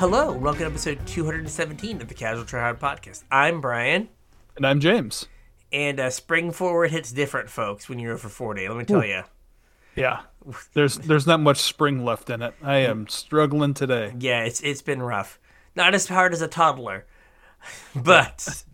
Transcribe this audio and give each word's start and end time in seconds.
Hello, 0.00 0.32
welcome 0.32 0.60
to 0.60 0.66
episode 0.66 1.06
217 1.06 2.00
of 2.00 2.08
the 2.08 2.14
Casual 2.14 2.44
Tryhard 2.44 2.78
Podcast. 2.78 3.22
I'm 3.30 3.60
Brian, 3.60 4.08
And 4.56 4.66
I'm 4.66 4.80
James. 4.80 5.26
and 5.74 6.00
uh, 6.00 6.08
spring 6.08 6.52
forward 6.52 6.90
hits 6.90 7.12
different, 7.12 7.50
folks, 7.50 7.86
when 7.86 7.98
you're 7.98 8.14
over 8.14 8.30
40. 8.30 8.66
Let 8.66 8.78
me 8.78 8.84
tell 8.86 9.04
you. 9.04 9.24
Yeah. 9.94 10.22
There's 10.72 10.96
there's 10.96 11.26
not 11.26 11.40
much 11.40 11.58
spring 11.58 12.02
left 12.02 12.30
in 12.30 12.40
it. 12.40 12.54
I 12.62 12.76
am 12.76 13.08
struggling 13.08 13.74
today. 13.74 14.14
Yeah, 14.18 14.44
it's 14.44 14.62
it's 14.62 14.80
been 14.80 15.02
rough. 15.02 15.38
Not 15.76 15.94
as 15.94 16.08
hard 16.08 16.32
as 16.32 16.40
a 16.40 16.48
toddler, 16.48 17.04
but 17.94 18.64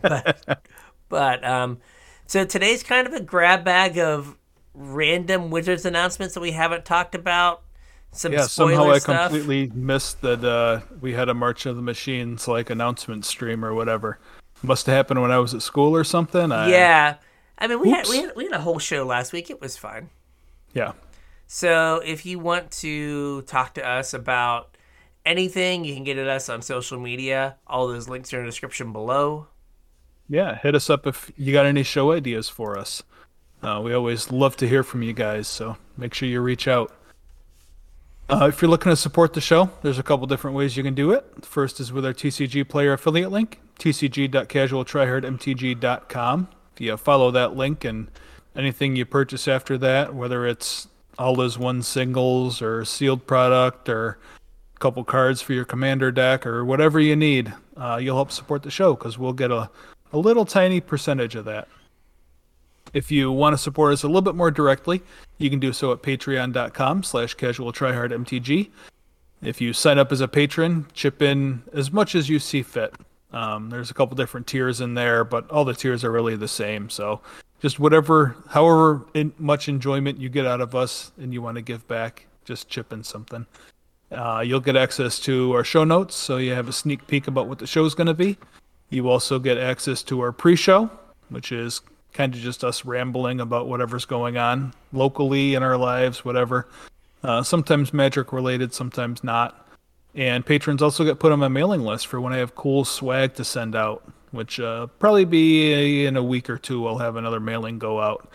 but 0.00 0.62
but 1.10 1.44
um. 1.44 1.78
So 2.26 2.46
today's 2.46 2.82
kind 2.82 3.06
of 3.06 3.12
a 3.12 3.20
grab 3.20 3.64
bag 3.66 3.98
of 3.98 4.38
random 4.72 5.50
Wizards 5.50 5.84
announcements 5.84 6.32
that 6.32 6.40
we 6.40 6.52
haven't 6.52 6.86
talked 6.86 7.14
about. 7.14 7.64
Some 8.12 8.32
Yeah, 8.32 8.42
somehow 8.46 8.90
I 8.90 8.98
stuff. 8.98 9.30
completely 9.30 9.70
missed 9.74 10.20
that 10.22 10.44
uh, 10.44 10.80
we 11.00 11.12
had 11.12 11.28
a 11.28 11.34
March 11.34 11.66
of 11.66 11.76
the 11.76 11.82
Machines 11.82 12.48
like 12.48 12.68
announcement 12.70 13.24
stream 13.24 13.64
or 13.64 13.72
whatever. 13.74 14.18
Must 14.62 14.86
have 14.86 14.94
happened 14.94 15.22
when 15.22 15.30
I 15.30 15.38
was 15.38 15.54
at 15.54 15.62
school 15.62 15.94
or 15.94 16.04
something. 16.04 16.50
I, 16.52 16.70
Yeah, 16.70 17.14
I 17.58 17.66
mean 17.66 17.80
we 17.80 17.90
had, 17.90 18.06
we 18.08 18.18
had 18.18 18.32
we 18.36 18.44
had 18.44 18.52
a 18.52 18.60
whole 18.60 18.78
show 18.78 19.04
last 19.06 19.32
week. 19.32 19.48
It 19.48 19.60
was 19.60 19.76
fine. 19.76 20.10
Yeah. 20.74 20.92
So 21.46 22.00
if 22.04 22.26
you 22.26 22.38
want 22.38 22.70
to 22.72 23.42
talk 23.42 23.74
to 23.74 23.86
us 23.88 24.12
about 24.14 24.76
anything, 25.24 25.84
you 25.84 25.94
can 25.94 26.04
get 26.04 26.18
at 26.18 26.28
us 26.28 26.48
on 26.48 26.62
social 26.62 26.98
media. 26.98 27.56
All 27.66 27.88
those 27.88 28.08
links 28.08 28.32
are 28.34 28.38
in 28.38 28.44
the 28.44 28.50
description 28.50 28.92
below. 28.92 29.46
Yeah. 30.28 30.56
Hit 30.56 30.74
us 30.74 30.90
up 30.90 31.06
if 31.06 31.32
you 31.36 31.52
got 31.52 31.66
any 31.66 31.82
show 31.82 32.12
ideas 32.12 32.48
for 32.48 32.76
us. 32.78 33.02
Uh, 33.62 33.80
we 33.84 33.92
always 33.92 34.30
love 34.30 34.56
to 34.56 34.68
hear 34.68 34.82
from 34.82 35.02
you 35.02 35.12
guys, 35.12 35.46
so 35.46 35.76
make 35.96 36.14
sure 36.14 36.28
you 36.28 36.40
reach 36.40 36.66
out. 36.68 36.92
Uh, 38.30 38.46
if 38.46 38.62
you're 38.62 38.70
looking 38.70 38.90
to 38.90 38.96
support 38.96 39.32
the 39.32 39.40
show, 39.40 39.70
there's 39.82 39.98
a 39.98 40.04
couple 40.04 40.24
different 40.24 40.56
ways 40.56 40.76
you 40.76 40.84
can 40.84 40.94
do 40.94 41.10
it. 41.10 41.44
First 41.44 41.80
is 41.80 41.92
with 41.92 42.06
our 42.06 42.14
TCG 42.14 42.68
player 42.68 42.92
affiliate 42.92 43.32
link, 43.32 43.58
tcg.casualtryhardmtg.com. 43.80 46.48
If 46.72 46.80
you 46.80 46.96
follow 46.96 47.32
that 47.32 47.56
link 47.56 47.84
and 47.84 48.08
anything 48.54 48.94
you 48.94 49.04
purchase 49.04 49.48
after 49.48 49.76
that, 49.78 50.14
whether 50.14 50.46
it's 50.46 50.86
all 51.18 51.34
those 51.34 51.58
one 51.58 51.82
singles 51.82 52.62
or 52.62 52.84
sealed 52.84 53.26
product 53.26 53.88
or 53.88 54.20
a 54.76 54.78
couple 54.78 55.02
cards 55.02 55.42
for 55.42 55.52
your 55.52 55.64
commander 55.64 56.12
deck 56.12 56.46
or 56.46 56.64
whatever 56.64 57.00
you 57.00 57.16
need, 57.16 57.52
uh, 57.76 57.98
you'll 58.00 58.14
help 58.14 58.30
support 58.30 58.62
the 58.62 58.70
show 58.70 58.94
because 58.94 59.18
we'll 59.18 59.32
get 59.32 59.50
a, 59.50 59.68
a 60.12 60.18
little 60.18 60.44
tiny 60.44 60.80
percentage 60.80 61.34
of 61.34 61.46
that. 61.46 61.66
If 62.92 63.10
you 63.10 63.30
want 63.30 63.54
to 63.54 63.58
support 63.58 63.92
us 63.92 64.02
a 64.02 64.06
little 64.06 64.22
bit 64.22 64.34
more 64.34 64.50
directly, 64.50 65.02
you 65.38 65.50
can 65.50 65.60
do 65.60 65.72
so 65.72 65.92
at 65.92 66.02
patreon.com 66.02 67.02
slash 67.02 67.34
casual 67.34 67.72
mtg. 67.72 68.70
If 69.42 69.60
you 69.60 69.72
sign 69.72 69.98
up 69.98 70.12
as 70.12 70.20
a 70.20 70.28
patron, 70.28 70.86
chip 70.92 71.22
in 71.22 71.62
as 71.72 71.90
much 71.90 72.14
as 72.14 72.28
you 72.28 72.38
see 72.38 72.62
fit. 72.62 72.94
Um, 73.32 73.70
there's 73.70 73.90
a 73.90 73.94
couple 73.94 74.16
different 74.16 74.46
tiers 74.46 74.80
in 74.80 74.94
there, 74.94 75.24
but 75.24 75.48
all 75.50 75.64
the 75.64 75.74
tiers 75.74 76.04
are 76.04 76.10
really 76.10 76.36
the 76.36 76.48
same. 76.48 76.90
So 76.90 77.20
just 77.60 77.78
whatever, 77.78 78.36
however 78.48 79.06
much 79.38 79.68
enjoyment 79.68 80.18
you 80.18 80.28
get 80.28 80.46
out 80.46 80.60
of 80.60 80.74
us 80.74 81.12
and 81.18 81.32
you 81.32 81.40
want 81.40 81.56
to 81.56 81.62
give 81.62 81.86
back, 81.88 82.26
just 82.44 82.68
chip 82.68 82.92
in 82.92 83.04
something. 83.04 83.46
Uh, 84.10 84.42
you'll 84.44 84.60
get 84.60 84.76
access 84.76 85.20
to 85.20 85.52
our 85.52 85.62
show 85.62 85.84
notes, 85.84 86.16
so 86.16 86.38
you 86.38 86.52
have 86.52 86.68
a 86.68 86.72
sneak 86.72 87.06
peek 87.06 87.28
about 87.28 87.46
what 87.46 87.60
the 87.60 87.66
show's 87.66 87.94
going 87.94 88.08
to 88.08 88.14
be. 88.14 88.36
You 88.88 89.08
also 89.08 89.38
get 89.38 89.56
access 89.56 90.02
to 90.04 90.20
our 90.20 90.32
pre-show, 90.32 90.90
which 91.28 91.52
is 91.52 91.80
kind 92.12 92.34
of 92.34 92.40
just 92.40 92.64
us 92.64 92.84
rambling 92.84 93.40
about 93.40 93.68
whatever's 93.68 94.04
going 94.04 94.36
on 94.36 94.74
locally 94.92 95.54
in 95.54 95.62
our 95.62 95.76
lives, 95.76 96.24
whatever. 96.24 96.68
Uh, 97.22 97.42
sometimes 97.42 97.92
magic 97.92 98.32
related, 98.32 98.72
sometimes 98.72 99.22
not. 99.22 99.68
And 100.14 100.44
patrons 100.44 100.82
also 100.82 101.04
get 101.04 101.20
put 101.20 101.32
on 101.32 101.38
my 101.38 101.48
mailing 101.48 101.82
list 101.82 102.06
for 102.06 102.20
when 102.20 102.32
I 102.32 102.38
have 102.38 102.54
cool 102.54 102.84
swag 102.84 103.34
to 103.34 103.44
send 103.44 103.76
out, 103.76 104.02
which 104.32 104.58
uh, 104.58 104.86
probably 104.98 105.24
be 105.24 106.04
in 106.06 106.16
a 106.16 106.22
week 106.22 106.50
or 106.50 106.58
two. 106.58 106.86
I'll 106.88 106.98
have 106.98 107.16
another 107.16 107.40
mailing 107.40 107.78
go 107.78 108.00
out. 108.00 108.28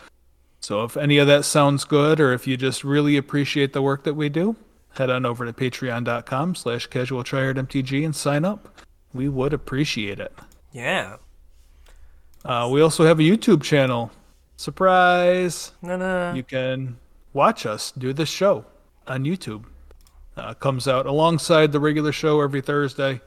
So 0.61 0.83
if 0.83 0.97
any 0.97 1.17
of 1.17 1.27
that 1.27 1.45
sounds 1.45 1.83
good, 1.83 2.19
or 2.19 2.33
if 2.33 2.47
you 2.47 2.57
just 2.57 2.83
really 2.83 3.17
appreciate 3.17 3.73
the 3.73 3.81
work 3.81 4.03
that 4.03 4.15
we 4.15 4.29
do, 4.29 4.55
head 4.91 5.09
on 5.09 5.25
over 5.25 5.45
to 5.45 5.53
patreon.com 5.53 6.55
slash 6.55 6.87
casual 6.87 7.23
and 7.23 8.15
sign 8.15 8.45
up. 8.45 8.81
We 9.13 9.29
would 9.29 9.53
appreciate 9.53 10.19
it. 10.19 10.33
Yeah. 10.71 11.17
Uh, 12.45 12.69
we 12.71 12.81
also 12.81 13.03
have 13.05 13.19
a 13.19 13.23
YouTube 13.23 13.63
channel. 13.63 14.11
Surprise! 14.57 15.71
No. 15.81 16.31
You 16.33 16.43
can 16.43 16.97
watch 17.33 17.65
us 17.65 17.91
do 17.91 18.13
this 18.13 18.29
show 18.29 18.65
on 19.07 19.23
YouTube. 19.25 19.65
Uh, 20.37 20.53
comes 20.53 20.87
out 20.87 21.05
alongside 21.05 21.71
the 21.71 21.79
regular 21.79 22.11
show 22.11 22.41
every 22.41 22.61
Thursday. 22.61 23.19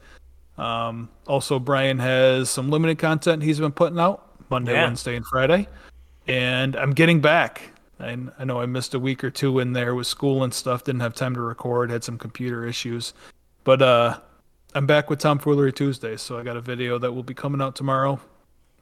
Um, 0.57 1.09
also, 1.27 1.59
Brian 1.59 1.99
has 1.99 2.49
some 2.49 2.69
limited 2.69 2.97
content 2.99 3.43
he's 3.43 3.59
been 3.59 3.71
putting 3.71 3.99
out 3.99 4.27
Monday, 4.49 4.73
Yeah. 4.73 4.85
Wednesday, 4.85 5.15
and 5.15 5.25
Friday. 5.25 5.67
And 6.27 6.75
I'm 6.75 6.91
getting 6.93 7.19
back. 7.21 7.61
I, 7.99 8.17
I 8.37 8.45
know 8.45 8.61
I 8.61 8.65
missed 8.65 8.93
a 8.93 8.99
week 8.99 9.23
or 9.23 9.31
two 9.31 9.59
in 9.59 9.73
there 9.73 9.95
with 9.95 10.07
school 10.07 10.43
and 10.43 10.53
stuff. 10.53 10.83
Didn't 10.83 11.01
have 11.01 11.13
time 11.13 11.33
to 11.35 11.41
record. 11.41 11.91
Had 11.91 12.03
some 12.03 12.17
computer 12.17 12.65
issues. 12.65 13.13
But 13.63 13.81
uh, 13.81 14.19
I'm 14.75 14.85
back 14.85 15.09
with 15.09 15.19
Tomfoolery 15.19 15.73
Tuesday. 15.73 16.15
So 16.15 16.37
I 16.37 16.43
got 16.43 16.55
a 16.55 16.61
video 16.61 16.97
that 16.99 17.11
will 17.11 17.23
be 17.23 17.33
coming 17.33 17.61
out 17.61 17.75
tomorrow. 17.75 18.19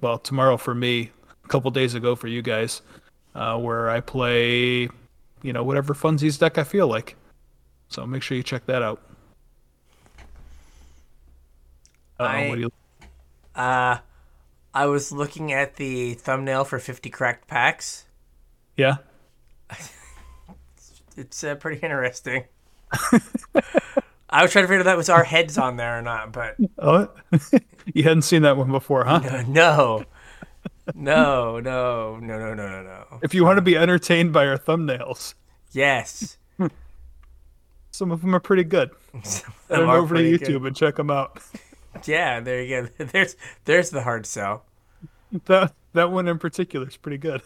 Well, 0.01 0.17
tomorrow 0.19 0.57
for 0.57 0.75
me, 0.75 1.11
a 1.43 1.47
couple 1.47 1.71
days 1.71 1.95
ago 1.95 2.15
for 2.15 2.27
you 2.27 2.41
guys, 2.41 2.81
uh, 3.35 3.57
where 3.57 3.89
I 3.89 3.99
play, 3.99 4.89
you 5.41 5.53
know, 5.53 5.63
whatever 5.63 5.93
funsies 5.93 6.37
deck 6.39 6.57
I 6.57 6.63
feel 6.63 6.87
like. 6.87 7.15
So 7.89 8.05
make 8.05 8.21
sure 8.21 8.37
you 8.37 8.43
check 8.43 8.65
that 8.67 8.81
out. 8.81 9.01
Uh, 12.19 12.23
I- 12.23 12.49
what 12.49 12.59
you, 12.59 12.71
Uh, 13.55 13.97
I 14.73 14.85
was 14.85 15.11
looking 15.11 15.51
at 15.51 15.77
the 15.77 16.13
thumbnail 16.15 16.63
for 16.65 16.77
50 16.79 17.09
cracked 17.09 17.47
packs. 17.47 18.05
yeah. 18.75 18.97
It's 21.19 21.43
uh, 21.43 21.55
pretty 21.55 21.79
interesting. 21.81 22.43
I 24.29 24.41
was 24.41 24.51
trying 24.51 24.63
to 24.63 24.67
figure 24.67 24.83
that 24.83 24.97
was 24.97 25.09
our 25.09 25.23
heads 25.23 25.57
on 25.57 25.77
there 25.77 25.97
or 25.97 26.01
not, 26.01 26.33
but 26.33 26.55
Oh, 26.77 27.09
you 27.93 28.03
hadn't 28.03 28.23
seen 28.23 28.41
that 28.41 28.57
one 28.57 28.71
before, 28.71 29.05
huh? 29.05 29.21
uh, 29.23 29.43
no. 29.47 30.03
No, 30.95 31.59
no, 31.59 32.17
no, 32.17 32.37
no, 32.39 32.53
no, 32.53 32.67
no, 32.69 32.83
no. 32.83 33.19
If 33.23 33.33
you 33.33 33.43
want 33.45 33.57
to 33.57 33.61
be 33.61 33.77
entertained 33.77 34.33
by 34.33 34.47
our 34.47 34.57
thumbnails, 34.57 35.33
Yes. 35.71 36.37
some 37.91 38.11
of 38.11 38.21
them 38.21 38.33
are 38.35 38.39
pretty 38.39 38.63
good. 38.63 38.91
Head 39.13 39.23
Them 39.69 39.81
on 39.83 39.89
are 39.89 39.97
over 39.97 40.15
to 40.15 40.21
YouTube 40.21 40.45
good. 40.59 40.65
and 40.67 40.75
check 40.75 40.95
them 40.95 41.09
out. 41.09 41.41
Yeah, 42.05 42.39
there 42.39 42.61
you 42.61 42.81
go. 42.97 43.05
There's 43.11 43.35
there's 43.65 43.89
the 43.89 44.03
hard 44.03 44.25
sell. 44.25 44.65
That 45.45 45.73
that 45.93 46.11
one 46.11 46.27
in 46.27 46.37
particular 46.37 46.87
is 46.87 46.95
pretty 46.95 47.17
good. 47.17 47.41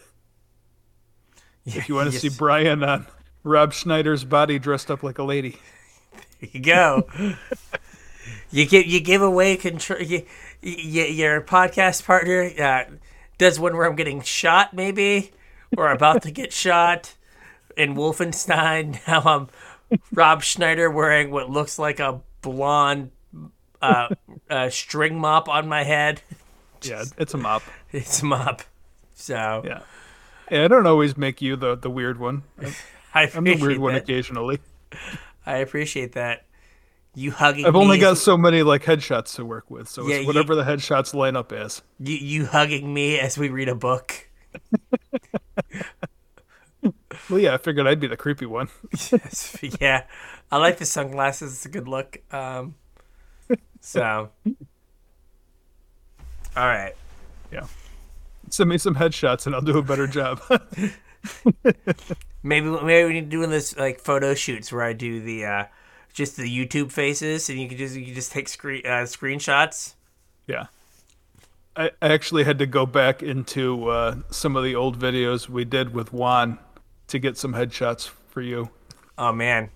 If 1.64 1.88
you 1.88 1.94
want 1.94 2.12
to 2.12 2.18
see 2.18 2.28
Brian 2.28 2.82
on 2.84 3.06
Rob 3.44 3.72
Schneider's 3.72 4.24
body 4.24 4.58
dressed 4.58 4.90
up 4.90 5.02
like 5.02 5.18
a 5.18 5.22
lady. 5.24 5.58
You 6.42 6.60
go. 6.60 7.08
you 8.50 8.66
give 8.66 8.86
you 8.86 9.00
give 9.00 9.22
away 9.22 9.56
control. 9.56 10.00
You, 10.02 10.26
you, 10.60 11.04
your 11.04 11.40
podcast 11.40 12.04
partner 12.04 12.50
uh, 12.58 12.84
does 13.38 13.58
one 13.58 13.76
where 13.76 13.86
I'm 13.86 13.96
getting 13.96 14.20
shot, 14.22 14.74
maybe, 14.74 15.32
or 15.76 15.90
about 15.90 16.22
to 16.22 16.30
get 16.30 16.52
shot. 16.52 17.14
In 17.74 17.94
Wolfenstein, 17.94 19.00
now 19.08 19.22
I'm 19.24 19.98
Rob 20.12 20.42
Schneider 20.42 20.90
wearing 20.90 21.30
what 21.30 21.48
looks 21.48 21.78
like 21.78 22.00
a 22.00 22.20
blonde 22.42 23.12
uh, 23.80 24.14
uh, 24.50 24.68
string 24.68 25.18
mop 25.18 25.48
on 25.48 25.68
my 25.68 25.84
head. 25.84 26.20
Yeah, 26.84 27.04
it's 27.16 27.32
a 27.32 27.38
mop. 27.38 27.62
It's 27.92 28.22
a 28.22 28.24
mop. 28.24 28.62
So 29.14 29.62
Yeah. 29.64 29.82
Yeah, 30.50 30.64
I 30.64 30.66
don't 30.66 30.84
always 30.84 31.16
make 31.16 31.40
you 31.40 31.54
the, 31.54 31.76
the 31.76 31.88
weird 31.88 32.18
one. 32.18 32.42
I 33.14 33.30
I'm 33.32 33.44
the 33.44 33.54
weird 33.54 33.78
one 33.78 33.94
occasionally. 33.94 34.58
I 35.46 35.56
appreciate 35.58 36.12
that. 36.12 36.44
You 37.14 37.30
hugging 37.30 37.66
I've 37.66 37.76
only 37.76 37.98
is- 37.98 38.02
got 38.02 38.16
so 38.18 38.38
many 38.38 38.62
like 38.62 38.84
headshots 38.84 39.34
to 39.36 39.44
work 39.44 39.70
with, 39.70 39.88
so 39.88 40.06
Yeah, 40.06 40.14
it's 40.16 40.20
you- 40.22 40.26
whatever 40.26 40.54
the 40.54 40.64
headshots 40.64 41.12
line 41.14 41.36
up 41.36 41.52
as. 41.52 41.82
you, 41.98 42.16
you 42.16 42.46
hugging 42.46 42.92
me 42.94 43.18
as 43.18 43.36
we 43.36 43.48
read 43.50 43.68
a 43.68 43.74
book. 43.74 44.28
Well, 47.30 47.38
yeah, 47.38 47.54
I 47.54 47.58
figured 47.58 47.86
I'd 47.86 48.00
be 48.00 48.08
the 48.08 48.16
creepy 48.16 48.46
one. 48.46 48.68
Yes, 49.12 49.56
yeah, 49.80 50.02
I 50.50 50.56
like 50.56 50.78
the 50.78 50.84
sunglasses. 50.86 51.52
It's 51.52 51.64
a 51.66 51.68
good 51.68 51.86
look. 51.86 52.18
Um, 52.34 52.74
so, 53.80 54.30
all 56.56 56.66
right. 56.66 56.94
Yeah. 57.52 57.66
Send 58.50 58.68
me 58.70 58.78
some 58.78 58.96
headshots 58.96 59.46
and 59.46 59.54
I'll 59.54 59.60
do 59.62 59.78
a 59.78 59.82
better 59.82 60.06
job. 60.08 60.40
Maybe 62.44 62.66
maybe 62.68 63.06
we 63.06 63.12
need 63.12 63.30
to 63.30 63.36
do 63.36 63.46
this 63.46 63.76
like 63.76 64.00
photo 64.00 64.34
shoots 64.34 64.72
where 64.72 64.82
I 64.82 64.92
do 64.94 65.20
the 65.20 65.44
uh, 65.44 65.64
just 66.12 66.36
the 66.36 66.42
YouTube 66.42 66.90
faces, 66.90 67.48
and 67.48 67.60
you 67.60 67.68
can 67.68 67.78
just 67.78 67.94
you 67.94 68.04
can 68.04 68.14
just 68.14 68.32
take 68.32 68.48
screen 68.48 68.82
uh, 68.84 69.06
screenshots. 69.06 69.94
yeah. 70.46 70.66
I, 71.74 71.90
I 72.02 72.08
actually 72.12 72.44
had 72.44 72.58
to 72.58 72.66
go 72.66 72.84
back 72.84 73.22
into 73.22 73.88
uh, 73.88 74.16
some 74.30 74.56
of 74.56 74.64
the 74.64 74.74
old 74.74 74.98
videos 74.98 75.48
we 75.48 75.64
did 75.64 75.94
with 75.94 76.12
Juan 76.12 76.58
to 77.06 77.18
get 77.18 77.38
some 77.38 77.54
headshots 77.54 78.08
for 78.28 78.42
you. 78.42 78.70
Oh 79.16 79.32
man, 79.32 79.70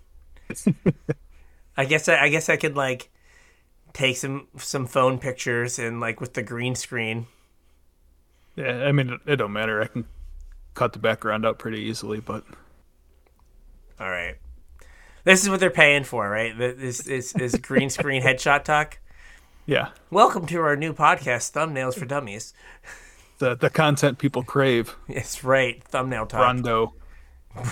I 1.76 1.84
guess 1.84 2.08
I, 2.08 2.25
I 2.25 2.28
guess 2.28 2.48
I 2.48 2.56
could 2.56 2.76
like 2.76 3.10
take 3.93 4.16
some 4.16 4.48
some 4.56 4.87
phone 4.87 5.19
pictures 5.19 5.78
and 5.78 6.00
like 6.00 6.20
with 6.20 6.34
the 6.34 6.43
green 6.43 6.75
screen. 6.75 7.26
Yeah, 8.56 8.84
I 8.84 8.93
mean, 8.93 9.10
it, 9.10 9.20
it 9.26 9.37
don't 9.37 9.52
matter. 9.52 9.82
I 9.82 9.87
can 9.87 10.06
cut 10.76 10.93
the 10.93 10.99
background 10.99 11.44
out 11.46 11.58
pretty 11.58 11.81
easily, 11.81 12.20
but 12.20 12.44
All 13.99 14.11
right. 14.11 14.37
This 15.25 15.43
is 15.43 15.49
what 15.49 15.58
they're 15.58 15.70
paying 15.70 16.05
for, 16.05 16.28
right? 16.31 16.56
This 16.56 17.08
is 17.08 17.32
is 17.32 17.55
green 17.56 17.90
screen 17.90 18.23
headshot 18.26 18.62
talk. 18.62 18.99
yeah, 19.64 19.88
Welcome 20.11 20.46
to 20.46 20.61
our 20.61 20.76
new 20.76 20.93
podcast, 20.93 21.50
Thumbnails 21.52 21.94
for 21.99 22.05
Dummies. 22.05 22.52
the 23.38 23.56
the 23.56 23.70
content 23.70 24.19
people 24.19 24.44
crave. 24.44 24.94
It's 25.08 25.43
right, 25.43 25.82
thumbnail 25.82 26.26
talk. 26.26 26.43
Rondo. 26.43 26.94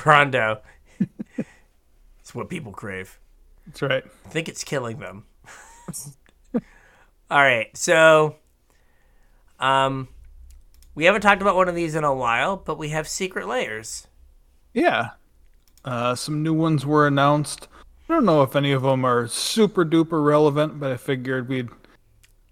Rondo. 0.07 0.63
it's 2.19 2.35
what 2.35 2.49
people 2.49 2.73
crave. 2.73 3.21
That's 3.67 3.83
right. 3.83 4.03
I 4.25 4.29
think 4.31 4.49
it's 4.49 4.65
killing 4.65 4.99
them. 4.99 5.25
All 7.31 7.43
right, 7.43 7.69
so 7.77 8.37
um 9.61 10.09
we 10.95 11.05
haven't 11.05 11.23
talked 11.23 11.43
about 11.43 11.57
one 11.57 11.69
of 11.69 11.75
these 11.75 11.95
in 11.95 12.05
a 12.05 12.15
while, 12.15 12.57
but 12.57 12.79
we 12.79 12.91
have 12.91 13.09
secret 13.09 13.47
lairs. 13.47 14.07
Yeah. 14.73 15.11
Uh, 15.85 16.15
some 16.15 16.43
new 16.43 16.55
ones 16.55 16.87
were 16.87 17.07
announced. 17.07 17.69
I 18.09 18.15
don't 18.15 18.25
know 18.25 18.43
if 18.43 18.55
any 18.57 18.73
of 18.73 18.83
them 18.83 19.05
are 19.05 19.27
super 19.27 19.85
duper 19.85 20.25
relevant, 20.25 20.79
but 20.79 20.93
I 20.93 20.97
figured 20.97 21.49
we'd 21.49 21.69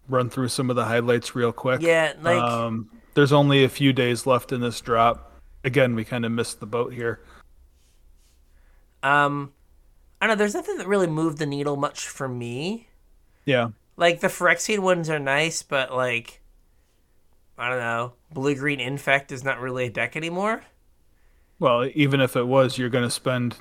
run 0.09 0.31
through 0.31 0.49
some 0.49 0.71
of 0.71 0.77
the 0.77 0.85
highlights 0.85 1.35
real 1.35 1.53
quick. 1.53 1.81
Yeah, 1.83 2.15
like 2.21 2.43
Um, 2.43 2.91
there's 3.15 3.33
only 3.33 3.65
a 3.65 3.69
few 3.69 3.93
days 3.93 4.27
left 4.27 4.53
in 4.53 4.61
this 4.61 4.81
drop. 4.81 5.33
Again, 5.65 5.95
we 5.95 6.05
kind 6.05 6.25
of 6.25 6.33
missed 6.33 6.61
the 6.61 6.67
boat 6.67 6.93
here. 6.93 7.21
um 9.03 9.53
I 10.21 10.27
don't 10.27 10.37
know, 10.37 10.39
there's 10.39 10.55
nothing 10.55 10.79
that 10.79 10.87
really 10.87 11.09
moved 11.09 11.39
the 11.39 11.47
needle 11.47 11.77
much 11.77 12.07
for 12.07 12.29
me. 12.29 12.89
Yeah. 13.45 13.69
Like 13.97 14.21
the 14.21 14.29
Phyrexian 14.29 14.79
ones 14.79 15.11
are 15.11 15.19
nice, 15.19 15.63
but 15.63 15.93
like 15.93 16.41
I 17.59 17.69
don't 17.69 17.81
know, 17.81 18.13
blue 18.35 18.55
green 18.55 18.81
infect 18.81 19.33
is 19.33 19.45
not 19.45 19.61
really 19.61 19.87
a 19.87 19.91
deck 19.91 20.17
anymore. 20.17 20.63
Well, 21.59 21.89
even 21.95 22.21
if 22.21 22.37
it 22.37 22.47
was, 22.47 22.79
you're 22.79 22.89
going 22.89 23.05
to 23.05 23.11
spend 23.11 23.57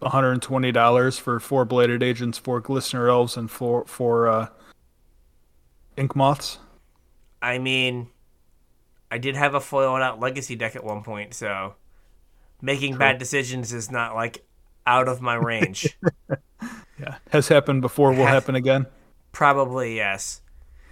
$120 0.00 1.20
for 1.20 1.40
four 1.40 1.64
blighted 1.64 2.02
agents, 2.02 2.38
four 2.38 2.62
glistener 2.62 3.08
elves, 3.08 3.36
and 3.36 3.50
four 3.50 3.84
four 3.86 4.28
uh, 4.28 4.48
ink 5.96 6.14
moths. 6.14 6.58
I 7.40 7.58
mean, 7.58 8.08
I 9.10 9.18
did 9.18 9.36
have 9.36 9.54
a 9.54 9.60
foil 9.60 9.96
out 9.96 10.20
legacy 10.20 10.54
deck 10.54 10.76
at 10.76 10.84
one 10.84 11.02
point, 11.02 11.34
so 11.34 11.74
making 12.60 12.96
bad 12.96 13.18
decisions 13.18 13.72
is 13.72 13.90
not 13.90 14.14
like 14.14 14.44
out 14.86 15.08
of 15.08 15.20
my 15.20 15.34
range. 15.34 15.98
Yeah, 17.02 17.16
has 17.30 17.48
happened 17.48 17.80
before. 17.82 18.12
Will 18.12 18.26
happen 18.26 18.54
again. 18.54 18.86
Probably 19.32 19.96
yes. 19.96 20.40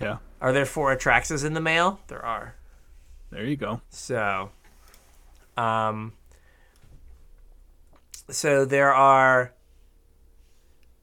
Yeah, 0.01 0.17
Are 0.41 0.53
there 0.53 0.67
four 0.67 0.97
Atraxas 0.97 1.45
in 1.45 1.53
the 1.55 1.61
mail? 1.61 2.01
There 2.09 2.25
are. 2.25 2.57
There 3.31 3.45
you 3.45 3.57
go. 3.57 3.81
So, 3.91 4.51
um, 5.57 6.13
so 8.29 8.65
there 8.65 8.93
are. 8.93 9.53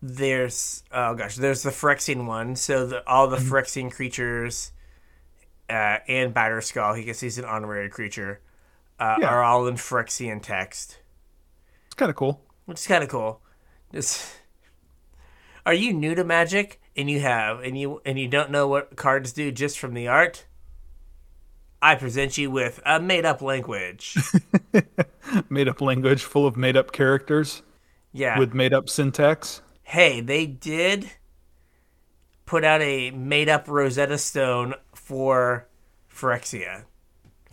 There's 0.02 0.84
oh 0.92 1.16
gosh, 1.16 1.36
there's 1.38 1.64
the 1.64 1.72
Phyrexian 1.72 2.26
one. 2.28 2.56
So 2.56 2.86
the, 2.86 3.08
all 3.10 3.28
the 3.28 3.38
Phyrexian 3.38 3.92
creatures, 3.92 4.72
uh, 5.70 5.98
and 6.08 6.34
Batterskull, 6.34 6.96
he 6.98 7.04
gets 7.04 7.20
he's 7.20 7.40
an 7.40 7.46
honorary 7.46 7.90
creature, 7.90 8.40
uh, 9.00 9.18
Yeah. 9.20 9.28
are 9.28 9.44
all 9.44 9.66
in 9.68 9.74
Phyrexian 9.76 10.42
text, 10.44 11.00
It's 11.88 11.96
kind 11.96 12.12
of 12.12 12.16
cool. 12.16 12.42
which 12.66 12.80
is 12.80 12.86
kind 12.88 13.04
of 13.04 13.10
cool. 13.10 13.42
Just, 13.92 14.36
are 15.66 15.74
you 15.74 15.94
new 15.94 16.14
to 16.14 16.24
Magic 16.24 16.80
and 16.96 17.10
you 17.10 17.20
have 17.22 17.62
and 17.62 17.76
you 17.78 18.00
and 18.06 18.20
you 18.20 18.28
don't 18.28 18.52
know 18.52 18.68
what 18.68 18.96
cards 18.98 19.34
do 19.34 19.52
just 19.52 19.80
from 19.80 19.96
the 19.96 20.08
art? 20.08 20.46
I 21.82 21.96
present 21.96 22.38
you 22.38 22.50
with 22.52 22.80
a 22.86 23.00
made-up 23.00 23.42
language. 23.42 24.16
Made 25.50 25.68
up 25.68 25.82
language 25.82 26.24
full 26.24 26.48
of 26.48 26.56
made 26.58 26.78
up 26.78 26.92
characters 26.92 27.62
Yeah. 28.14 28.40
with 28.40 28.54
made 28.54 28.74
up 28.74 28.90
syntax. 28.90 29.62
hey, 29.84 30.22
they 30.22 30.46
did 30.46 31.12
put 32.46 32.64
out 32.64 32.82
a 32.82 33.12
made 33.12 33.50
up 33.50 33.68
Rosetta 33.68 34.18
Stone 34.18 34.74
for 34.96 35.68
Phyrexia. 36.14 36.84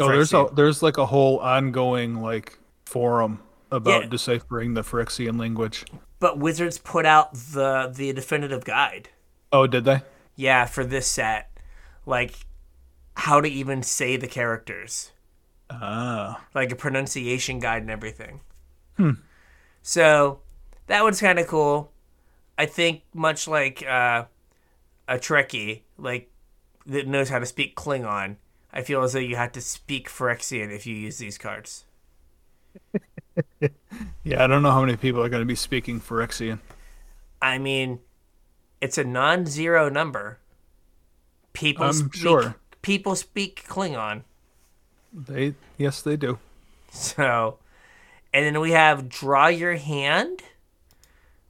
Oh, 0.00 0.09
there's 0.09 0.32
a 0.32 0.49
there's 0.55 0.82
like 0.82 0.99
a 0.99 1.06
whole 1.06 1.38
ongoing 1.38 2.21
like 2.23 2.59
forum 2.87 3.41
about 3.71 4.05
Yeah. 4.05 4.09
deciphering 4.09 4.75
the 4.75 4.82
Phyrexian 4.82 5.38
language. 5.38 5.85
But 6.21 6.38
Wizards 6.38 6.79
put 6.79 7.05
out 7.06 7.35
the 7.35 7.93
the 7.94 8.12
definitive 8.12 8.65
guide. 8.65 9.11
Oh, 9.53 9.67
did 9.67 9.85
they? 9.85 10.03
Yeah, 10.37 10.65
for 10.67 10.85
this 10.85 11.06
set. 11.09 11.50
Like 12.06 12.35
how 13.16 13.40
to 13.40 13.49
even 13.49 13.82
say 13.82 14.16
the 14.16 14.26
characters. 14.26 15.12
Ah, 15.70 16.44
Like 16.55 16.70
a 16.72 16.76
pronunciation 16.76 17.58
guide 17.58 17.82
and 17.82 17.90
everything. 17.90 18.40
So 19.82 20.40
that 20.87 21.02
one's 21.02 21.20
kind 21.20 21.38
of 21.38 21.46
cool. 21.46 21.93
I 22.56 22.66
think 22.66 23.02
much 23.12 23.49
like 23.49 23.82
uh, 23.82 24.25
a 25.08 25.14
Trekkie, 25.14 25.82
like 25.99 26.31
that 26.87 27.06
knows 27.06 27.28
how 27.28 27.38
to 27.38 27.46
speak 27.46 27.76
Klingon, 27.76 28.37
I 28.72 28.82
feel 28.82 29.02
as 29.02 29.12
though 29.12 29.19
you 29.19 29.37
have 29.37 29.52
to 29.52 29.61
speak 29.61 30.08
Phyrexian 30.08 30.75
if 30.75 30.87
you 30.87 30.94
use 30.94 31.19
these 31.19 31.38
cards. 31.38 31.84
yeah. 34.25 34.44
I 34.44 34.46
don't 34.46 34.62
know 34.62 34.70
how 34.70 34.81
many 34.81 34.96
people 34.96 35.22
are 35.22 35.28
going 35.28 35.43
to 35.43 35.46
be 35.46 35.55
speaking 35.55 36.00
Phyrexian. 36.00 36.61
I 37.43 37.58
mean, 37.58 38.00
it's 38.81 38.99
a 38.99 39.05
non-zero 39.05 39.88
number. 39.88 40.38
People 41.52 41.87
I'm 41.87 41.93
speak, 41.93 42.14
sure. 42.14 42.56
People 42.85 43.17
speak 43.17 43.65
Klingon. 43.69 44.23
They 45.13 45.55
yes, 45.79 46.03
they 46.03 46.17
do. 46.17 46.39
So, 46.93 47.59
and 48.33 48.47
then 48.47 48.61
we 48.61 48.71
have 48.73 49.09
draw 49.09 49.49
your 49.49 49.75
hand, 49.77 50.43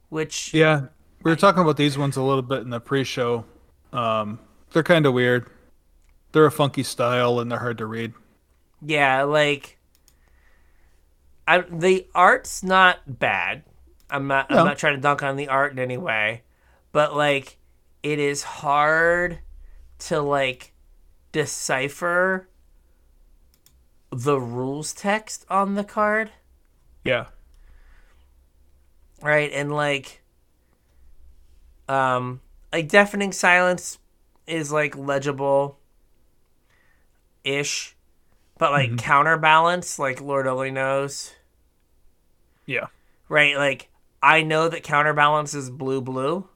which 0.09 0.53
Yeah, 0.53 0.87
we 1.23 1.31
were 1.31 1.35
talking 1.35 1.61
about 1.61 1.77
these 1.77 1.97
ones 1.97 2.17
a 2.17 2.23
little 2.23 2.41
bit 2.41 2.61
in 2.61 2.69
the 2.71 2.79
pre-show. 2.79 3.45
Um, 3.93 4.39
they're 4.71 4.83
kind 4.83 5.05
of 5.05 5.13
weird. 5.13 5.47
They're 6.31 6.45
a 6.45 6.51
funky 6.51 6.83
style 6.83 7.39
and 7.39 7.51
they're 7.51 7.59
hard 7.59 7.77
to 7.79 7.85
read. 7.85 8.13
yeah, 8.81 9.23
like 9.23 9.77
I 11.47 11.59
the 11.61 12.07
art's 12.15 12.63
not 12.63 13.19
bad. 13.19 13.63
I'm 14.09 14.27
not 14.27 14.49
No. 14.49 14.57
I'm 14.57 14.65
not 14.65 14.77
trying 14.77 14.95
to 14.95 15.01
dunk 15.01 15.23
on 15.23 15.35
the 15.35 15.47
art 15.47 15.71
in 15.73 15.79
any 15.79 15.97
way, 15.97 16.43
but 16.91 17.15
like 17.15 17.57
it 18.03 18.19
is 18.19 18.43
hard 18.43 19.39
to 19.99 20.21
like 20.21 20.73
decipher 21.35 22.47
the 24.09 24.39
rules 24.39 24.93
text 24.93 25.45
on 25.49 25.75
the 25.75 25.83
card. 25.83 26.31
Yeah, 27.03 27.25
right 29.21 29.51
and 29.51 29.69
like 29.69 30.21
um 31.89 32.39
like 32.71 32.87
deafening 32.87 33.33
silence 33.33 33.99
is 34.47 34.71
like 34.71 34.95
legible 34.95 35.77
ish 37.43 37.97
but 38.57 38.71
like 38.71 38.97
counterbalance 38.97 39.99
like 39.99 40.21
lord 40.21 40.47
only 40.47 40.71
knows. 40.71 41.33
Yeah, 42.65 42.87
right 43.27 43.57
like 43.57 43.89
i 44.23 44.41
know 44.41 44.69
that 44.69 44.83
counterbalance 44.83 45.53
is 45.53 45.69
blue 45.69 45.99
blue 45.99 46.47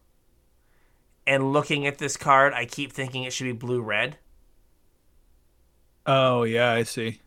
and 1.28 1.52
looking 1.52 1.86
at 1.86 1.98
this 1.98 2.16
card 2.16 2.54
i 2.54 2.66
keep 2.66 2.94
thinking 2.94 3.24
it 3.24 3.34
should 3.34 3.44
be 3.44 3.52
blue 3.52 3.82
red 3.82 4.18
Oh 6.12 6.42
yeah, 6.44 6.72
I 6.72 6.84
see. 6.84 7.22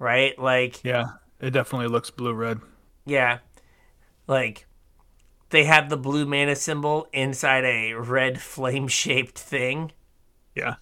right 0.00 0.36
like 0.38 0.82
Yeah, 0.82 1.04
it 1.40 1.50
definitely 1.50 1.86
looks 1.86 2.10
blue-red. 2.10 2.60
Yeah. 3.06 3.38
Like 4.26 4.66
they 5.50 5.64
have 5.64 5.88
the 5.90 5.96
blue 5.96 6.26
mana 6.26 6.56
symbol 6.56 7.06
inside 7.12 7.64
a 7.64 7.92
red 7.92 8.40
flame 8.40 8.88
shaped 8.88 9.38
thing. 9.38 9.92
Yeah, 10.56 10.74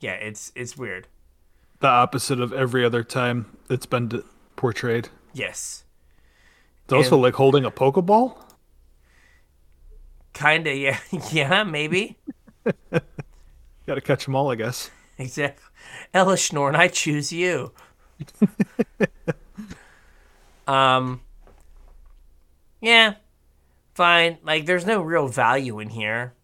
Yeah, 0.00 0.12
it's 0.14 0.50
it's 0.54 0.76
weird. 0.78 1.08
the 1.80 1.88
opposite 1.88 2.40
of 2.40 2.52
every 2.54 2.84
other 2.84 3.04
time 3.04 3.56
it's 3.68 3.84
been 3.86 4.08
d- 4.08 4.22
portrayed. 4.56 5.10
Yes. 5.34 5.84
It's 6.84 6.92
also 6.94 7.16
And- 7.16 7.22
like 7.22 7.34
holding 7.34 7.64
a 7.66 7.70
pokeball. 7.70 8.38
Kinda, 10.32 10.74
yeah. 10.74 10.98
yeah, 11.32 11.64
maybe. 11.64 12.16
Got 13.86 13.94
to 13.96 14.00
catch 14.00 14.24
them 14.24 14.34
all, 14.36 14.50
I 14.50 14.54
guess. 14.54 14.90
Exactly. 15.18 15.64
Elesh 16.14 16.52
Norn, 16.52 16.74
I 16.74 16.88
choose 16.88 17.32
you. 17.32 17.72
um 20.66 21.20
Yeah. 22.80 23.14
Fine. 23.94 24.38
Like 24.42 24.66
there's 24.66 24.86
no 24.86 25.00
real 25.02 25.28
value 25.28 25.78
in 25.80 25.90
here. 25.90 26.34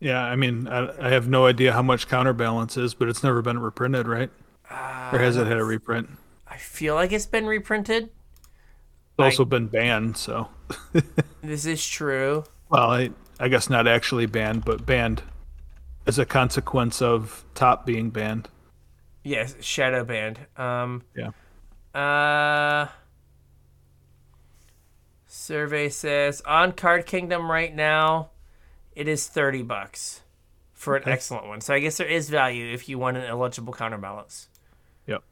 Yeah, 0.00 0.22
I 0.22 0.36
mean, 0.36 0.68
I, 0.68 1.06
I 1.06 1.10
have 1.10 1.28
no 1.28 1.46
idea 1.46 1.72
how 1.72 1.80
much 1.82 2.08
counterbalance 2.08 2.76
is, 2.76 2.92
but 2.94 3.08
it's 3.08 3.22
never 3.22 3.40
been 3.40 3.58
reprinted, 3.58 4.06
right? 4.06 4.30
or 4.70 5.18
has 5.18 5.36
it 5.36 5.46
had 5.46 5.56
a 5.56 5.64
reprint? 5.64 6.10
I 6.46 6.56
feel 6.56 6.94
like 6.94 7.12
it's 7.12 7.26
been 7.26 7.46
reprinted. 7.46 8.04
It's 8.04 9.18
also 9.18 9.44
been 9.44 9.68
banned, 9.68 10.16
so. 10.16 10.48
This 11.42 11.64
is 11.66 11.86
true. 11.86 12.44
well, 12.68 12.90
I, 12.90 13.10
I 13.38 13.48
guess 13.48 13.70
not 13.70 13.86
actually 13.86 14.26
banned, 14.26 14.64
but 14.64 14.84
banned 14.84 15.22
as 16.06 16.18
a 16.18 16.24
consequence 16.26 17.00
of 17.02 17.44
top 17.54 17.86
being 17.86 18.10
banned. 18.10 18.48
Yes, 19.22 19.54
shadow 19.60 20.04
banned. 20.04 20.38
Um, 20.56 21.02
Yeah. 21.16 21.30
Uh, 21.98 22.88
survey 25.26 25.88
says 25.88 26.40
on 26.42 26.72
Card 26.72 27.06
Kingdom 27.06 27.50
right 27.50 27.74
now, 27.74 28.30
it 28.94 29.08
is 29.08 29.26
thirty 29.28 29.62
bucks 29.62 30.22
for 30.72 30.96
an 30.96 31.02
Okay. 31.02 31.12
excellent 31.12 31.46
one. 31.46 31.60
So 31.60 31.74
I 31.74 31.78
guess 31.80 31.96
there 31.96 32.06
is 32.06 32.28
value 32.30 32.72
if 32.72 32.88
you 32.88 32.98
want 32.98 33.16
an 33.16 33.24
eligible 33.24 33.72
counterbalance. 33.72 34.48
Yep. 35.06 35.22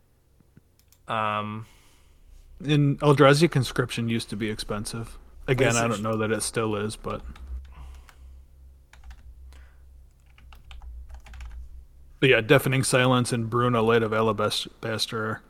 Um, 1.08 1.66
In 2.64 2.96
Eldrazi 2.98 3.50
conscription 3.50 4.08
used 4.08 4.30
to 4.30 4.36
be 4.36 4.48
expensive. 4.50 5.18
Again, 5.48 5.76
I 5.76 5.88
don't 5.88 6.02
know 6.02 6.16
that 6.16 6.30
it 6.30 6.42
still 6.42 6.76
is, 6.76 6.94
but 6.96 7.20
yeah, 12.28 12.40
deafening 12.40 12.82
silence 12.84 13.32
and 13.32 13.48
Bruna 13.50 13.82
Light 13.82 14.02
of 14.02 14.12
Alabaster. 14.12 15.40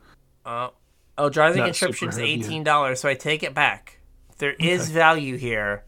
uh, 0.45 0.69
Eldrazi 1.17 1.57
Not 1.57 1.67
Inscription 1.67 2.09
is 2.09 2.17
eighteen 2.17 2.63
dollars, 2.63 2.99
so 2.99 3.07
I 3.09 3.13
take 3.13 3.43
it 3.43 3.53
back. 3.53 3.99
There 4.39 4.53
is 4.53 4.83
Okay. 4.85 4.93
value 4.93 5.37
here, 5.37 5.83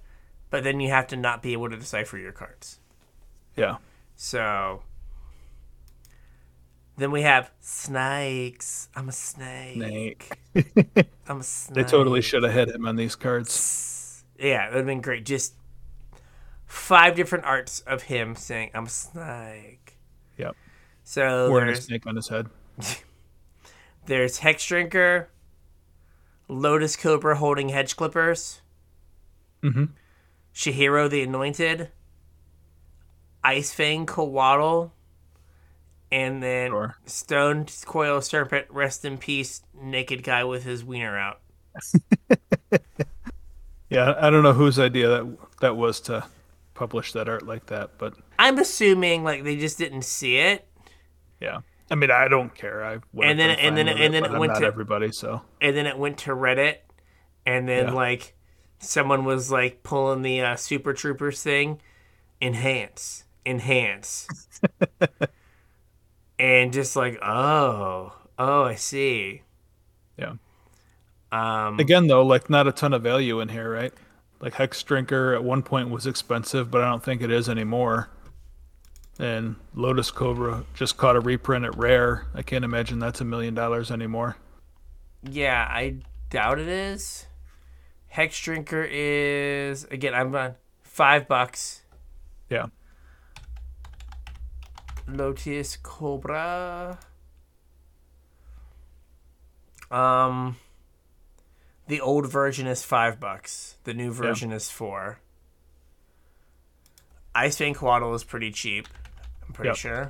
but 0.50 0.64
then 0.64 0.80
you 0.80 0.90
have 0.90 1.08
to 1.08 1.16
not 1.18 1.42
be 1.42 1.54
able 1.54 1.70
to 1.70 1.78
decipher 1.78 2.18
your 2.18 2.32
cards. 2.32 2.80
Yeah. 3.56 3.78
So 4.16 4.84
then 6.98 7.12
we 7.12 7.24
have 7.24 7.52
snakes. 7.60 8.88
I'm 8.96 9.10
a 9.10 9.12
snake. 9.12 9.76
Snake. 10.54 11.08
I'm 11.28 11.40
a 11.40 11.44
snake. 11.44 11.76
They 11.76 11.84
totally 11.84 12.22
should 12.22 12.44
have 12.44 12.54
hit 12.54 12.70
him 12.70 12.88
on 12.88 12.96
these 12.96 13.16
cards. 13.16 14.24
Yeah, 14.40 14.66
it 14.68 14.70
would 14.70 14.78
have 14.78 14.86
been 14.86 15.02
great. 15.02 15.26
Just 15.26 15.56
five 16.66 17.16
different 17.16 17.46
arts 17.46 17.82
of 17.82 18.04
him 18.04 18.36
saying, 18.36 18.70
I'm 18.74 18.86
a 18.86 18.90
snake. 18.90 19.85
So 21.08 21.52
Wearing 21.52 21.70
a 21.70 21.76
snake 21.76 22.06
on 22.08 22.16
his 22.16 22.28
head. 22.28 22.48
there's 24.08 24.40
Hex 24.40 24.66
Drinker, 24.66 25.30
Lotus 26.50 26.96
Cobra 26.96 27.38
holding 27.38 27.70
hedge 27.70 27.96
clippers, 27.96 28.62
Mm-hmm. 29.64 29.86
Seshiro 30.54 31.10
the 31.10 31.22
Anointed, 31.22 31.90
Ice 33.44 33.74
Fang 33.74 34.06
Coatl, 34.06 34.92
and 36.12 36.42
then 36.44 36.72
Sure. 36.72 36.96
Stone 37.06 37.68
Coil 37.86 38.20
Serpent, 38.22 38.66
rest 38.70 39.06
in 39.06 39.18
peace, 39.18 39.62
naked 39.80 40.24
guy 40.24 40.44
with 40.44 40.64
his 40.64 40.84
wiener 40.84 41.18
out. 41.18 41.40
Yeah, 43.88 44.16
I 44.20 44.30
don't 44.32 44.42
know 44.44 44.52
whose 44.54 44.80
idea 44.80 45.08
that 45.08 45.38
that 45.62 45.78
was 45.78 46.02
to 46.02 46.26
publish 46.74 47.14
that 47.14 47.30
art 47.30 47.46
like 47.46 47.68
that, 47.68 47.92
but 48.00 48.16
I'm 48.40 48.58
assuming 48.58 49.24
like 49.24 49.44
they 49.44 49.56
just 49.56 49.78
didn't 49.78 50.02
see 50.02 50.38
it, 50.38 50.68
yeah. 51.40 51.60
I 51.92 51.96
mean, 51.96 52.10
I 52.10 52.28
don't 52.28 52.54
care. 52.56 52.84
I 52.84 52.94
And 52.94 53.40
then- 53.40 53.52
and 53.60 53.78
then- 53.78 53.88
and 53.88 54.14
then 54.14 54.26
it 54.26 54.32
went 54.40 54.56
to- 54.56 54.66
everybody. 54.66 55.12
So 55.12 55.42
and 55.62 55.76
then 55.78 55.86
it 55.86 55.98
went 55.98 56.18
to 56.20 56.32
Reddit, 56.32 56.78
and 57.46 57.68
then 57.70 57.88
Yeah. 57.90 57.94
like 57.94 58.34
someone 58.80 59.24
was 59.26 59.52
like 59.52 59.84
pulling 59.84 60.22
the 60.24 60.42
uh, 60.42 60.56
Super 60.56 60.94
Troopers 60.94 61.44
thing, 61.44 61.80
enhance, 62.42 63.26
enhance, 63.46 64.28
and 66.40 66.74
just 66.74 66.96
like 66.96 67.20
oh, 67.24 68.14
oh, 68.40 68.64
I 68.64 68.76
see. 68.76 69.44
yeah. 70.18 70.34
Um, 71.32 71.80
Again, 71.80 72.08
though, 72.08 72.26
like 72.26 72.50
not 72.50 72.68
a 72.68 72.72
ton 72.72 72.94
of 72.94 73.02
value 73.04 73.40
in 73.42 73.50
here, 73.50 73.70
right? 73.72 73.94
Like 74.40 74.54
Hex 74.56 74.82
Drinker 74.84 75.34
at 75.34 75.44
one 75.44 75.64
point 75.64 75.90
was 75.90 76.06
expensive, 76.08 76.70
but 76.72 76.82
I 76.82 76.90
don't 76.90 77.04
think 77.04 77.22
it 77.22 77.32
is 77.32 77.50
anymore. 77.50 78.10
And 79.18 79.56
Lotus 79.74 80.12
Cobra 80.12 80.66
just 80.74 80.98
caught 80.98 81.16
a 81.16 81.22
reprint 81.22 81.64
at 81.66 81.78
Rare. 81.78 82.28
I 82.34 82.42
can't 82.42 82.66
imagine 82.66 83.00
that's 83.00 83.22
a 83.22 83.26
million 83.26 83.54
dollars 83.54 83.90
anymore. 83.92 84.36
yeah, 85.24 85.66
I 85.70 85.98
doubt 86.30 86.60
it 86.60 86.68
is. 86.68 87.26
Hex 88.08 88.40
Drinker 88.42 88.84
is 88.90 89.86
again. 89.86 90.14
I'm 90.14 90.36
on 90.36 90.56
five 90.84 91.28
bucks. 91.28 91.82
Yeah. 92.50 92.68
Lotus 95.08 95.78
Cobra. 95.78 97.00
Um, 99.92 100.58
the 101.88 102.02
old 102.02 102.30
version 102.30 102.68
is 102.68 102.84
five 102.84 103.20
bucks. 103.20 103.76
The 103.84 103.94
new 103.94 104.12
version 104.12 104.52
is 104.52 104.70
four. 104.70 105.20
Ice 107.34 107.58
Fang 107.58 107.74
Coatl 107.76 108.14
is 108.16 108.24
pretty 108.24 108.52
cheap. 108.52 108.88
Pretty 109.56 109.70
Yep. 109.70 109.78
sure. 109.78 110.10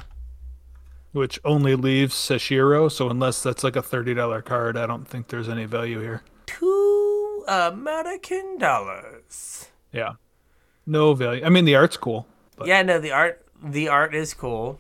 Which 1.12 1.40
only 1.46 1.76
leaves 1.76 2.14
Seshiro, 2.14 2.92
so 2.92 3.10
unless 3.10 3.42
that's 3.42 3.64
like 3.64 3.76
a 3.76 3.82
thirty 3.82 4.14
dollar 4.14 4.42
card, 4.42 4.76
I 4.76 4.86
don't 4.86 5.08
think 5.08 5.28
there's 5.30 5.48
any 5.48 5.66
value 5.66 6.02
here. 6.02 6.24
Two 6.48 7.46
American 7.48 8.58
dollars. 8.58 9.68
Yeah. 9.94 10.14
No 10.86 11.14
value. 11.14 11.46
I 11.46 11.50
mean 11.50 11.66
the 11.66 11.76
art's 11.76 11.96
cool. 11.96 12.28
But 12.58 12.68
Yeah, 12.68 12.82
no, 12.82 13.00
the 13.00 13.12
art 13.12 13.46
the 13.64 13.88
art 13.88 14.14
is 14.16 14.34
cool, 14.34 14.80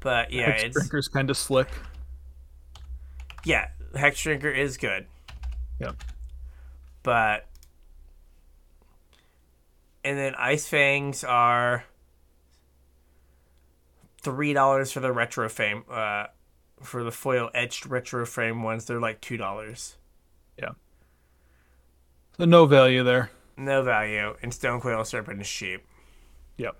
but 0.00 0.32
yeah, 0.32 0.46
Hex 0.50 0.62
it's 0.64 0.74
Drinker's 0.78 1.08
kinda 1.08 1.34
slick. 1.34 1.68
yeah, 3.44 3.68
Hex 3.94 4.20
Drinker 4.22 4.50
is 4.50 4.76
good, 4.76 5.06
Yeah. 5.78 5.92
but 7.02 7.46
and 10.04 10.18
then 10.18 10.34
Ice 10.36 10.66
Fangs 10.66 11.22
are 11.22 11.84
three 14.22 14.52
dollars 14.52 14.92
for 14.92 15.00
the 15.00 15.12
retro 15.12 15.48
frame. 15.48 15.84
Uh, 15.90 16.26
for 16.80 17.04
the 17.04 17.12
foil 17.12 17.50
etched 17.54 17.86
retro 17.86 18.26
frame 18.26 18.62
ones, 18.62 18.84
they're 18.86 19.00
like 19.00 19.20
two 19.20 19.36
dollars. 19.36 19.96
Yeah. 20.58 20.70
So 22.36 22.44
no 22.44 22.66
value 22.66 23.04
there. 23.04 23.30
No 23.56 23.82
value, 23.82 24.34
and 24.42 24.52
Stone 24.52 24.80
Coil 24.80 25.04
Serpent 25.04 25.40
is 25.40 25.48
cheap. 25.48 25.84
Yep. 26.56 26.76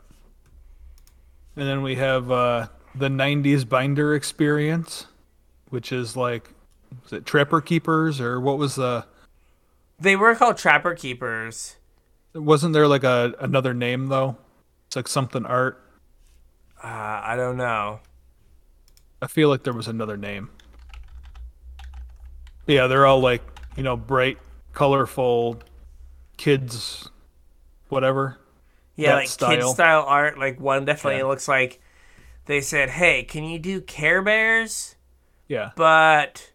And 1.57 1.69
then 1.69 1.83
we 1.83 1.97
have 1.97 2.31
uh, 2.31 2.69
the 2.95 3.09
90s 3.09 3.69
binder 3.69 4.15
experience, 4.15 5.07
which 5.69 5.93
is 5.93 6.17
like, 6.17 6.51
was 7.03 7.13
it 7.13 7.27
Trapper 7.27 7.61
Keepers 7.61 8.21
or 8.21 8.41
what 8.41 8.59
was 8.59 8.77
the. 8.77 9.05
They 10.01 10.17
were 10.17 10.35
called 10.35 10.57
Trapper 10.57 10.95
Keepers. 10.95 11.77
Wasn't 12.35 12.73
there 12.73 12.89
like 12.89 13.05
a 13.05 13.35
another 13.39 13.75
name 13.75 14.09
though? 14.09 14.37
It's 14.87 14.97
like 14.97 15.09
something 15.09 15.45
art. 15.45 15.82
Uh, 16.83 16.87
I 17.25 17.37
don't 17.37 17.57
know. 17.57 18.01
I 19.21 19.27
feel 19.29 19.49
like 19.49 19.63
there 19.63 19.73
was 19.73 19.87
another 19.89 20.17
name. 20.17 20.51
Yeah, 22.67 22.87
they're 22.87 23.07
all 23.07 23.21
like, 23.21 23.43
you 23.77 23.83
know, 23.83 23.97
bright, 23.97 24.39
colorful 24.73 25.61
kids, 26.37 27.09
whatever. 27.89 28.39
Yeah, 28.97 29.15
like 29.15 29.25
kid 29.27 29.31
style. 29.31 29.75
style 29.75 30.05
art. 30.07 30.39
Like 30.39 30.61
one 30.61 30.85
definitely 30.85 31.19
Yeah. 31.21 31.27
looks 31.27 31.49
like 31.49 31.81
they 32.47 32.61
said, 32.61 32.91
"Hey, 32.91 33.23
can 33.25 33.45
you 33.45 33.59
do 33.59 33.81
Care 33.81 34.23
Bears, 34.23 34.97
Yeah. 35.49 35.71
but 35.77 36.53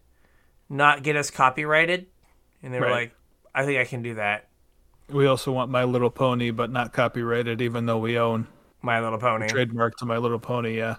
not 0.68 1.02
get 1.02 1.16
us 1.16 1.30
copyrighted?" 1.30 2.06
And 2.62 2.72
they 2.72 2.80
were 2.80 2.86
Right. 2.86 2.92
like, 2.92 3.14
"I 3.54 3.64
think 3.64 3.78
I 3.78 3.84
can 3.84 4.02
do 4.02 4.14
that." 4.14 4.46
We 5.08 5.26
also 5.26 5.52
want 5.52 5.70
My 5.70 5.84
Little 5.84 6.10
Pony, 6.10 6.50
but 6.50 6.70
not 6.70 6.92
copyrighted, 6.92 7.60
even 7.62 7.86
though 7.86 7.98
we 7.98 8.18
own 8.18 8.46
My 8.82 9.00
Little 9.00 9.18
Pony. 9.18 9.48
trademark 9.48 9.96
to 9.98 10.04
My 10.06 10.16
Little 10.18 10.38
Pony, 10.38 10.76
yeah. 10.78 10.96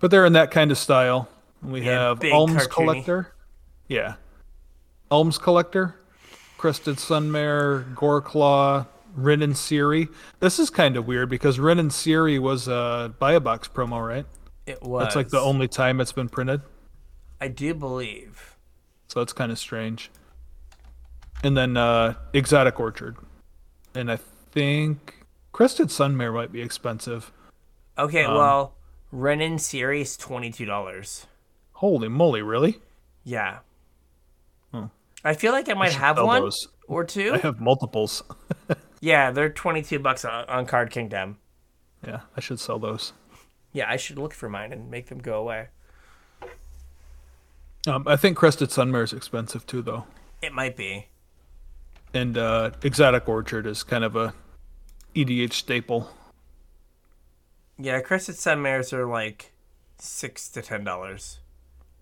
But 0.00 0.10
they're 0.10 0.26
in 0.26 0.32
that 0.32 0.50
kind 0.50 0.70
of 0.70 0.78
style. 0.78 1.28
We 1.62 1.82
Yeah, 1.82 2.08
have 2.08 2.24
Alms 2.24 2.66
cartoony. 2.66 2.70
Collector. 2.70 3.32
Yeah. 3.88 4.14
Alms 5.10 5.38
Collector, 5.38 5.96
Crested 6.56 6.96
Sunmare, 6.96 7.94
Goreclaw, 7.94 8.86
Rin 9.14 9.42
and 9.42 9.56
Seri. 9.56 10.08
This 10.38 10.58
is 10.58 10.70
kind 10.70 10.96
of 10.96 11.06
weird 11.06 11.28
because 11.28 11.58
Rin 11.58 11.78
and 11.78 11.92
Seri 11.92 12.38
was 12.38 12.68
a 12.68 13.12
buy 13.18 13.32
a 13.32 13.40
box 13.40 13.68
promo, 13.68 14.06
right? 14.06 14.24
It 14.66 14.82
was. 14.82 15.02
That's 15.02 15.16
like 15.16 15.28
the 15.28 15.40
only 15.40 15.66
time 15.68 16.00
it's 16.00 16.12
been 16.12 16.28
printed. 16.28 16.62
I 17.40 17.48
do 17.48 17.74
believe. 17.74 18.56
So 19.08 19.20
that's 19.20 19.32
kind 19.32 19.50
of 19.50 19.58
strange. 19.58 20.10
And 21.42 21.56
then 21.56 21.76
uh, 21.76 22.14
Exotic 22.32 22.78
Orchard. 22.78 23.16
And 23.94 24.10
I 24.12 24.18
think 24.52 25.19
Crested 25.60 25.88
Sunmare 25.88 26.32
might 26.32 26.50
be 26.52 26.62
expensive. 26.62 27.32
Okay, 27.98 28.24
Um, 28.24 28.34
well, 28.34 28.76
Rin 29.12 29.42
and 29.42 29.60
Seri's 29.60 30.16
twenty 30.16 30.50
two 30.50 30.64
dollars. 30.64 31.26
Holy 31.72 32.08
moly, 32.08 32.40
really? 32.40 32.78
Yeah. 33.24 33.58
Hmm. 34.72 34.86
I 35.22 35.34
feel 35.34 35.52
like 35.52 35.68
I 35.68 35.74
might 35.74 35.90
should 35.90 36.00
have 36.00 36.16
one 36.16 36.44
those. 36.44 36.68
or 36.88 37.04
two. 37.04 37.34
I 37.34 37.38
have 37.40 37.60
multiples. 37.60 38.22
yeah, 39.02 39.32
they're 39.32 39.50
twenty 39.50 39.82
two 39.82 39.98
bucks 39.98 40.24
on, 40.24 40.46
on 40.46 40.64
Card 40.64 40.90
Kingdom. 40.90 41.36
Yeah, 42.06 42.20
I 42.34 42.40
should 42.40 42.58
sell 42.58 42.78
those. 42.78 43.12
Yeah, 43.74 43.84
I 43.86 43.96
should 43.96 44.18
look 44.18 44.32
for 44.32 44.48
mine 44.48 44.72
and 44.72 44.90
make 44.90 45.08
them 45.08 45.18
go 45.18 45.40
away. 45.42 45.68
Um, 47.86 48.08
I 48.08 48.16
think 48.16 48.38
Crested 48.38 48.70
Sunmare 48.70 49.04
is 49.04 49.12
expensive 49.12 49.66
too, 49.66 49.82
though. 49.82 50.06
It 50.40 50.54
might 50.54 50.74
be. 50.74 51.08
And 52.14 52.38
uh, 52.38 52.70
Exotic 52.82 53.28
Orchard 53.28 53.66
is 53.66 53.82
kind 53.82 54.04
of 54.04 54.16
a 54.16 54.32
EDH 55.14 55.52
staple. 55.52 56.10
Yeah, 57.78 58.00
Crested 58.00 58.36
Sunmares 58.36 58.92
are 58.92 59.06
like 59.06 59.52
six 59.98 60.48
to 60.50 60.62
ten 60.62 60.84
dollars. 60.84 61.40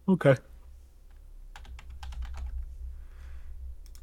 Okay. 0.09 0.37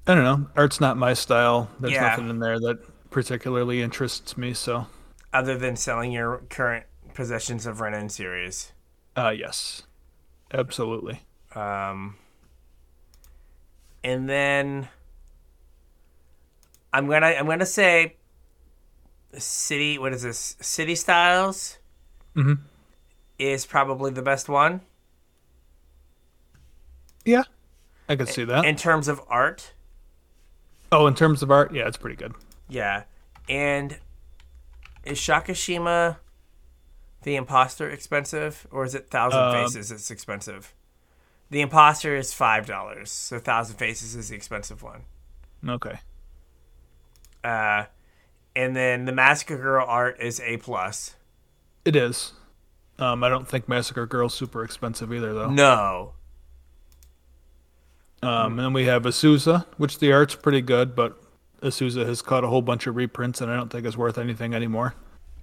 I 0.07 0.13
don't 0.13 0.23
know. 0.23 0.47
Art's 0.55 0.79
not 0.79 0.97
my 0.97 1.13
style. 1.13 1.69
There's 1.79 1.93
Yeah. 1.93 2.09
nothing 2.09 2.29
in 2.29 2.39
there 2.39 2.59
that 2.59 3.09
particularly 3.09 3.81
interests 3.81 4.37
me. 4.37 4.53
So, 4.53 4.87
Other 5.33 5.57
than 5.57 5.75
selling 5.75 6.11
your 6.11 6.43
current 6.49 6.85
possessions 7.13 7.65
of 7.65 7.81
Rin 7.81 7.93
and 7.93 8.11
Seris. 8.11 8.71
uh, 9.17 9.33
yes, 9.35 9.83
absolutely. 10.53 11.21
Um, 11.55 12.17
and 14.03 14.29
then 14.29 14.89
I'm 16.93 17.07
gonna 17.07 17.27
I'm 17.27 17.47
gonna 17.47 17.65
say 17.65 18.17
city. 19.39 19.97
What 19.97 20.13
is 20.13 20.21
this? 20.23 20.55
City 20.61 20.95
Styles 20.95 21.77
Mhm. 22.35 22.59
is 23.39 23.65
probably 23.65 24.11
the 24.11 24.21
best 24.21 24.47
one 24.49 24.81
Yeah, 27.25 27.43
I 28.07 28.15
could 28.15 28.29
see 28.29 28.43
that. 28.45 28.65
in 28.65 28.75
terms 28.75 29.07
of 29.07 29.21
art. 29.27 29.73
oh, 30.91 31.07
in 31.07 31.15
terms 31.15 31.41
of 31.41 31.49
art, 31.51 31.73
yeah, 31.73 31.87
it's 31.87 31.97
pretty 31.97 32.15
good. 32.15 32.33
Yeah, 32.69 33.03
and 33.49 33.99
is 35.03 35.19
Sakashima 35.19 36.17
the 37.23 37.35
imposter 37.35 37.89
expensive, 37.89 38.67
or 38.71 38.85
is 38.85 38.93
it 38.93 39.09
Thousand 39.09 39.39
Um, 39.39 39.51
Faces? 39.53 39.91
It's 39.91 40.11
expensive. 40.11 40.73
The 41.49 41.61
imposter 41.61 42.15
is 42.15 42.33
five 42.33 42.65
dollars, 42.67 43.11
so 43.11 43.39
Thousand 43.39 43.77
Faces 43.77 44.15
is 44.15 44.29
the 44.29 44.35
expensive 44.35 44.83
one. 44.83 45.05
Okay. 45.67 45.99
Uh, 47.43 47.85
and 48.55 48.75
then 48.75 49.05
the 49.05 49.11
Massacre 49.11 49.57
Girl 49.57 49.85
art 49.87 50.17
is 50.19 50.39
A 50.39 50.57
plus. 50.57 51.15
It 51.83 51.95
is. 51.95 52.33
Um, 52.97 53.23
I 53.23 53.29
don't 53.29 53.47
think 53.47 53.67
Massacre 53.67 54.05
Girl's 54.05 54.33
super 54.33 54.63
expensive 54.63 55.13
either, 55.13 55.33
though. 55.33 55.49
No, 55.49 56.13
Um, 58.23 58.51
and 58.53 58.59
then 58.59 58.73
we 58.73 58.85
have 58.85 59.03
Azusa, 59.03 59.65
which 59.77 59.99
the 59.99 60.11
art's 60.13 60.35
pretty 60.35 60.61
good, 60.61 60.95
but 60.95 61.21
Azusa 61.61 62.05
has 62.07 62.21
caught 62.21 62.43
a 62.43 62.47
whole 62.47 62.61
bunch 62.61 62.87
of 62.87 62.95
reprints, 62.95 63.41
and 63.41 63.51
I 63.51 63.55
don't 63.55 63.69
think 63.69 63.85
it's 63.85 63.97
worth 63.97 64.17
anything 64.17 64.53
anymore. 64.53 64.95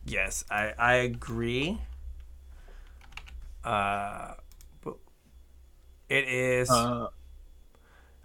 yes, 0.06 0.44
I 0.50 0.72
I 0.78 0.94
agree. 0.94 1.78
Uh, 3.64 4.34
it 6.08 6.24
is. 6.28 6.70
Uh, 6.70 7.08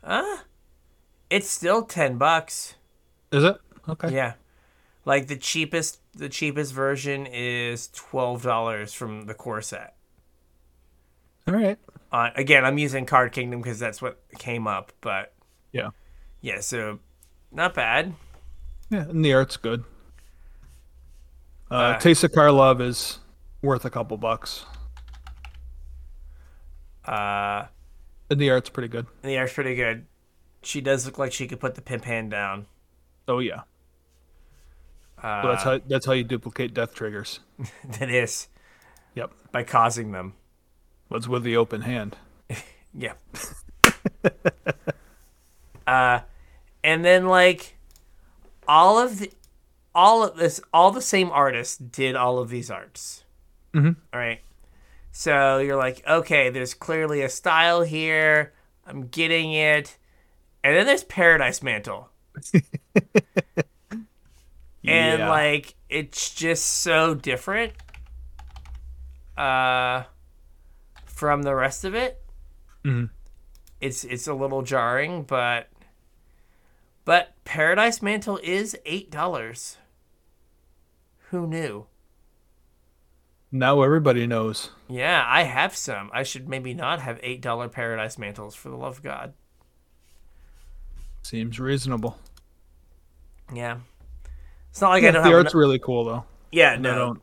uh, 0.04 0.38
it's 1.30 1.50
still 1.50 1.84
ten 1.84 2.18
bucks. 2.18 2.76
is 3.32 3.44
it? 3.44 3.58
Okay. 3.88 4.14
Yeah. 4.14 4.34
Like 5.08 5.28
the 5.28 5.38
cheapest 5.38 6.02
the 6.14 6.28
cheapest 6.28 6.74
version 6.74 7.26
is 7.28 7.88
twelve 7.96 8.44
dollars 8.44 8.92
from 8.94 9.26
the 9.26 9.34
core 9.34 9.62
set. 9.62 9.96
All 11.48 11.54
right. 11.54 11.80
Uh, 12.12 12.32
again, 12.36 12.66
I'm 12.66 12.78
using 12.78 13.06
Card 13.06 13.32
Kingdom 13.32 13.62
because 13.62 13.80
that's 13.80 14.02
what 14.02 14.20
came 14.38 14.68
up, 14.68 14.92
but 15.00 15.34
Yeah. 15.72 15.92
yeah, 16.42 16.60
so 16.60 17.00
not 17.54 17.74
bad. 17.74 18.16
Yeah, 18.90 19.04
and 19.08 19.24
the 19.24 19.32
art's 19.34 19.56
good. 19.56 19.86
Uh, 21.72 21.74
Uh, 21.76 22.00
Teysa 22.00 22.28
Karlov 22.28 22.82
is 22.82 23.20
worth 23.62 23.86
a 23.86 23.90
couple 23.90 24.18
bucks, 24.18 24.66
Uh, 27.06 27.68
and 28.30 28.42
the 28.42 28.50
art's 28.50 28.70
pretty 28.70 28.90
good. 28.90 29.06
and 29.24 29.32
the 29.32 29.38
art's 29.38 29.54
pretty 29.54 29.76
good. 29.76 30.06
She 30.64 30.82
does 30.82 31.06
look 31.06 31.18
like 31.18 31.32
she 31.32 31.48
could 31.48 31.62
put 31.62 31.76
the 31.76 31.82
pimp 31.82 32.04
hand 32.04 32.30
down. 32.32 32.66
Oh 33.28 33.40
yeah, 33.40 33.62
Uh, 35.22 35.42
so 35.42 35.48
that's 35.50 35.64
how 35.64 35.80
that's 35.88 36.06
how 36.06 36.12
you 36.14 36.24
duplicate 36.24 36.74
death 36.74 36.94
triggers. 36.94 37.40
that 38.00 38.10
is 38.10 38.48
Yep, 39.16 39.32
by 39.52 39.64
causing 39.64 40.12
them. 40.12 40.34
what's 41.08 41.28
with 41.28 41.44
the 41.44 41.58
open 41.58 41.82
hand? 41.82 42.18
Yeah. 42.94 43.14
uh, 45.88 46.20
and 46.84 47.06
then 47.06 47.28
like 47.28 47.78
all 48.68 48.98
of 48.98 49.20
the, 49.20 49.32
all 49.94 50.24
of 50.24 50.36
this, 50.38 50.60
all 50.74 50.90
the 50.92 51.02
same 51.02 51.30
artists 51.30 51.78
did 51.78 52.16
all 52.16 52.40
of 52.40 52.50
these 52.50 52.72
arts. 52.72 53.24
Mhm. 53.76 53.98
All 54.14 54.20
right. 54.20 54.40
So 55.12 55.60
you're 55.60 55.76
like, 55.78 56.02
okay, 56.08 56.50
there's 56.50 56.74
clearly 56.74 57.22
a 57.22 57.30
style 57.30 57.82
here. 57.84 58.54
I'm 58.88 59.08
getting 59.08 59.54
it. 59.54 59.98
And 60.64 60.76
then 60.76 60.86
there's 60.88 61.04
Paradise 61.04 61.62
Mantle. 61.62 62.10
And 64.88 65.20
Yeah. 65.20 65.30
like 65.30 65.76
it's 65.90 66.34
just 66.34 66.66
so 66.66 67.14
different 67.16 67.74
uh 69.38 70.04
from 71.06 71.44
the 71.44 71.54
rest 71.56 71.84
of 71.86 71.94
it 71.96 72.22
Mhm. 72.84 73.10
it's 73.82 74.04
it's 74.04 74.28
a 74.28 74.34
little 74.34 74.62
jarring 74.62 75.24
but 75.24 75.70
but 77.06 77.34
paradise 77.44 78.02
mantle 78.02 78.40
is 78.44 78.76
eight 78.86 79.12
dollars 79.12 79.78
who 81.30 81.46
knew 81.46 81.86
Now 83.52 83.82
everybody 83.82 84.26
knows. 84.28 84.72
yeah 84.88 85.24
i 85.28 85.44
have 85.44 85.76
some 85.76 86.10
i 86.14 86.24
should 86.24 86.48
maybe 86.50 86.74
not 86.74 87.02
have 87.02 87.20
eight 87.22 87.42
dollar 87.42 87.68
paradise 87.68 88.18
mantles 88.18 88.56
for 88.56 88.70
the 88.70 88.76
love 88.78 88.98
of 88.98 89.04
god 89.04 89.34
Seems 91.24 91.60
reasonable. 91.60 92.18
yeah 93.54 93.80
it's 94.70 94.82
not 94.82 94.90
like 94.90 95.04
i 95.04 95.12
don't 95.12 95.24
have 95.24 95.32
the 95.32 95.38
art's 95.38 95.56
really 95.56 95.80
cool 95.80 96.06
though. 96.06 96.26
yeah 96.52 96.76
no 96.76 96.96
don't. 96.96 97.22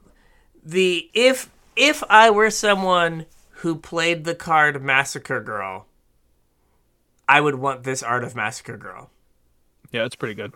the 0.65 1.11
if 1.15 1.51
if 1.77 2.05
I 2.09 2.31
were 2.31 2.51
someone 2.51 3.27
who 3.59 3.75
played 3.75 4.25
the 4.25 4.35
card 4.37 4.81
Massacre 4.81 5.41
Girl, 5.41 5.87
I 7.29 7.41
would 7.41 7.57
want 7.57 7.83
this 7.83 8.01
art 8.01 8.23
of 8.23 8.37
Massacre 8.37 8.77
Girl. 8.77 9.11
Yeah, 9.91 10.05
it's 10.05 10.15
pretty 10.15 10.35
good. 10.35 10.55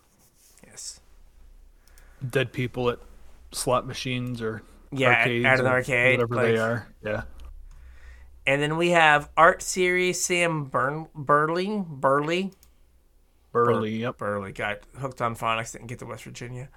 Yes. 0.64 1.01
Dead 2.31 2.53
people 2.53 2.88
at 2.90 3.01
slot 3.51 3.85
machines 3.85 4.40
or 4.40 4.62
Yeah, 4.92 5.09
at- 5.11 5.18
arcades 5.22 5.44
at 5.46 5.59
an 5.61 5.66
or 5.66 5.70
arcade, 5.70 6.18
whatever 6.20 6.35
like- 6.37 6.46
they 6.46 6.57
are. 6.59 6.87
Yeah. 7.05 7.22
And 8.46 8.62
then 8.62 8.77
we 8.77 8.90
have 8.90 9.29
art 9.37 9.61
series 9.61 10.24
Sam 10.24 10.66
Burn 10.66 11.09
Burley 11.16 11.83
Burley 11.85 12.53
Burley. 13.52 13.96
Yep. 13.96 14.18
Burley 14.18 14.52
got 14.52 14.80
hooked 14.98 15.20
on 15.22 15.34
phonics 15.37 15.72
didn't 15.72 15.87
get 15.88 15.98
to 16.00 16.06
West 16.06 16.24
Virginia. 16.24 16.68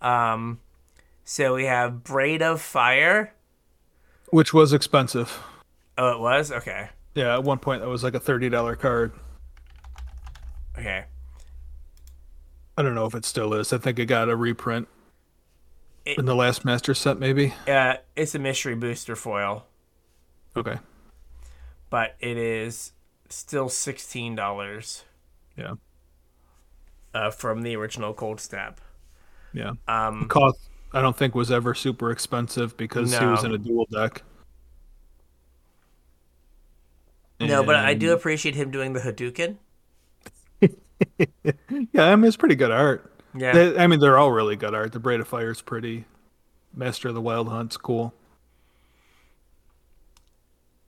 Um, 0.00 0.60
so 1.24 1.54
we 1.54 1.64
have 1.66 2.02
Braid 2.02 2.42
of 2.42 2.60
Fire. 2.60 3.34
Which 4.30 4.52
was 4.52 4.72
expensive. 4.72 5.40
Oh, 5.98 6.10
it 6.12 6.20
was 6.20 6.50
okay. 6.50 6.88
Yeah, 7.14 7.34
at 7.34 7.44
one 7.44 7.58
point 7.58 7.82
that 7.82 7.88
was 7.88 8.02
like 8.02 8.14
a 8.14 8.20
thirty 8.20 8.48
dollar 8.48 8.74
card. 8.76 9.12
Okay. 10.78 11.04
I 12.76 12.82
don't 12.82 12.94
know 12.94 13.04
if 13.06 13.14
it 13.14 13.24
still 13.26 13.52
is. 13.54 13.72
I 13.72 13.78
think 13.78 13.98
it 13.98 14.06
got 14.06 14.30
a 14.30 14.36
reprint 14.36 14.88
It- 16.06 16.18
in 16.18 16.24
the 16.24 16.34
last 16.34 16.64
master 16.64 16.94
set, 16.94 17.18
maybe. 17.18 17.52
Uh, 17.68 17.96
it's 18.16 18.34
a 18.34 18.38
mystery 18.38 18.74
booster 18.74 19.14
foil. 19.14 19.66
Okay. 20.56 20.78
but 21.90 22.16
it 22.20 22.36
is 22.38 22.92
still 23.28 23.68
sixteen 23.68 24.34
dollars 24.34 25.04
Yeah. 25.56 25.74
Uh, 27.14 27.30
from 27.30 27.62
the 27.62 27.76
original 27.76 28.14
Cold 28.14 28.40
Snap. 28.40 28.80
Yeah. 29.52 29.72
Um, 29.86 30.28
Koth 30.28 30.68
I 30.94 31.00
don't 31.02 31.16
think 31.16 31.34
was 31.34 31.50
ever 31.50 31.74
super 31.74 32.10
expensive 32.10 32.76
because 32.76 33.16
he 33.16 33.24
was 33.26 33.44
in 33.44 33.52
a 33.52 33.58
dual 33.58 33.86
deck. 33.92 34.22
no, 37.40 37.62
but 37.64 37.74
I 37.76 37.94
do 37.94 38.12
appreciate 38.12 38.54
him 38.54 38.70
doing 38.70 38.92
the 38.92 39.00
Hadouken. 39.00 39.56
Yeah, 41.92 42.04
I 42.04 42.14
mean 42.16 42.26
it's 42.26 42.36
pretty 42.36 42.54
good 42.54 42.70
art. 42.70 43.12
Yeah, 43.36 43.52
They- 43.52 43.76
I 43.78 43.86
mean 43.88 43.98
they're 43.98 44.16
all 44.18 44.30
really 44.30 44.54
good 44.54 44.72
art. 44.74 44.92
The 44.92 45.00
Braid 45.00 45.18
of 45.20 45.26
Fire's 45.28 45.60
pretty. 45.60 46.04
Master 46.74 47.08
of 47.08 47.14
the 47.14 47.20
Wild 47.20 47.48
Hunt's 47.48 47.76
cool. 47.76 48.14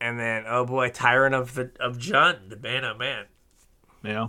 and 0.01 0.19
then 0.21 0.45
oh 0.47 0.65
boy, 0.65 0.91
Tyrant 0.91 1.35
of 1.35 1.55
the 1.55 1.73
of 1.81 1.99
Jun, 1.99 2.49
the 2.49 2.57
man, 2.57 2.85
oh 2.85 2.95
man. 2.97 3.25
Yeah. 4.05 4.29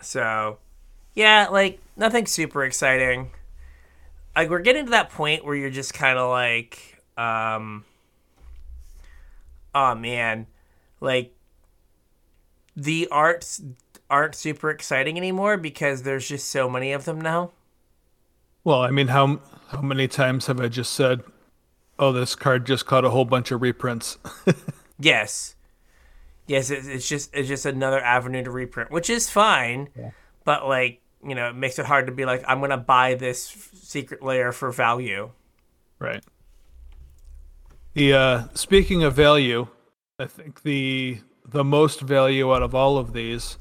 So, 0.00 0.58
yeah, 1.14 1.48
like 1.50 1.80
nothing 1.96 2.26
super 2.26 2.64
exciting. 2.64 3.30
Like 4.36 4.50
we're 4.50 4.60
getting 4.60 4.86
to 4.86 4.90
that 4.92 5.10
point 5.10 5.44
where 5.44 5.54
you're 5.54 5.70
just 5.70 5.94
kind 5.94 6.18
of 6.18 6.30
like, 6.30 7.02
um, 7.16 7.84
oh 9.74 9.94
man, 9.94 10.46
like 11.00 11.34
the 12.76 13.08
arts 13.10 13.60
aren't 14.08 14.34
super 14.34 14.70
exciting 14.70 15.16
anymore 15.16 15.56
because 15.56 16.02
there's 16.02 16.28
just 16.28 16.50
so 16.50 16.70
many 16.70 16.92
of 16.92 17.04
them 17.04 17.20
now. 17.20 17.50
Well, 18.62 18.82
I 18.82 18.90
mean 18.90 19.08
how 19.08 19.40
how 19.68 19.80
many 19.80 20.08
times 20.08 20.46
have 20.46 20.60
I 20.60 20.68
just 20.68 20.92
said, 20.92 21.22
"Oh, 21.98 22.12
this 22.12 22.34
card 22.36 22.66
just 22.66 22.86
caught 22.86 23.04
a 23.04 23.10
whole 23.10 23.24
bunch 23.24 23.50
of 23.50 23.62
reprints." 23.62 24.18
Yes. 24.98 25.54
Yes, 26.48 26.70
it's, 26.70 26.86
it's 26.86 27.08
just 27.08 27.30
it's 27.34 27.46
just 27.46 27.66
another 27.66 28.00
avenue 28.00 28.42
to 28.42 28.50
reprint, 28.50 28.90
which 28.90 29.10
is 29.10 29.30
fine. 29.30 29.90
Yeah. 29.96 30.10
But 30.44 30.66
like 30.66 31.00
you 31.26 31.34
know, 31.34 31.48
it 31.50 31.54
makes 31.54 31.78
it 31.78 31.86
hard 31.86 32.06
to 32.06 32.12
be 32.12 32.24
like 32.24 32.42
I'm 32.48 32.60
gonna 32.60 32.76
buy 32.76 33.14
this 33.14 33.52
f- 33.54 33.70
secret 33.80 34.22
lair 34.22 34.50
for 34.52 34.72
value. 34.72 35.30
Right. 35.98 36.24
The 37.94 38.12
uh, 38.14 38.42
speaking 38.54 39.02
of 39.02 39.14
value, 39.14 39.68
I 40.18 40.26
think 40.26 40.62
the 40.62 41.20
the 41.46 41.64
most 41.64 42.00
value 42.00 42.52
out 42.52 42.62
of 42.62 42.74
all 42.74 42.98
of 42.98 43.12
these 43.12 43.58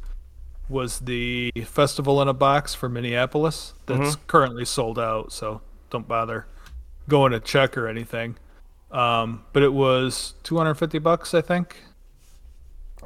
was 0.69 1.00
the 1.00 1.52
festival 1.65 2.21
in 2.21 2.28
a 2.28 2.34
box 2.34 2.73
for 2.73 2.89
Minneapolis 2.89 3.73
that's 3.86 4.17
currently 4.28 4.65
sold 4.65 5.00
out. 5.00 5.32
So 5.32 5.62
don't 5.89 6.08
bother 6.08 6.45
going 7.08 7.32
to 7.32 7.39
check 7.39 7.78
or 7.78 7.88
anything. 7.88 8.38
Um, 8.91 9.45
but 9.54 9.63
it 9.63 9.73
was 9.73 10.34
250 10.43 11.00
bucks, 11.00 11.34
I 11.34 11.41
think. 11.41 11.78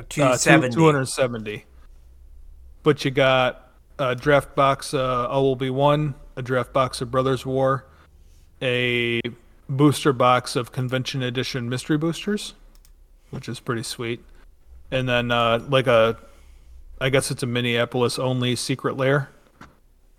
Two 0.10 0.24
Uh, 0.24 0.32
two- 0.34 0.38
seventy. 1.06 1.66
But 2.84 3.06
you 3.06 3.12
got 3.12 3.72
a 4.00 4.16
draft 4.16 4.56
box 4.56 4.94
uh, 4.94 5.28
OLB 5.30 5.70
one, 5.70 6.16
a 6.36 6.42
draft 6.42 6.74
box 6.74 7.02
of 7.02 7.12
Brothers 7.12 7.46
War, 7.46 7.86
a 8.62 9.22
booster 9.70 10.14
box 10.14 10.56
of 10.56 10.72
Convention 10.72 11.22
Edition 11.22 11.70
mystery 11.70 11.98
boosters, 11.98 12.54
which 13.30 13.48
is 13.48 13.60
pretty 13.60 13.84
sweet, 13.84 14.24
and 14.90 15.08
then 15.08 15.30
uh, 15.32 15.64
like 15.70 15.88
a, 15.88 16.18
I 17.00 17.10
guess 17.10 17.30
it's 17.32 17.44
a 17.44 17.48
Minneapolis 17.48 18.18
only 18.18 18.56
secret 18.56 18.98
lair. 18.98 19.30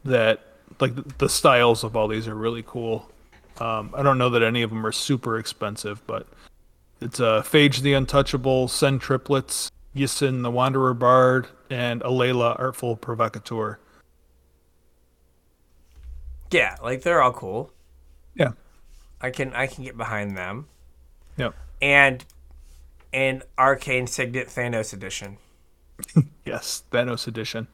That 0.05 0.41
like 0.81 0.95
the, 0.95 1.05
the 1.19 1.29
styles 1.29 1.85
of 1.85 1.97
all 1.97 2.09
these 2.09 2.27
are 2.29 2.35
really 2.35 2.65
cool. 2.67 3.09
Um, 3.61 3.93
I 3.97 4.03
don't 4.03 4.19
know 4.19 4.31
that 4.31 4.43
any 4.43 4.63
of 4.63 4.71
them 4.71 4.85
are 4.87 4.93
super 4.93 5.39
expensive, 5.39 6.05
but 6.07 6.27
it's 7.03 7.21
uh, 7.21 7.43
Phage 7.43 7.81
the 7.81 7.93
Untouchable, 7.93 8.69
Sen 8.69 8.99
Triplets, 8.99 9.71
Yisin 9.95 10.43
the 10.43 10.51
Wanderer 10.51 10.95
Bard, 10.95 11.49
and 11.69 12.01
Alela 12.03 12.59
Artful 12.59 12.97
Provocateur. 12.97 13.79
Yeah, 16.51 16.77
like 16.83 17.03
they're 17.03 17.23
all 17.23 17.33
cool. 17.33 17.73
Yeah. 18.35 18.53
I 19.21 19.31
can 19.31 19.53
I 19.55 19.67
can 19.67 19.85
get 19.85 19.97
behind 19.97 20.37
them. 20.37 20.67
Yep. 21.37 21.55
And 21.81 22.25
and 23.13 23.43
Arcane 23.59 24.07
Signet 24.07 24.49
Thanos 24.49 24.93
edition. 24.93 25.39
Yes, 26.45 26.83
Thanos 26.91 27.29
edition. 27.29 27.69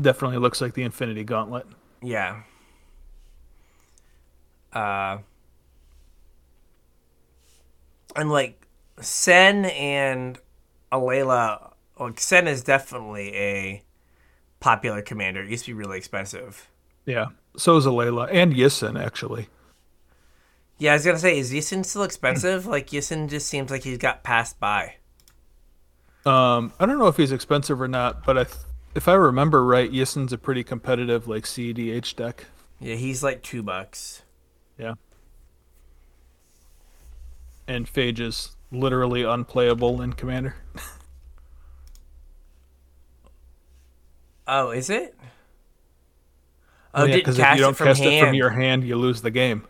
Definitely 0.00 0.38
looks 0.38 0.60
like 0.60 0.74
the 0.74 0.82
Infinity 0.82 1.22
Gauntlet. 1.22 1.66
Yeah. 2.02 2.42
Uh 4.72 5.18
and 8.16 8.30
like 8.30 8.66
Sen 9.00 9.64
and 9.66 10.38
Alela 10.90 11.72
like 11.98 12.20
Sen 12.20 12.48
is 12.48 12.62
definitely 12.62 13.34
a 13.34 13.82
popular 14.60 15.02
commander. 15.02 15.42
It 15.42 15.50
used 15.50 15.64
to 15.66 15.70
be 15.70 15.74
really 15.74 15.98
expensive. 15.98 16.68
Yeah. 17.06 17.26
So 17.56 17.76
is 17.76 17.86
Alela 17.86 18.28
and 18.32 18.54
Yisin 18.54 19.02
actually. 19.02 19.48
Yeah, 20.78 20.92
I 20.92 20.94
was 20.94 21.04
gonna 21.04 21.18
say, 21.18 21.38
is 21.38 21.52
Yisin 21.52 21.84
still 21.84 22.02
expensive? 22.02 22.66
like 22.66 22.88
Yisin 22.88 23.28
just 23.28 23.46
seems 23.46 23.70
like 23.70 23.84
he's 23.84 23.98
got 23.98 24.22
passed 24.24 24.58
by. 24.58 24.96
Um, 26.24 26.72
I 26.78 26.86
don't 26.86 26.98
know 26.98 27.08
if 27.08 27.16
he's 27.16 27.32
expensive 27.32 27.80
or 27.80 27.88
not, 27.88 28.24
but 28.24 28.38
I 28.38 28.44
th- 28.44 28.56
if 28.94 29.08
I 29.08 29.14
remember 29.14 29.64
right, 29.64 29.90
Yisin's 29.90 30.32
a 30.32 30.38
pretty 30.38 30.62
competitive 30.62 31.26
like 31.26 31.44
CEDH 31.44 32.16
deck. 32.16 32.46
Yeah, 32.80 32.96
he's 32.96 33.22
like 33.22 33.42
two 33.42 33.62
bucks. 33.62 34.22
Yeah. 34.78 34.94
And 37.66 37.86
Phage 37.86 38.20
is 38.20 38.56
literally 38.70 39.22
unplayable 39.22 40.00
in 40.00 40.12
Commander. 40.14 40.56
Oh, 44.46 44.70
is 44.70 44.90
it? 44.90 45.16
Oh, 46.94 47.02
oh 47.02 47.04
yeah, 47.04 47.16
didn't 47.16 47.20
because 47.20 47.38
if 47.38 47.50
you 47.54 47.60
don't 47.60 47.76
cast 47.76 48.00
hand. 48.02 48.14
it 48.14 48.20
from 48.20 48.34
your 48.34 48.50
hand, 48.50 48.84
you 48.84 48.96
lose 48.96 49.22
the 49.22 49.30
game. 49.30 49.66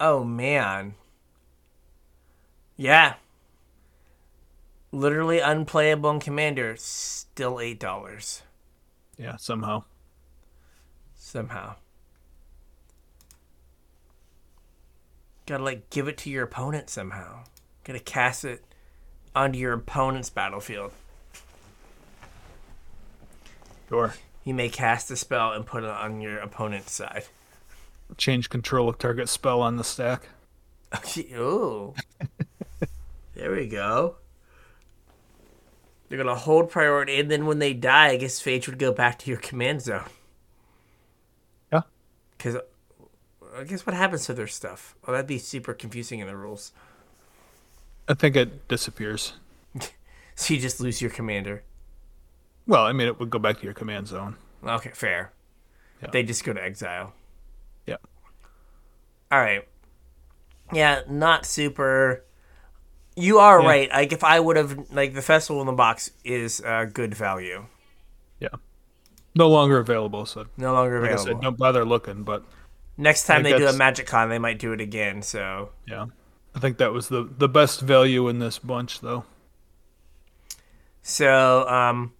Oh 0.00 0.24
man. 0.24 0.94
Yeah. 2.76 3.14
Literally 4.92 5.40
unplayable 5.40 6.10
in 6.10 6.20
Commander, 6.20 6.76
still 6.78 7.60
eight 7.60 7.80
dollars 7.80 8.42
Yeah, 9.18 9.36
somehow. 9.36 9.84
somehow. 11.14 11.76
Gotta 15.46 15.62
like 15.62 15.90
give 15.90 16.08
it 16.08 16.18
to 16.18 16.30
your 16.30 16.44
opponent 16.44 16.90
somehow. 16.90 17.44
Gotta 17.84 18.00
cast 18.00 18.44
it 18.44 18.64
onto 19.34 19.58
your 19.58 19.72
opponent's 19.72 20.28
battlefield. 20.28 20.92
Sure. 23.88 24.14
You 24.44 24.54
may 24.54 24.68
cast 24.68 25.10
a 25.10 25.16
spell 25.16 25.52
and 25.52 25.64
put 25.64 25.84
it 25.84 25.90
on 25.90 26.20
your 26.20 26.38
opponent's 26.38 26.92
side. 26.92 27.24
Change 28.16 28.50
control 28.50 28.88
of 28.88 28.98
target 28.98 29.28
spell 29.28 29.60
on 29.60 29.76
the 29.76 29.84
stack. 29.84 30.28
Ooh. 31.18 31.94
there 33.34 33.52
we 33.52 33.68
go. 33.68 34.16
They're 36.08 36.18
gonna 36.18 36.36
hold 36.36 36.70
priority, 36.70 37.18
and 37.18 37.30
then 37.30 37.46
when 37.46 37.58
they 37.58 37.72
die, 37.72 38.08
I 38.08 38.16
guess 38.16 38.40
Phage 38.40 38.66
would 38.66 38.78
go 38.78 38.92
back 38.92 39.18
to 39.20 39.30
your 39.30 39.40
command 39.40 39.82
zone. 39.82 40.04
Yeah. 41.72 41.82
Because 42.36 42.58
I 43.58 43.64
guess 43.64 43.86
what 43.86 43.94
happens 43.94 44.26
to 44.26 44.34
their 44.34 44.46
stuff? 44.46 44.94
Oh, 45.06 45.12
that'd 45.12 45.26
be 45.26 45.38
super 45.38 45.72
confusing 45.74 46.20
in 46.20 46.26
the 46.26 46.36
rules. 46.36 46.72
I 48.08 48.14
think 48.14 48.36
it 48.36 48.68
disappears. 48.68 49.32
So 50.38 50.52
you 50.52 50.60
just 50.60 50.80
lose 50.80 51.00
your 51.00 51.10
commander. 51.10 51.62
Well, 52.66 52.84
I 52.84 52.92
mean, 52.92 53.06
it 53.06 53.18
would 53.18 53.30
go 53.30 53.38
back 53.38 53.56
to 53.56 53.64
your 53.64 53.72
command 53.72 54.06
zone. 54.06 54.36
Okay, 54.62 54.90
fair. 54.92 55.32
Yeah. 56.02 56.10
They 56.10 56.22
just 56.24 56.44
go 56.44 56.52
to 56.52 56.62
exile. 56.62 57.14
Yeah. 57.86 57.96
All 59.32 59.40
right. 59.40 59.66
Yeah, 60.74 61.00
not 61.08 61.46
super. 61.46 62.22
You 63.16 63.38
are 63.38 63.62
Yeah. 63.62 63.66
right. 63.66 63.90
Like 63.90 64.12
if 64.12 64.22
I 64.22 64.38
would 64.38 64.58
have 64.58 64.90
like 64.92 65.14
the 65.14 65.22
festival 65.22 65.62
in 65.62 65.66
the 65.66 65.72
box 65.72 66.10
is 66.22 66.60
uh, 66.60 66.84
good 66.84 67.14
value. 67.14 67.64
Yeah. 68.38 68.48
No 69.34 69.48
longer 69.48 69.78
available, 69.78 70.26
so 70.26 70.44
No 70.58 70.74
longer 70.74 71.00
like 71.00 71.12
I 71.12 71.14
available. 71.14 71.32
said, 71.36 71.40
don't 71.42 71.56
bother 71.56 71.86
looking. 71.86 72.24
But 72.24 72.44
Next 72.98 73.24
time 73.26 73.42
they 73.42 73.56
do 73.56 73.66
a 73.66 73.72
Magic 73.72 74.06
Con, 74.06 74.28
they 74.30 74.38
might 74.38 74.58
do 74.58 74.72
it 74.72 74.80
again. 74.80 75.22
So 75.22 75.70
yeah, 75.86 76.06
I 76.54 76.58
think 76.60 76.78
that 76.78 76.92
was 76.92 77.08
the 77.08 77.24
the 77.38 77.48
best 77.48 77.80
value 77.80 78.28
in 78.28 78.38
this 78.38 78.58
bunch, 78.58 79.00
though. 79.00 79.24
so 81.02 81.68
um, 81.68 82.12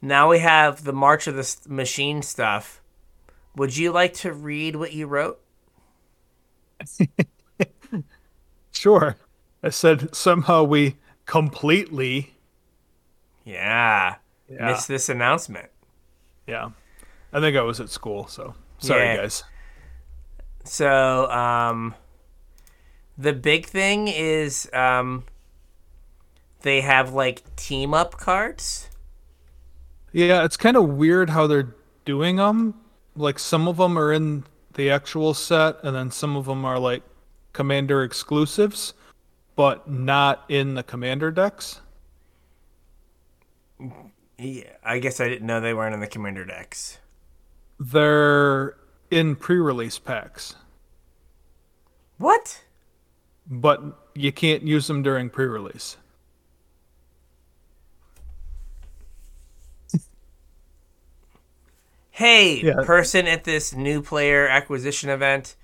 now 0.00 0.28
we 0.28 0.40
have 0.40 0.84
the 0.84 0.92
March 0.92 1.26
of 1.26 1.36
the 1.36 1.56
Machine 1.68 2.22
stuff. 2.22 2.80
Would 3.56 3.76
you 3.76 3.92
like 3.92 4.14
to 4.14 4.32
read 4.32 4.76
what 4.76 4.92
you 4.92 5.06
wrote? 5.06 5.40
Sure. 8.74 9.16
I 9.62 9.68
said 9.68 10.14
somehow 10.14 10.64
we 10.64 10.96
completely. 11.26 12.34
Yeah. 13.44 14.16
Yeah. 14.50 14.66
Missed 14.66 14.88
this 14.88 15.08
announcement. 15.08 15.68
Yeah. 16.48 16.70
I 17.32 17.38
think 17.40 17.56
I 17.56 17.62
was 17.62 17.78
at 17.80 17.90
school, 17.90 18.26
so 18.26 18.54
sorry, 18.78 19.02
Yeah. 19.04 19.16
guys. 19.18 19.44
So, 20.64 21.30
um, 21.30 21.94
the 23.18 23.32
big 23.32 23.66
thing 23.66 24.08
is 24.08 24.68
um, 24.72 25.24
they 26.62 26.80
have 26.80 27.12
like 27.12 27.54
team 27.56 27.94
up 27.94 28.16
cards. 28.16 28.88
Yeah, 30.12 30.44
it's 30.44 30.56
kind 30.56 30.76
of 30.76 30.88
weird 30.88 31.30
how 31.30 31.46
they're 31.46 31.74
doing 32.04 32.36
them. 32.36 32.74
Like 33.16 33.38
some 33.38 33.68
of 33.68 33.76
them 33.76 33.98
are 33.98 34.12
in 34.12 34.44
the 34.74 34.90
actual 34.90 35.34
set, 35.34 35.82
and 35.82 35.94
then 35.94 36.10
some 36.10 36.36
of 36.36 36.46
them 36.46 36.64
are 36.64 36.78
like 36.78 37.02
commander 37.52 38.02
exclusives, 38.02 38.94
but 39.56 39.88
not 39.90 40.44
in 40.48 40.74
the 40.74 40.82
commander 40.82 41.30
decks. 41.30 41.80
Yeah, 44.38 44.64
I 44.84 44.98
guess 44.98 45.20
I 45.20 45.28
didn't 45.28 45.46
know 45.46 45.60
they 45.60 45.74
weren't 45.74 45.94
in 45.94 46.00
the 46.00 46.06
commander 46.06 46.44
decks. 46.44 46.98
They're 47.78 48.76
in 49.12 49.36
pre-release 49.36 49.98
packs, 49.98 50.54
What? 52.18 52.62
but 53.46 53.82
you 54.14 54.32
can't 54.32 54.62
use 54.62 54.86
them 54.86 55.02
during 55.02 55.28
pre-release. 55.28 55.96
Hey, 62.10 62.60
Yeah. 62.62 62.82
person 62.84 63.26
at 63.26 63.44
this 63.44 63.74
new 63.74 64.02
player 64.02 64.46
acquisition 64.46 65.08
event, 65.10 65.56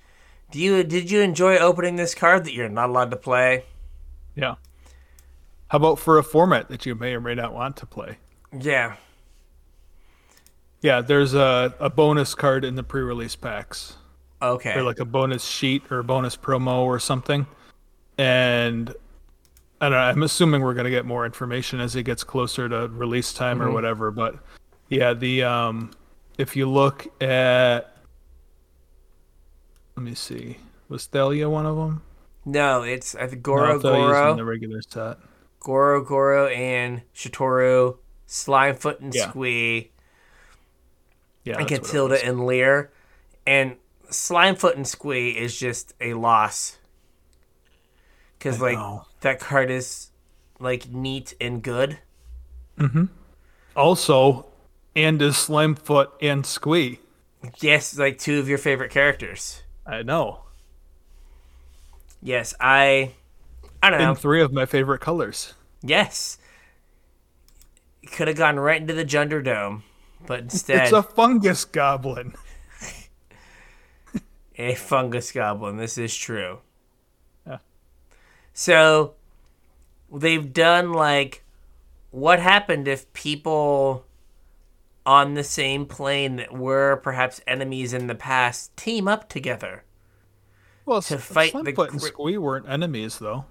do 0.51 0.59
you 0.59 0.83
did 0.83 1.11
you 1.11 1.21
enjoy 1.21 1.57
opening 1.57 1.95
this 1.95 2.15
card 2.15 2.43
that 2.45 2.53
you're 2.53 2.69
not 2.69 2.89
allowed 2.89 3.11
to 3.11 3.17
play? 3.17 3.65
Yeah. 4.35 4.55
How 5.67 5.77
about 5.77 5.99
for 5.99 6.17
a 6.17 6.23
format 6.23 6.69
that 6.69 6.85
you 6.85 6.95
may 6.95 7.13
or 7.13 7.21
may 7.21 7.35
not 7.35 7.53
want 7.53 7.77
to 7.77 7.85
play? 7.85 8.17
Yeah. 8.51 8.95
Yeah, 10.81 11.01
there's 11.01 11.33
a, 11.33 11.73
a 11.79 11.89
bonus 11.89 12.35
card 12.35 12.63
in 12.63 12.75
the 12.75 12.83
pre-release 12.83 13.35
packs. 13.35 13.97
Okay. 14.41 14.73
or 14.73 14.83
like 14.83 14.99
a 14.99 15.05
bonus 15.05 15.43
sheet 15.43 15.83
or 15.91 15.99
a 15.99 16.03
bonus 16.03 16.37
promo 16.37 16.83
or 16.83 16.97
something. 16.97 17.45
And 18.17 18.89
I 19.81 19.85
don't 19.85 19.91
know. 19.91 19.97
I'm 19.97 20.23
assuming 20.23 20.61
we're 20.61 20.73
gonna 20.73 20.89
get 20.89 21.05
more 21.05 21.25
information 21.25 21.79
as 21.79 21.95
it 21.95 22.03
gets 22.03 22.23
closer 22.23 22.69
to 22.69 22.87
release 22.87 23.33
time 23.33 23.61
or 23.61 23.71
whatever. 23.71 24.11
But 24.11 24.35
yeah, 24.89 25.13
the 25.13 25.43
um, 25.43 25.91
if 26.37 26.55
you 26.55 26.69
look 26.69 27.07
at, 27.21 27.97
let 29.95 30.03
me 30.03 30.15
see, 30.15 30.57
was 30.87 31.05
Thalia 31.05 31.49
one 31.49 31.65
of 31.65 31.75
them? 31.75 32.01
No, 32.45 32.83
it's 32.83 33.15
I 33.15 33.27
think 33.27 33.41
Goro 33.41 33.73
no, 33.73 33.79
Goro, 33.79 34.31
in 34.31 34.37
the 34.37 34.45
regular 34.45 34.81
set. 34.81 35.17
Goro 35.59 36.01
Goro, 36.03 36.47
and 36.47 37.01
Satoru, 37.13 37.97
Slimefoot 38.27 39.01
and 39.01 39.13
Yeah. 39.13 39.29
Squee, 39.29 39.91
Yeah, 41.49 41.57
and 41.57 41.71
it 41.71 42.23
and 42.23 42.45
Lear. 42.45 42.91
And 43.47 43.77
Slimefoot 44.09 44.75
and 44.75 44.87
Squee 44.87 45.31
is 45.31 45.57
just 45.57 45.95
a 45.99 46.13
loss. 46.13 46.77
Because, 48.37 48.61
like, 48.61 48.77
know. 48.77 49.05
that 49.21 49.39
card 49.39 49.71
is, 49.71 50.11
like, 50.59 50.89
neat 50.89 51.33
and 51.41 51.63
good. 51.63 51.97
Mm-hmm. 52.77 53.05
Also, 53.75 54.45
and 54.95 55.19
is 55.21 55.35
Slimefoot 55.35 56.09
and 56.21 56.45
Squee. 56.45 56.99
Yes, 57.59 57.97
like, 57.97 58.19
two 58.19 58.37
of 58.39 58.47
your 58.47 58.59
favorite 58.59 58.91
characters. 58.91 59.63
I 59.87 60.03
know. 60.03 60.41
Yes, 62.21 62.53
I. 62.59 63.13
I 63.81 63.89
don't 63.89 63.99
know. 63.99 64.09
And 64.09 64.19
three 64.19 64.41
of 64.41 64.53
my 64.53 64.67
favorite 64.67 65.01
colors. 65.01 65.55
Yes. 65.81 66.37
Could 68.11 68.27
have 68.27 68.37
gone 68.37 68.59
right 68.59 68.79
into 68.79 68.93
the 68.93 69.05
Junder 69.05 69.43
Dome, 69.43 69.83
but 70.29 70.41
instead, 70.41 70.83
It's 70.83 70.91
a 70.91 71.01
fungus 71.01 71.65
goblin. 71.65 72.35
a 74.57 74.75
fungus 74.75 75.31
goblin. 75.31 75.77
This 75.77 75.97
is 75.97 76.15
true. 76.15 76.59
Yeah. 77.47 77.57
So 78.53 79.15
they've 80.13 80.53
done 80.53 80.93
like 80.93 81.43
what 82.11 82.39
happened 82.39 82.87
if 82.87 83.11
people 83.13 84.05
on 85.03 85.33
the 85.33 85.43
same 85.43 85.87
plane 85.87 86.35
that 86.35 86.53
were 86.53 86.97
perhaps 86.97 87.41
enemies 87.47 87.91
in 87.91 88.05
the 88.05 88.13
past 88.13 88.77
team 88.77 89.07
up 89.07 89.29
together. 89.29 89.83
Well, 90.85 91.01
To 91.01 91.17
fight 91.17 91.53
the 91.63 91.71
gri- 91.71 91.97
Squee 91.97 92.37
weren't 92.37 92.69
enemies 92.69 93.17
though. 93.17 93.45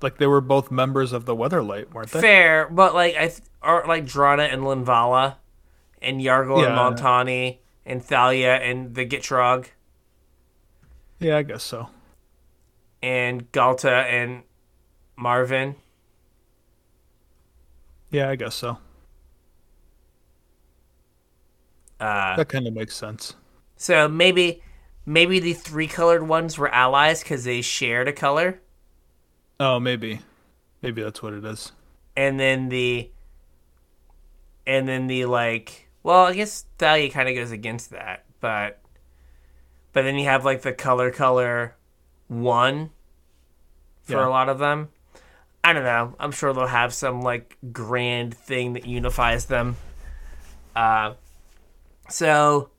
Like 0.00 0.18
they 0.18 0.28
were 0.28 0.40
both 0.40 0.70
members 0.70 1.12
of 1.12 1.24
the 1.24 1.34
Weatherlight, 1.34 1.92
weren't 1.92 2.12
they? 2.12 2.20
Fair, 2.20 2.68
but 2.68 2.94
like 2.94 3.16
I 3.16 3.26
th- 3.26 3.40
are 3.60 3.84
like 3.88 4.04
Drana 4.04 4.52
and 4.52 4.62
Linvala 4.62 5.36
and 6.02 6.20
Yargle 6.20 6.62
Yeah. 6.62 6.68
and 6.68 6.98
Multani 6.98 7.58
and 7.84 8.04
Thalia 8.04 8.54
and 8.56 8.94
the 8.94 9.06
Gitrog 9.06 9.66
Yeah, 11.18 11.38
I 11.38 11.42
guess 11.42 11.62
so. 11.62 11.88
and 13.02 13.50
Ghalta 13.52 14.04
and 14.04 14.42
Mavren. 15.18 15.76
Yeah, 18.10 18.28
I 18.30 18.36
guess 18.36 18.54
so. 18.54 18.78
Uh, 21.98 22.36
That 22.36 22.48
kind 22.48 22.66
of 22.66 22.74
makes 22.74 22.94
sense. 22.94 23.34
so 23.76 24.06
maybe 24.08 24.62
maybe 25.06 25.38
the 25.38 25.54
three 25.54 25.86
colored 25.86 26.22
ones 26.28 26.58
were 26.58 26.68
allies 26.68 27.22
because 27.22 27.44
they 27.44 27.62
shared 27.62 28.08
a 28.08 28.12
color, 28.12 28.60
Oh, 29.58 29.80
maybe, 29.80 30.20
maybe 30.82 31.02
that's 31.02 31.22
what 31.22 31.32
it 31.32 31.44
is. 31.44 31.72
and 32.16 32.38
then 32.38 32.68
the 32.68 33.10
and 34.66 34.88
then 34.88 35.06
the 35.06 35.24
like. 35.26 35.85
Well, 36.06 36.26
I 36.26 36.34
guess 36.34 36.66
Thalia 36.78 37.10
kind 37.10 37.28
of 37.28 37.34
goes 37.34 37.50
against 37.50 37.90
that, 37.90 38.24
but 38.40 38.78
but 39.92 40.02
then 40.02 40.14
you 40.16 40.26
have 40.26 40.44
like 40.44 40.62
the 40.62 40.72
color 40.72 41.10
color 41.10 41.74
one 42.28 42.90
for 44.04 44.12
Yeah. 44.12 44.28
a 44.28 44.30
lot 44.30 44.48
of 44.48 44.60
them. 44.60 44.90
I 45.64 45.72
don't 45.72 45.82
know. 45.82 46.14
I'm 46.20 46.30
sure 46.30 46.52
they'll 46.52 46.68
have 46.68 46.94
some 46.94 47.22
like 47.22 47.58
grand 47.72 48.34
thing 48.36 48.74
that 48.74 48.86
unifies 48.86 49.46
them. 49.46 49.74
Uh, 50.76 51.14
so 52.08 52.70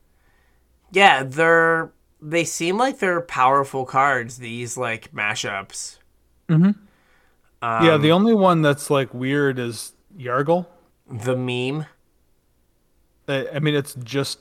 yeah, 0.94 1.24
they're 1.24 1.92
they 2.22 2.46
seem 2.46 2.78
like 2.78 3.00
they're 3.00 3.20
powerful 3.20 3.84
cards. 3.84 4.38
These 4.38 4.78
like 4.78 5.12
mashups. 5.12 5.98
Mhm. 6.48 6.76
Um, 7.62 7.86
yeah, 7.86 7.98
the 7.98 8.14
only 8.14 8.34
one 8.36 8.62
that's 8.62 8.90
like 8.90 9.14
weird 9.14 9.60
is 9.60 9.92
Yargle. 10.18 10.66
the 11.12 11.36
meme. 11.36 11.88
I 13.28 13.60
mean, 13.60 13.76
it's 13.76 13.94
just 13.96 14.40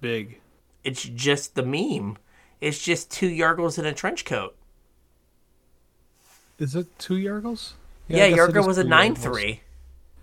big. 0.00 0.40
It's 0.84 1.02
just 1.02 1.54
the 1.54 1.62
meme. 1.62 2.16
It's 2.60 2.82
just 2.82 3.10
two 3.10 3.28
Yargles 3.28 3.78
in 3.78 3.86
a 3.86 3.92
trench 3.92 4.24
coat. 4.24 4.56
Is 6.58 6.74
it 6.74 6.86
two 6.98 7.14
Yargles? 7.14 7.72
Yeah, 8.08 8.24
it 8.24 8.36
Yargle 8.36 8.66
was 8.66 8.78
a 8.78 8.84
nine 8.84 9.14
Yargles. 9.14 9.18
three. 9.18 9.60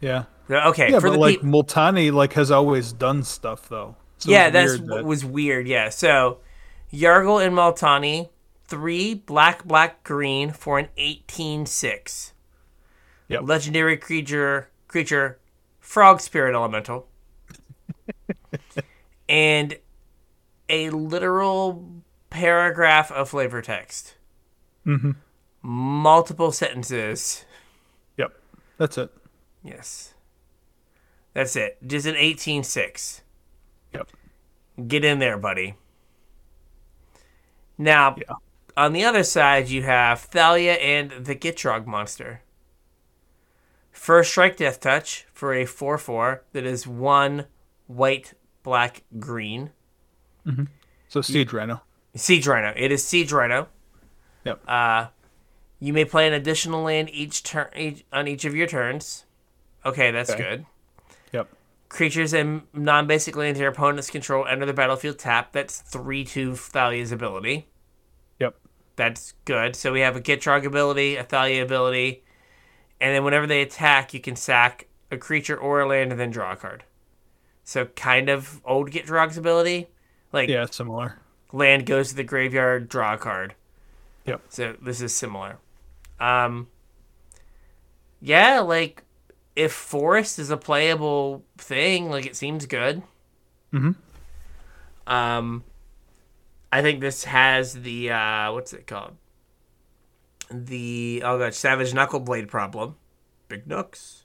Yeah, 0.01 0.25
Okay, 0.49 0.91
yeah, 0.91 0.99
for 0.99 1.07
but 1.07 1.13
the 1.13 1.19
like 1.19 1.41
peop- 1.41 1.49
Multani, 1.49 2.11
like 2.11 2.33
has 2.33 2.51
always 2.51 2.91
done 2.91 3.23
stuff 3.23 3.69
though. 3.69 3.95
So 4.17 4.29
yeah, 4.31 4.49
that's 4.49 4.79
that- 4.79 5.05
was 5.05 5.23
weird. 5.23 5.67
Yeah, 5.67 5.89
so 5.89 6.39
Yargle 6.93 7.43
and 7.45 7.55
Multani, 7.55 8.29
three 8.67 9.13
black, 9.13 9.63
black, 9.65 10.03
green 10.03 10.51
for 10.51 10.77
an 10.77 10.89
eighteen 10.97 11.65
six. 11.65 12.33
Yep. 13.29 13.43
Legendary 13.43 13.97
creature, 13.97 14.69
creature, 14.87 15.39
frog 15.79 16.19
spirit 16.21 16.53
elemental, 16.53 17.07
and 19.29 19.77
a 20.69 20.89
literal 20.89 21.85
paragraph 22.29 23.11
of 23.11 23.29
flavor 23.29 23.61
text. 23.61 24.15
Mhm. 24.85 25.15
Multiple 25.61 26.51
sentences. 26.51 27.45
Yep, 28.17 28.39
that's 28.77 28.97
it. 28.97 29.11
Yes. 29.63 30.13
That's 31.33 31.55
it. 31.55 31.77
Just 31.85 32.05
an 32.05 32.15
eighteen 32.15 32.63
six. 32.63 33.21
Yep. 33.93 34.07
Get 34.87 35.03
in 35.05 35.19
there, 35.19 35.37
buddy. 35.37 35.75
Now, 37.77 38.15
Yeah. 38.17 38.35
on 38.77 38.93
the 38.93 39.03
other 39.03 39.23
side, 39.23 39.69
you 39.69 39.83
have 39.83 40.21
Thalia 40.21 40.73
and 40.73 41.11
the 41.25 41.35
Gitrog 41.35 41.85
monster. 41.85 42.41
First 43.91 44.31
strike 44.31 44.57
death 44.57 44.79
touch 44.79 45.25
for 45.33 45.53
a 45.53 45.65
4 45.65 45.97
4 45.97 46.43
that 46.53 46.65
is 46.65 46.85
one 46.85 47.47
white, 47.87 48.33
black, 48.63 49.03
green. 49.19 49.71
So 51.07 51.21
Siege 51.21 51.53
Rhino. 51.53 51.81
Siege 52.15 52.47
Rhino. 52.47 52.73
It 52.75 52.91
is 52.91 53.03
Siege 53.05 53.31
Rhino. 53.31 53.67
Yep. 54.43 54.61
Uh, 54.67 55.07
you 55.79 55.91
may 55.93 56.05
play 56.05 56.27
an 56.27 56.33
additional 56.33 56.83
land 56.83 57.09
each 57.11 57.43
turn 57.43 57.67
each, 57.75 58.05
on 58.13 58.27
each 58.27 58.45
of 58.45 58.55
your 58.55 58.67
turns. 58.67 59.25
Okay, 59.85 60.11
that's 60.11 60.29
Okay. 60.31 60.43
good. 60.43 60.65
Yep. 61.33 61.49
Creatures 61.89 62.33
and 62.33 62.63
non-basic 62.73 63.35
lands 63.35 63.59
your 63.59 63.69
opponents 63.69 64.09
control 64.09 64.45
enter 64.45 64.65
the 64.65 64.73
battlefield 64.73 65.19
tap. 65.19 65.51
That's 65.51 65.79
three 65.79 66.23
to 66.25 66.53
Thalia's 66.53 67.11
ability. 67.11 67.67
Yep. 68.39 68.55
That's 68.95 69.33
good. 69.45 69.75
So 69.75 69.91
we 69.91 70.01
have 70.01 70.15
a 70.15 70.21
Gitrog 70.21 70.65
ability, 70.65 71.15
a 71.15 71.23
Thalia 71.23 71.63
ability, 71.63 72.23
and 73.01 73.13
then 73.15 73.23
whenever 73.23 73.45
they 73.47 73.61
attack, 73.61 74.13
you 74.13 74.19
can 74.19 74.35
sack 74.35 74.87
a 75.11 75.17
creature 75.17 75.57
or 75.57 75.81
a 75.81 75.87
land 75.87 76.11
and 76.11 76.19
then 76.19 76.31
draw 76.31 76.53
a 76.53 76.55
card. 76.55 76.83
So 77.65 77.85
kind 77.87 78.29
of 78.29 78.61
old 78.63 78.91
Gitrog's 78.91 79.37
ability. 79.37 79.87
Like 80.31 80.47
Yeah, 80.49 80.65
similar. 80.67 81.19
land 81.51 81.85
goes 81.85 82.09
to 82.09 82.15
the 82.15 82.23
graveyard, 82.23 82.87
draw 82.87 83.15
a 83.15 83.17
card. 83.17 83.55
Yep. 84.25 84.41
So 84.49 84.75
this 84.81 85.01
is 85.01 85.13
similar. 85.13 85.57
Um 86.19 86.67
Yeah, 88.21 88.59
like 88.61 89.03
if 89.55 89.71
forest 89.73 90.37
is 90.39 90.49
a 90.49 90.57
playable 90.57 91.43
thing, 91.57 92.09
like 92.09 92.25
it 92.25 92.35
seems 92.35 92.65
good. 92.65 93.01
Mhm. 93.73 93.95
Um 95.07 95.63
I 96.71 96.81
think 96.81 96.99
this 97.01 97.23
has 97.25 97.73
the 97.81 98.11
uh 98.11 98.51
what's 98.53 98.73
it 98.73 98.85
called? 98.87 99.15
The 100.51 101.23
oh 101.25 101.39
god, 101.39 101.53
Savage 101.55 101.93
knuckleblade 101.93 102.47
problem. 102.47 102.95
Big 103.47 103.65
nooks. 103.65 104.23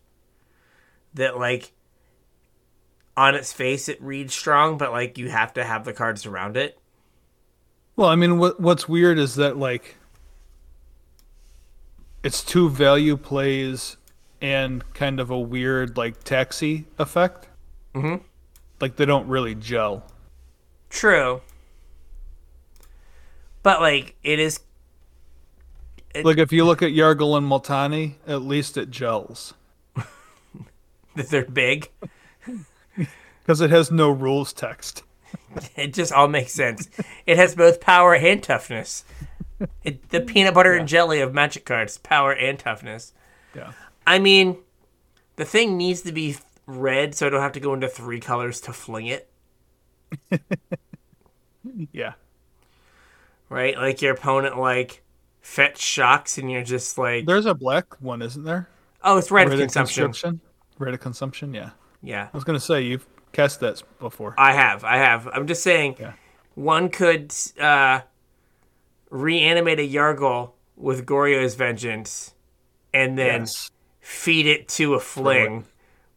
That 1.14 1.38
like 1.38 1.72
on 3.20 3.34
its 3.34 3.52
face 3.52 3.88
it 3.90 4.00
reads 4.02 4.34
strong, 4.34 4.78
but 4.78 4.92
like 4.92 5.18
you 5.18 5.28
have 5.28 5.52
to 5.52 5.62
have 5.62 5.84
the 5.84 5.92
cards 5.92 6.24
around 6.24 6.56
it. 6.56 6.78
Well, 7.96 8.08
I 8.08 8.16
mean, 8.16 8.38
what 8.38 8.58
what's 8.58 8.88
weird 8.88 9.18
is 9.18 9.34
that 9.34 9.58
like 9.58 9.96
it's 12.22 12.42
two 12.42 12.70
value 12.70 13.16
plays 13.18 13.98
and 14.40 14.82
kind 14.94 15.20
of 15.20 15.30
a 15.30 15.38
weird 15.38 15.98
like 15.98 16.24
taxi 16.24 16.86
effect. 16.98 17.48
Mhm. 17.94 18.22
Like 18.80 18.96
they 18.96 19.04
don't 19.04 19.28
really 19.28 19.54
gel. 19.54 20.04
True. 20.88 21.42
But 23.62 23.80
like 23.82 24.16
it 24.22 24.38
is 24.38 24.60
It- 26.14 26.24
Like 26.24 26.38
if 26.38 26.52
you 26.52 26.64
look 26.64 26.80
at 26.82 26.90
Yargle 26.92 27.36
and 27.36 27.46
Multani, 27.46 28.14
at 28.26 28.40
least 28.42 28.78
it 28.78 28.90
gels 28.90 29.52
they're 31.14 31.44
big. 31.44 31.90
because 33.50 33.60
it 33.60 33.70
has 33.70 33.90
no 33.90 34.10
rules 34.10 34.52
text. 34.52 35.02
It 35.76 35.94
just 35.94 36.12
all 36.12 36.28
makes 36.28 36.52
sense. 36.52 36.88
It 37.26 37.36
has 37.36 37.56
both 37.56 37.80
power 37.80 38.14
and 38.14 38.40
toughness. 38.40 39.04
it, 39.82 40.08
the 40.10 40.20
peanut 40.20 40.54
butter 40.54 40.74
and 40.74 40.86
jelly 40.86 41.20
of 41.20 41.34
magic 41.34 41.64
cards, 41.64 41.98
power 41.98 42.32
and 42.32 42.56
toughness. 42.56 43.12
Yeah. 43.54 43.72
I 44.06 44.20
mean, 44.20 44.58
the 45.34 45.44
thing 45.44 45.76
needs 45.76 46.02
to 46.02 46.12
be 46.12 46.36
red, 46.66 47.16
so 47.16 47.26
I 47.26 47.30
don't 47.30 47.40
have 47.40 47.52
to 47.52 47.60
go 47.60 47.74
into 47.74 47.88
three 47.88 48.20
colors 48.20 48.60
to 48.62 48.72
fling 48.72 49.06
it. 49.06 49.30
Yeah. 51.92 52.14
Right, 53.48 53.76
like 53.76 54.00
your 54.00 54.14
opponent 54.14 54.58
like 54.58 55.02
fetch 55.42 55.78
shocks, 55.78 56.38
and 56.38 56.50
you're 56.50 56.64
just 56.64 56.96
like, 56.96 57.26
There's 57.26 57.46
a 57.46 57.54
black 57.54 58.00
one, 58.00 58.22
isn't 58.22 58.44
there? 58.44 58.68
oh, 59.02 59.18
it's 59.18 59.30
red, 59.30 59.52
of 59.52 59.58
consumption. 59.58 60.40
of 60.80 61.00
consumption. 61.00 61.54
Yeah. 61.54 61.70
Yeah, 62.02 62.28
I 62.32 62.36
was 62.36 62.44
gonna 62.44 62.60
say 62.60 62.82
you've 62.82 63.06
cast 63.32 63.60
that 63.60 63.82
before. 63.98 64.34
I 64.38 64.52
have, 64.52 64.84
I 64.84 64.96
have. 64.96 65.26
I'm 65.28 65.46
just 65.46 65.62
saying, 65.62 65.96
Yeah. 65.98 66.12
one 66.54 66.88
could 66.88 67.34
uh, 67.60 68.00
reanimate 69.10 69.78
a 69.78 69.88
Yargle 69.88 70.52
with 70.76 71.06
Goryo's 71.06 71.54
vengeance, 71.54 72.34
and 72.94 73.18
then 73.18 73.42
Yes. 73.42 73.70
feed 74.00 74.46
it 74.46 74.68
to 74.68 74.94
a 74.94 75.00
fling. 75.00 75.64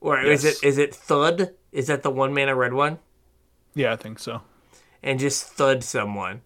Or 0.01 0.19
is 0.21 0.43
it 0.43 0.61
is 0.63 0.77
it 0.77 0.93
thud? 0.93 1.53
Is 1.71 1.87
that 1.87 2.03
the 2.03 2.09
one 2.11 2.33
mana 2.33 2.55
red 2.55 2.73
one? 2.73 2.99
Yeah, 3.73 3.93
I 3.93 3.95
think 3.95 4.19
so. 4.19 4.41
And 5.01 5.19
just 5.19 5.45
thud 5.45 5.83
someone. 5.83 6.41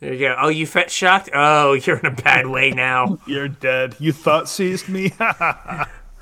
There 0.00 0.12
you 0.12 0.18
go. 0.18 0.36
Oh, 0.38 0.48
you 0.48 0.66
fetch 0.66 0.90
shocked? 0.90 1.30
Oh, 1.32 1.72
you're 1.84 1.96
in 1.98 2.06
a 2.06 2.10
bad 2.10 2.46
way 2.48 2.70
now. 2.70 3.18
You're 3.26 3.48
dead. 3.48 3.96
You 3.98 4.12
thought 4.12 4.48
seized 4.48 4.88
me. 4.88 5.12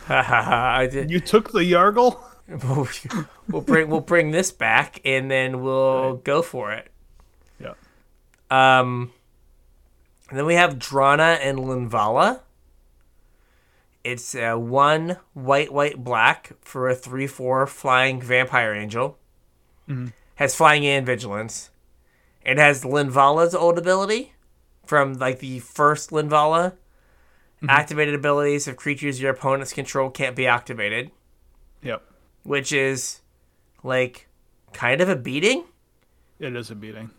I 0.08 0.88
did. 0.90 1.10
you 1.10 1.18
took 1.20 1.50
the 1.52 1.60
Yargle. 1.60 2.20
we'll 3.48 3.62
bring 3.62 3.88
we'll 3.88 4.00
bring 4.00 4.30
this 4.30 4.50
back 4.50 5.00
and 5.04 5.30
then 5.30 5.62
we'll 5.62 6.16
go 6.16 6.42
for 6.42 6.72
it. 6.72 6.90
Yeah. 7.59 7.74
Um, 8.50 9.12
and 10.28 10.38
then 10.38 10.46
we 10.46 10.54
have 10.54 10.78
Drana 10.78 11.38
and 11.40 11.59
Linvala. 11.59 12.40
It's 14.02 14.35
uh, 14.35 14.54
one 14.57 15.16
white, 15.33 15.72
white, 15.72 16.04
black 16.04 16.52
for 16.61 16.88
a 16.90 16.94
3 16.94 17.26
4 17.26 17.66
flying 17.66 18.20
vampire 18.20 18.74
angel. 18.74 19.18
Has 20.37 20.54
flying 20.54 20.85
and 20.85 21.07
vigilance. 21.07 21.70
It 22.44 22.59
has 22.59 22.85
Linvala's 22.85 23.54
old 23.54 23.78
ability 23.78 24.35
from 24.85 25.14
like 25.14 25.38
the 25.38 25.61
first 25.61 26.11
Linvala. 26.11 26.74
Activated 27.66 28.14
abilities 28.14 28.68
of 28.68 28.76
creatures 28.76 29.22
your 29.22 29.30
opponents 29.30 29.72
control 29.72 30.11
can't 30.11 30.37
be 30.37 30.46
activated. 30.46 31.11
Which 32.44 32.72
is 32.72 33.20
like 33.83 34.28
kind 34.72 35.00
of 35.00 35.09
a 35.09 35.16
beating. 35.16 35.64
It 36.38 36.54
is 36.57 36.70
a 36.70 36.74
beating. 36.74 37.11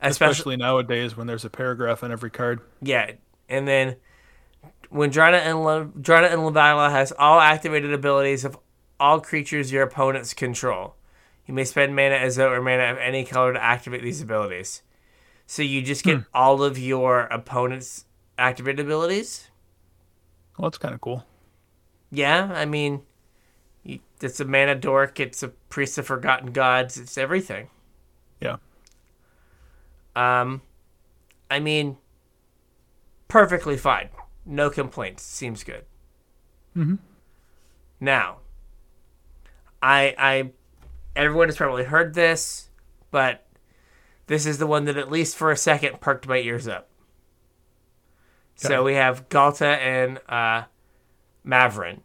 Especially, 0.00 0.30
Especially 0.32 0.56
nowadays 0.56 1.16
when 1.16 1.26
there's 1.26 1.44
a 1.44 1.50
paragraph 1.50 2.02
on 2.02 2.12
every 2.12 2.30
card. 2.30 2.60
Yeah, 2.80 3.12
and 3.48 3.68
then 3.68 3.96
when 4.88 5.10
Drana 5.10 5.38
and 5.38 5.62
Le- 5.62 5.86
Drana 5.86 6.32
and 6.32 6.40
Linvala 6.40 6.90
has 6.90 7.12
all 7.12 7.38
activated 7.38 7.92
abilities 7.92 8.44
of 8.44 8.58
all 8.98 9.20
creatures 9.20 9.72
your 9.72 9.82
opponents 9.82 10.34
control. 10.34 10.94
You 11.46 11.54
may 11.54 11.64
spend 11.64 11.96
mana 11.96 12.14
as 12.14 12.36
though 12.36 12.52
or 12.52 12.60
mana 12.60 12.84
of 12.84 12.98
any 12.98 13.24
color 13.24 13.52
to 13.52 13.62
activate 13.62 14.02
these 14.02 14.20
abilities. 14.20 14.82
So 15.46 15.62
you 15.62 15.82
just 15.82 16.04
get 16.04 16.16
hmm. 16.16 16.22
all 16.32 16.62
of 16.62 16.78
your 16.78 17.22
opponent's 17.22 18.04
activated 18.38 18.80
abilities. 18.80 19.50
Well, 20.56 20.70
that's 20.70 20.78
kind 20.78 20.94
of 20.94 21.00
cool. 21.00 21.24
Yeah, 22.12 22.52
I 22.54 22.66
mean, 22.66 23.02
it's 24.22 24.40
a 24.40 24.44
mana 24.44 24.74
dork. 24.74 25.20
It's 25.20 25.42
a 25.42 25.48
priest 25.48 25.98
of 25.98 26.06
forgotten 26.06 26.52
gods. 26.52 26.98
It's 26.98 27.16
everything. 27.16 27.68
Yeah. 28.40 28.56
Um, 30.16 30.62
I 31.50 31.60
mean, 31.60 31.96
perfectly 33.28 33.76
fine. 33.76 34.08
No 34.44 34.70
complaints. 34.70 35.22
Seems 35.22 35.64
good. 35.64 35.84
Mm-hmm. 36.76 36.96
Now, 38.00 38.38
I, 39.82 40.14
I, 40.18 40.50
everyone 41.14 41.48
has 41.48 41.56
probably 41.56 41.84
heard 41.84 42.14
this, 42.14 42.70
but 43.10 43.46
this 44.26 44.46
is 44.46 44.58
the 44.58 44.66
one 44.66 44.84
that 44.84 44.96
at 44.96 45.10
least 45.10 45.36
for 45.36 45.50
a 45.50 45.56
second 45.56 46.00
perked 46.00 46.26
my 46.26 46.38
ears 46.38 46.68
up. 46.68 46.88
So 48.56 48.84
we 48.84 48.94
have 48.94 49.30
Ghalta 49.30 49.78
and 49.78 50.20
uh, 50.28 50.64
Mavren. 51.46 52.00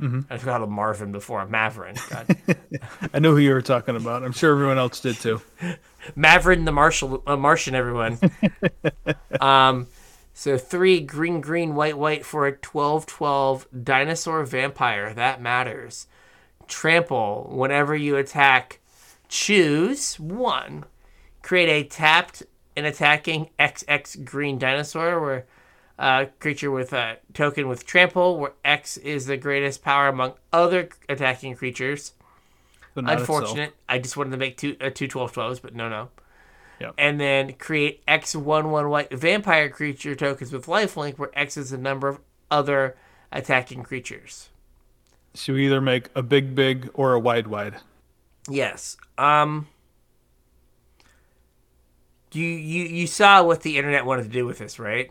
Mhm. 0.00 0.26
I 0.28 0.38
called 0.38 0.62
him 0.62 0.72
Marvin 0.72 1.12
before. 1.12 1.46
Mavren. 1.46 1.96
God. 2.10 2.58
I 3.14 3.18
knew 3.20 3.32
who 3.32 3.38
you 3.38 3.52
were 3.52 3.62
talking 3.62 3.96
about. 3.96 4.24
I'm 4.24 4.32
sure 4.32 4.52
everyone 4.52 4.78
else 4.78 5.00
did 5.00 5.16
too. 5.16 5.40
Mavren 6.16 6.64
the 6.64 6.72
Marshal, 6.72 7.22
uh, 7.26 7.36
Martian, 7.36 7.74
everyone. 7.74 8.18
um, 9.40 9.86
so 10.34 10.58
three 10.58 11.00
green, 11.00 11.40
green, 11.40 11.74
white, 11.74 11.96
white 11.96 12.26
for 12.26 12.46
a 12.46 12.52
12 12.52 13.06
12 13.06 13.68
dinosaur 13.84 14.44
vampire. 14.44 15.14
That 15.14 15.40
matters. 15.40 16.06
Trample. 16.66 17.48
Whenever 17.52 17.94
you 17.94 18.16
attack, 18.16 18.80
choose 19.28 20.18
one. 20.18 20.84
Create 21.42 21.68
a 21.68 21.88
tapped 21.88 22.42
and 22.76 22.84
attacking 22.84 23.50
XX 23.60 24.24
green 24.24 24.58
dinosaur 24.58 25.20
where 25.20 25.46
uh, 25.98 26.26
creature 26.40 26.70
with 26.70 26.92
a 26.92 27.18
token 27.32 27.68
with 27.68 27.86
trample, 27.86 28.38
where 28.38 28.52
X 28.64 28.96
is 28.96 29.26
the 29.26 29.36
greatest 29.36 29.82
power 29.82 30.08
among 30.08 30.34
other 30.52 30.88
attacking 31.08 31.54
creatures. 31.56 32.12
Not 32.96 33.04
itself. 33.04 33.20
Unfortunate. 33.20 33.74
I 33.88 33.98
just 33.98 34.16
wanted 34.16 34.30
to 34.30 34.36
make 34.36 34.56
two 34.56 34.76
uh, 34.80 34.90
two 34.90 35.08
12 35.08 35.32
12s, 35.32 35.62
but 35.62 35.74
no, 35.74 35.88
no. 35.88 36.10
Yep. 36.80 36.94
And 36.98 37.20
then 37.20 37.52
create 37.54 38.02
X 38.06 38.34
one 38.34 38.70
one 38.70 38.88
white 38.88 39.12
vampire 39.12 39.68
creature 39.68 40.14
tokens 40.14 40.52
with 40.52 40.66
lifelink, 40.66 41.18
where 41.18 41.30
X 41.34 41.56
is 41.56 41.70
the 41.70 41.78
number 41.78 42.08
of 42.08 42.20
other 42.50 42.96
attacking 43.32 43.82
creatures. 43.82 44.50
So 45.34 45.52
you 45.52 45.58
either 45.66 45.80
make 45.80 46.10
a 46.14 46.22
big, 46.22 46.54
big 46.54 46.90
or 46.94 47.14
a 47.14 47.20
wide, 47.20 47.46
wide. 47.46 47.76
Yes. 48.48 48.96
Um. 49.18 49.68
You 52.32 52.46
you 52.46 52.84
you 52.84 53.06
saw 53.06 53.44
what 53.44 53.62
the 53.62 53.78
internet 53.78 54.04
wanted 54.04 54.24
to 54.24 54.28
do 54.28 54.44
with 54.44 54.58
this, 54.58 54.80
right? 54.80 55.10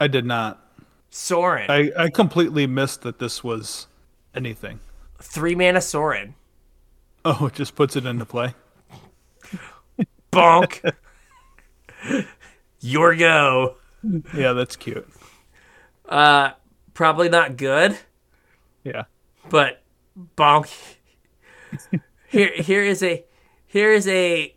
I 0.00 0.08
did 0.08 0.24
not. 0.24 0.66
Sorin, 1.10 1.70
I, 1.70 1.90
I 1.96 2.08
completely 2.08 2.66
missed 2.66 3.02
that 3.02 3.18
this 3.18 3.44
was 3.44 3.86
anything. 4.34 4.80
three 5.20 5.54
mana 5.54 5.80
Sorin. 5.80 6.34
Oh, 7.24 7.46
it 7.46 7.54
just 7.54 7.74
puts 7.74 7.96
it 7.96 8.06
into 8.06 8.24
play. 8.24 8.54
Bonk. 10.32 10.94
Your 12.80 13.14
go. 13.14 13.76
Yeah, 14.34 14.54
that's 14.54 14.76
cute. 14.76 15.06
Uh, 16.08 16.52
probably 16.94 17.28
not 17.28 17.56
good. 17.58 17.98
Yeah. 18.84 19.04
but 19.50 19.82
bonk. 20.36 20.70
here, 22.28 22.52
here 22.54 22.82
is 22.82 23.02
a, 23.02 23.24
here 23.66 23.92
is 23.92 24.08
a 24.08 24.54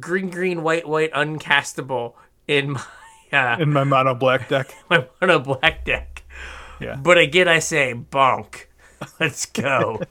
green, 0.00 0.30
green, 0.30 0.62
white, 0.62 0.88
white, 0.88 1.12
uncastable 1.12 2.14
in 2.48 2.70
my, 2.72 2.82
uh, 3.32 3.56
In 3.58 3.72
my 3.72 3.84
mono 3.84 4.14
black 4.14 4.48
deck. 4.48 4.74
my 4.90 5.06
mono 5.20 5.38
black 5.38 5.84
deck. 5.84 6.22
Yeah. 6.80 6.96
But 6.96 7.18
again, 7.18 7.48
I 7.48 7.58
say 7.60 7.94
bonk. 7.94 8.66
Let's 9.20 9.46
go. 9.46 10.02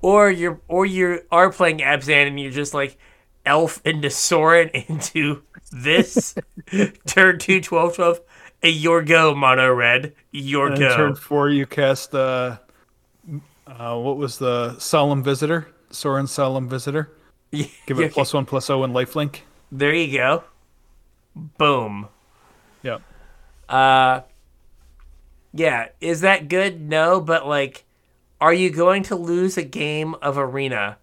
or 0.00 0.30
you're, 0.30 0.60
or 0.68 0.86
you 0.86 1.22
are 1.30 1.50
playing 1.52 1.78
Abzan 1.78 2.26
and 2.28 2.40
you're 2.40 2.50
just 2.50 2.74
like 2.74 2.98
elf 3.46 3.80
into 3.84 4.10
Sorin 4.10 4.68
into 4.88 5.42
this 5.72 6.34
turn 7.06 7.38
two, 7.38 7.60
12, 7.60 7.96
12. 7.96 8.20
A 8.62 8.68
your 8.68 9.02
go 9.02 9.34
mono 9.34 9.70
red. 9.72 10.14
Your 10.32 10.68
And 10.68 10.78
go. 10.78 10.96
turn 10.96 11.14
four, 11.14 11.50
you 11.50 11.66
cast 11.66 12.14
uh, 12.14 12.56
uh, 13.66 13.98
what 13.98 14.16
was 14.16 14.38
the 14.38 14.78
Solemn 14.78 15.22
Visitor? 15.22 15.68
Sorin 15.90 16.26
Solemn 16.26 16.68
Visitor. 16.68 17.12
Give 17.52 17.98
Yeah, 17.98 18.06
it 18.06 18.12
plus 18.12 18.32
one 18.32 18.46
zero 18.46 18.80
O 18.80 18.82
and 18.84 18.94
lifelink. 18.94 19.40
There 19.70 19.94
you 19.94 20.16
go. 20.16 20.44
Boom. 21.34 22.08
Yep. 22.82 23.02
Uh 23.68 24.20
yeah, 25.52 25.88
is 26.00 26.20
that 26.22 26.48
good? 26.48 26.80
No, 26.80 27.20
but 27.20 27.46
like 27.46 27.84
are 28.40 28.52
you 28.52 28.70
going 28.70 29.02
to 29.04 29.16
lose 29.16 29.56
a 29.56 29.62
game 29.62 30.14
of 30.20 30.36
arena 30.36 30.98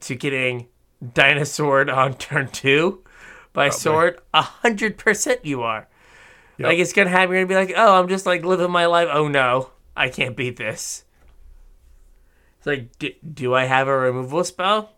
to 0.00 0.14
getting 0.14 0.66
dinosaured 1.04 1.94
on 1.94 2.14
turn 2.14 2.48
2 2.48 3.04
by 3.52 3.68
sword? 3.68 4.18
A 4.34 4.42
100% 4.42 5.44
you 5.44 5.62
are. 5.62 5.86
Yep. 6.58 6.66
Like 6.66 6.78
it's 6.78 6.92
going 6.92 7.06
to 7.06 7.12
happen. 7.12 7.34
you're 7.34 7.46
going 7.46 7.66
to 7.66 7.72
be 7.72 7.74
like, 7.74 7.82
"Oh, 7.82 7.98
I'm 7.98 8.08
just 8.08 8.26
like 8.26 8.44
living 8.44 8.70
my 8.70 8.86
life. 8.86 9.08
Oh 9.10 9.28
no, 9.28 9.70
I 9.96 10.10
can't 10.10 10.36
beat 10.36 10.56
this." 10.56 11.04
It's 12.58 12.66
like, 12.66 12.98
do, 12.98 13.10
do 13.32 13.54
I 13.54 13.64
have 13.64 13.88
a 13.88 13.96
removal 13.96 14.44
spell? 14.44 14.92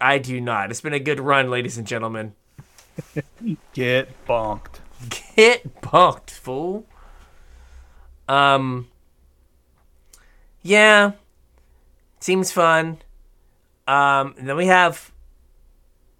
I 0.00 0.16
do 0.16 0.40
not. 0.40 0.70
It's 0.70 0.80
been 0.80 0.94
a 0.94 0.98
good 0.98 1.20
run, 1.20 1.50
ladies 1.50 1.76
and 1.76 1.86
gentlemen. 1.86 2.32
Get 3.72 4.26
bonked. 4.26 4.80
Get 5.36 5.80
bunked, 5.80 6.30
fool. 6.30 6.86
Um. 8.28 8.88
Yeah, 10.62 11.12
seems 12.20 12.50
fun. 12.50 12.98
Um, 13.86 14.34
then 14.38 14.56
we 14.56 14.66
have 14.66 15.12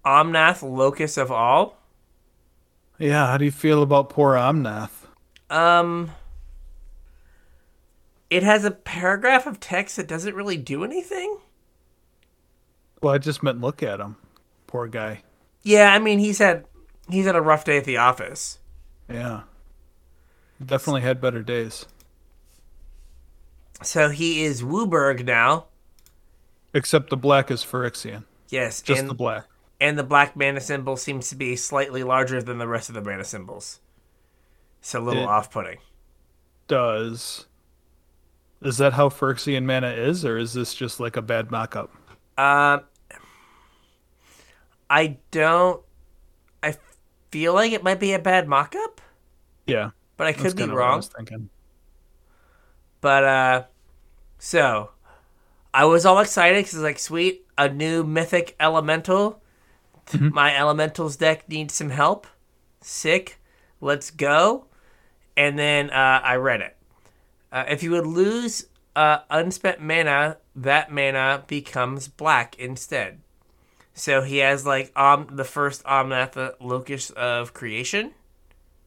Omnath, 0.05 0.61
Locus 0.61 1.17
of 1.17 1.31
All. 1.31 1.79
Yeah, 2.99 3.25
how 3.27 3.37
do 3.37 3.45
you 3.45 3.51
feel 3.51 3.81
about 3.81 4.09
poor 4.09 4.35
Omnath? 4.35 5.07
Um, 5.49 6.11
it 8.29 8.43
has 8.43 8.65
a 8.65 8.71
paragraph 8.71 9.47
of 9.47 9.59
text 9.59 9.95
that 9.97 10.07
doesn't 10.07 10.35
really 10.35 10.57
do 10.57 10.83
anything. 10.83 11.37
Well, 13.01 13.13
I 13.13 13.17
just 13.17 13.41
meant 13.41 13.61
look 13.61 13.81
at 13.81 13.99
him. 13.99 14.15
Poor 14.67 14.87
guy. 14.87 15.23
Yeah, 15.65 15.91
I 15.93 15.99
mean 15.99 16.19
he's 16.19 16.37
had 16.37 16.65
he's 17.09 17.25
had 17.25 17.35
a 17.35 17.41
rough 17.41 17.65
day 17.65 17.77
at 17.77 17.83
the 17.85 17.97
office. 17.97 18.59
Yeah. 19.09 19.41
Definitely 20.65 21.01
had 21.01 21.19
better 21.19 21.41
days. 21.43 21.85
So 23.83 24.09
he 24.09 24.43
is 24.43 24.61
WUBRG 24.63 25.25
now. 25.25 25.65
Except 26.73 27.09
the 27.09 27.17
black 27.17 27.51
is 27.51 27.63
Phyrexian. 27.63 28.23
Yes, 28.49 28.81
Just 28.81 29.01
and 29.01 29.09
the 29.09 29.13
black. 29.13 29.45
and 29.81 29.97
the 29.97 30.03
black 30.03 30.35
mana 30.35 30.61
symbol 30.61 30.95
seems 30.97 31.29
to 31.29 31.35
be 31.35 31.55
slightly 31.55 32.03
larger 32.03 32.41
than 32.41 32.57
the 32.57 32.67
rest 32.67 32.89
of 32.89 32.95
the 32.95 33.01
mana 33.01 33.23
symbols. 33.25 33.79
It's 34.79 34.93
a 34.93 34.99
little 34.99 35.23
It- 35.23 35.27
off-putting. 35.29 35.79
Does. 36.67 37.47
Is 38.61 38.77
that 38.77 38.93
how 38.93 39.09
Phyrexian 39.09 39.65
mana 39.65 39.89
is, 39.89 40.23
or 40.25 40.37
is 40.37 40.53
this 40.53 40.73
just 40.73 40.99
like 40.99 41.17
a 41.17 41.21
bad 41.21 41.51
mock 41.51 41.75
up? 41.75 41.91
Um, 42.37 42.81
I 44.89 45.17
don't. 45.31 45.81
I 46.63 46.75
feel 47.31 47.53
like 47.53 47.71
it 47.71 47.83
might 47.83 47.99
be 47.99 48.13
a 48.13 48.19
bad 48.19 48.47
mock-up, 48.47 49.01
Yeah. 49.65 49.91
but 50.17 50.27
I 50.27 50.33
could 50.33 50.55
be 50.55 50.61
kinda 50.63 50.73
what 50.75 50.83
I 50.83 50.87
wrong. 50.87 50.97
was 50.97 51.07
thinking. 51.07 51.49
But 53.01 53.23
uh, 53.23 53.63
so 54.39 54.91
I 55.73 55.85
was 55.85 56.05
all 56.05 56.19
excited 56.19 56.63
because 56.65 56.79
like, 56.79 56.99
sweet, 56.99 57.45
a 57.57 57.69
new 57.69 58.03
mythic 58.03 58.55
elemental. 58.59 59.41
My 60.19 60.55
elementals 60.55 61.15
deck 61.17 61.49
needs 61.49 61.73
some 61.73 61.89
help. 61.89 62.27
Sick, 62.81 63.39
let's 63.81 64.11
go. 64.11 64.67
And 65.35 65.57
then 65.57 65.89
uh, 65.89 66.21
I 66.23 66.35
read 66.35 66.61
it. 66.61 66.77
Uh, 67.51 67.63
if 67.67 67.81
you 67.81 67.91
would 67.91 68.05
lose 68.05 68.67
uh, 68.95 69.19
unspent 69.31 69.81
mana, 69.81 70.37
that 70.55 70.91
mana 70.91 71.43
becomes 71.47 72.07
black 72.07 72.55
instead. 72.59 73.19
So 73.95 74.21
he 74.21 74.37
has 74.37 74.65
like 74.65 74.91
um 74.99 75.27
the 75.31 75.45
first 75.45 75.83
Omnath 75.85 76.55
Locus 76.59 77.09
of 77.11 77.53
Creation. 77.53 78.11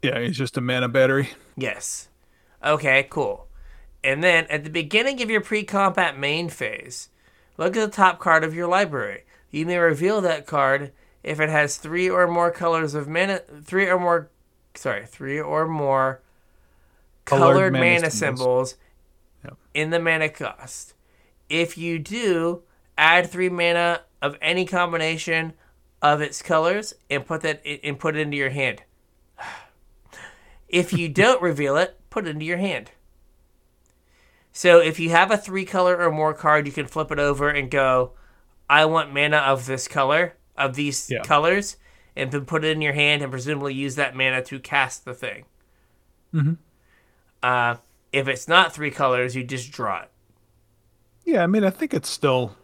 Yeah, 0.02 0.20
he's 0.20 0.36
just 0.36 0.56
a 0.56 0.60
mana 0.60 0.88
battery. 0.88 1.30
Yes. 1.56 2.08
Okay, 2.64 3.06
cool. 3.10 3.48
And 4.04 4.22
then 4.22 4.46
at 4.48 4.62
the 4.64 4.70
beginning 4.70 5.20
of 5.22 5.30
your 5.30 5.40
pre 5.40 5.64
combat 5.64 6.16
main 6.18 6.48
phase, 6.50 7.08
look 7.56 7.76
at 7.76 7.90
the 7.90 7.96
top 7.96 8.20
card 8.20 8.44
of 8.44 8.54
your 8.54 8.68
library. 8.68 9.24
You 9.50 9.66
may 9.66 9.78
reveal 9.78 10.20
that 10.20 10.46
card 10.46 10.92
if 11.24 11.40
it 11.40 11.48
has 11.48 11.78
three 11.78 12.08
or 12.08 12.28
more 12.28 12.50
colors 12.50 12.94
of 12.94 13.08
mana, 13.08 13.40
three 13.64 13.88
or 13.88 13.98
more, 13.98 14.30
sorry, 14.74 15.04
three 15.06 15.40
or 15.40 15.66
more 15.66 16.20
colored, 17.24 17.54
Colored 17.54 17.72
mana, 17.72 17.84
mana 17.84 18.10
symbols, 18.10 18.70
symbols. 18.70 18.74
Yep. 19.44 19.56
in 19.74 19.90
the 19.90 19.98
mana 19.98 20.28
cost. 20.28 20.94
If 21.48 21.76
you 21.78 21.98
do, 21.98 22.62
add 22.96 23.30
three 23.30 23.48
mana 23.48 24.02
of 24.20 24.36
any 24.40 24.64
combination 24.64 25.52
of 26.02 26.20
its 26.20 26.42
colors 26.42 26.94
and 27.10 27.26
put 27.26 27.40
that 27.42 27.62
and 27.66 27.98
put 27.98 28.16
it 28.16 28.20
into 28.20 28.36
your 28.36 28.50
hand. 28.50 28.82
If 30.68 30.92
you 30.92 31.08
don't 31.22 31.40
reveal 31.40 31.76
it, 31.78 31.98
put 32.10 32.26
it 32.26 32.30
into 32.30 32.44
your 32.44 32.58
hand. 32.58 32.90
So 34.52 34.80
if 34.80 34.98
you 35.00 35.10
have 35.10 35.30
a 35.30 35.38
three 35.38 35.64
color 35.64 35.96
or 35.96 36.10
more 36.12 36.34
card, 36.34 36.66
you 36.66 36.72
can 36.72 36.86
flip 36.86 37.10
it 37.10 37.18
over 37.18 37.48
and 37.48 37.70
go, 37.70 38.12
I 38.68 38.84
want 38.84 39.14
mana 39.14 39.38
of 39.38 39.64
this 39.66 39.88
color, 39.88 40.34
of 40.56 40.74
these 40.74 41.08
Yeah. 41.10 41.22
colors, 41.22 41.76
and 42.16 42.30
then 42.30 42.44
put 42.44 42.64
it 42.64 42.72
in 42.72 42.82
your 42.82 42.92
hand 42.92 43.22
and 43.22 43.30
presumably 43.30 43.72
use 43.72 43.94
that 43.94 44.14
mana 44.14 44.42
to 44.42 44.58
cast 44.58 45.04
the 45.06 45.14
thing. 45.14 45.44
Mhm. 46.34 46.58
Uh, 47.42 47.76
if 48.12 48.26
it's 48.28 48.46
not 48.48 48.74
three 48.74 48.90
colors, 48.90 49.34
you 49.36 49.44
just 49.44 49.70
draw 49.70 50.02
it. 50.02 50.10
Yeah, 51.24 51.42
I 51.42 51.46
mean, 51.46 51.64
I 51.64 51.70
think 51.70 51.94
it's 51.94 52.10
still. 52.10 52.56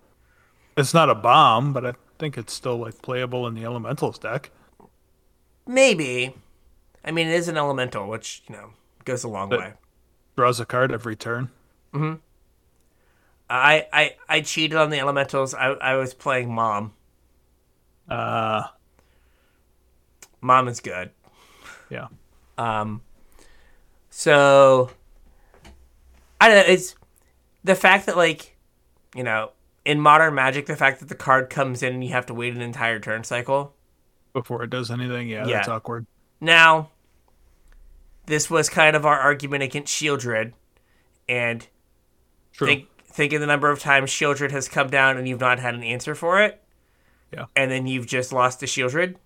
It's 0.77 0.93
not 0.95 1.09
a 1.11 1.15
bomb, 1.15 1.73
but 1.73 1.87
I 1.87 1.95
think 2.19 2.37
it's 2.37 2.53
still 2.53 2.77
like 2.79 3.01
playable 3.03 3.47
in 3.47 3.55
the 3.55 3.65
Elementals 3.65 4.19
deck. 4.19 4.51
Maybe. 5.67 6.35
I 7.05 7.11
mean, 7.11 7.29
it 7.29 7.35
is 7.35 7.49
an 7.49 7.57
elemental, 7.57 8.09
which, 8.09 8.43
you 8.49 8.55
know, 8.57 8.71
goes 9.05 9.25
a 9.25 9.29
long 9.29 9.49
But- 9.49 9.61
way. 9.61 9.73
Draws 10.37 10.59
a 10.59 10.65
card 10.67 10.91
every 10.91 11.15
turn. 11.15 11.51
Hmm. 11.93 12.15
I, 13.49 13.87
I, 13.93 14.17
I 14.29 14.41
cheated 14.41 14.77
on 14.77 14.91
the 14.91 14.99
elementals. 14.99 15.55
I, 15.55 15.69
I 15.75 15.95
was 15.95 16.13
playing 16.13 16.53
Mom. 16.53 16.93
Uh, 18.09 18.65
Mom 20.41 20.67
is 20.67 20.81
good. 20.81 21.11
yeah. 21.89 22.09
Um, 22.59 23.01
so 24.11 24.91
I 26.41 26.49
don't 26.49 26.57
know. 26.67 26.73
It's 26.73 26.97
the 27.63 27.75
fact 27.77 28.07
that 28.07 28.17
like, 28.17 28.57
you 29.15 29.23
know, 29.23 29.51
in 29.85 30.01
modern 30.01 30.35
Magic, 30.35 30.67
the 30.67 30.77
fact 30.77 31.01
that 31.01 31.09
the 31.09 31.15
card 31.15 31.51
comes 31.51 31.83
in 31.83 31.95
and 31.95 32.05
you 32.05 32.11
have 32.13 32.27
to 32.27 32.35
wait 32.35 32.55
an 32.55 32.61
entire 32.63 32.99
turn 32.99 33.25
cycle. 33.25 33.75
Before 34.33 34.63
it 34.63 34.71
does 34.71 34.91
anything, 34.91 35.29
yeah, 35.29 35.47
Yeah. 35.47 35.57
that's 35.57 35.69
awkward. 35.69 36.07
Now, 36.41 36.91
this 38.27 38.49
was 38.51 38.69
kind 38.69 38.97
of 38.97 39.05
our 39.07 39.19
argument 39.19 39.63
against 39.63 39.93
Sheoldred, 39.95 40.53
and 41.29 41.67
True. 42.53 42.67
think 42.67 42.89
think 43.07 43.33
of 43.33 43.41
the 43.41 43.47
number 43.47 43.71
of 43.71 43.79
times 43.79 44.11
Sheoldred 44.11 44.51
has 44.51 44.69
come 44.69 44.89
down 44.89 45.17
and 45.17 45.29
you've 45.29 45.41
not 45.41 45.61
had 45.61 45.75
an 45.75 45.85
answer 45.85 46.15
for 46.17 46.43
it. 46.43 46.61
Yeah. 47.33 47.45
And 47.55 47.71
then 47.71 47.87
you've 47.87 48.07
just 48.07 48.33
lost 48.33 48.61
to 48.61 48.67
Sheoldred. 48.67 49.17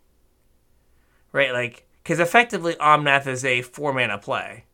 Right, 1.32 1.52
like 1.52 1.86
because 2.02 2.20
effectively 2.20 2.74
Omnath 2.74 3.26
is 3.26 3.44
a 3.44 3.62
four 3.62 3.92
mana 3.92 4.18
play. 4.18 4.64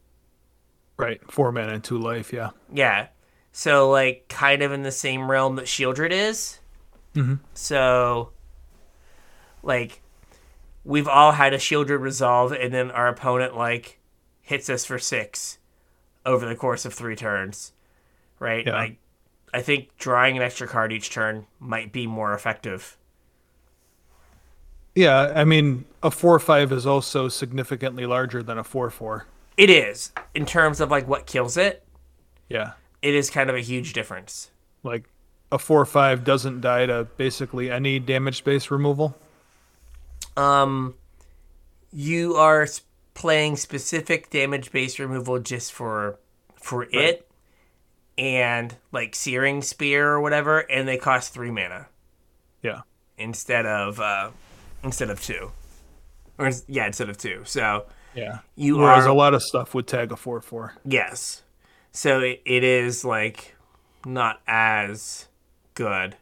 right. 0.96 1.20
Four 1.30 1.52
mana 1.52 1.74
and 1.74 1.84
two 1.84 1.98
life, 1.98 2.32
yeah. 2.32 2.50
Yeah. 2.72 3.08
So 3.56 3.88
like 3.88 4.26
kind 4.28 4.62
of 4.62 4.72
in 4.72 4.82
the 4.82 4.90
same 4.90 5.30
realm 5.30 5.54
that 5.56 5.66
Sheoldred 5.66 6.10
is. 6.10 6.58
Mhm. 7.14 7.38
So 7.54 8.30
like 9.62 10.02
we've 10.84 11.06
all 11.06 11.30
had 11.30 11.54
a 11.54 11.58
Sheoldred 11.58 12.00
resolve 12.00 12.50
and 12.50 12.74
then 12.74 12.90
our 12.90 13.06
opponent 13.06 13.56
like 13.56 14.00
hits 14.42 14.68
us 14.68 14.84
for 14.84 14.98
six 14.98 15.58
over 16.26 16.44
the 16.46 16.56
course 16.56 16.84
of 16.84 16.92
three 16.92 17.14
turns. 17.14 17.72
Right? 18.40 18.66
Yeah. 18.66 18.74
Like 18.74 18.96
I 19.54 19.62
think 19.62 19.96
drawing 19.98 20.36
an 20.36 20.42
extra 20.42 20.66
card 20.66 20.92
each 20.92 21.10
turn 21.10 21.46
might 21.60 21.92
be 21.92 22.08
more 22.08 22.34
effective. 22.34 22.96
Yeah, 24.96 25.32
I 25.34 25.44
mean, 25.44 25.84
a 26.02 26.10
4 26.10 26.40
5 26.40 26.72
is 26.72 26.86
also 26.86 27.28
significantly 27.28 28.04
larger 28.04 28.42
than 28.42 28.58
a 28.58 28.64
4 28.64 28.90
4. 28.90 29.26
It 29.56 29.70
is 29.70 30.10
in 30.34 30.44
terms 30.44 30.80
of 30.80 30.90
like 30.90 31.06
what 31.06 31.26
kills 31.26 31.56
it. 31.56 31.84
Yeah. 32.48 32.72
It 33.04 33.14
is 33.14 33.28
kind 33.28 33.50
of 33.50 33.54
a 33.56 33.60
huge 33.60 33.92
difference. 33.92 34.50
Like, 34.82 35.04
a 35.52 35.58
4 35.58 35.82
or 35.82 35.84
5 35.84 36.24
doesn't 36.24 36.62
die 36.62 36.86
to 36.86 37.06
basically 37.18 37.70
any 37.70 37.98
damage 37.98 38.42
based 38.44 38.70
removal. 38.70 39.14
Um, 40.38 40.94
you 41.92 42.34
are 42.36 42.66
playing 43.12 43.56
specific 43.56 44.30
damage 44.30 44.72
based 44.72 44.98
removal 44.98 45.38
just 45.38 45.72
for 45.72 46.18
for 46.56 46.88
it, 46.90 47.28
and 48.16 48.74
like 48.90 49.14
searing 49.14 49.60
spear 49.62 50.08
or 50.12 50.20
whatever, 50.20 50.60
and 50.60 50.88
they 50.88 50.96
cost 50.96 51.32
three 51.34 51.50
mana 51.50 51.86
Yeah. 52.62 52.80
instead 53.18 53.66
of 53.66 54.00
uh, 54.00 54.30
instead 54.82 55.10
of 55.10 55.20
two, 55.22 55.52
or 56.38 56.50
yeah, 56.66 56.86
instead 56.86 57.10
of 57.10 57.18
two. 57.18 57.42
So 57.44 57.84
Yeah. 58.14 58.38
you 58.56 58.78
Whereas 58.78 59.04
are 59.06 59.10
a 59.10 59.14
lot 59.14 59.34
of 59.34 59.42
stuff 59.42 59.72
would 59.74 59.86
tag 59.86 60.10
a 60.10 60.16
4 60.16 60.40
4. 60.40 60.74
yes, 60.84 61.42
so 61.94 62.20
it, 62.20 62.42
it 62.44 62.62
is 62.64 63.04
like 63.06 63.54
not 64.04 64.40
as 64.46 65.28
good. 65.72 66.16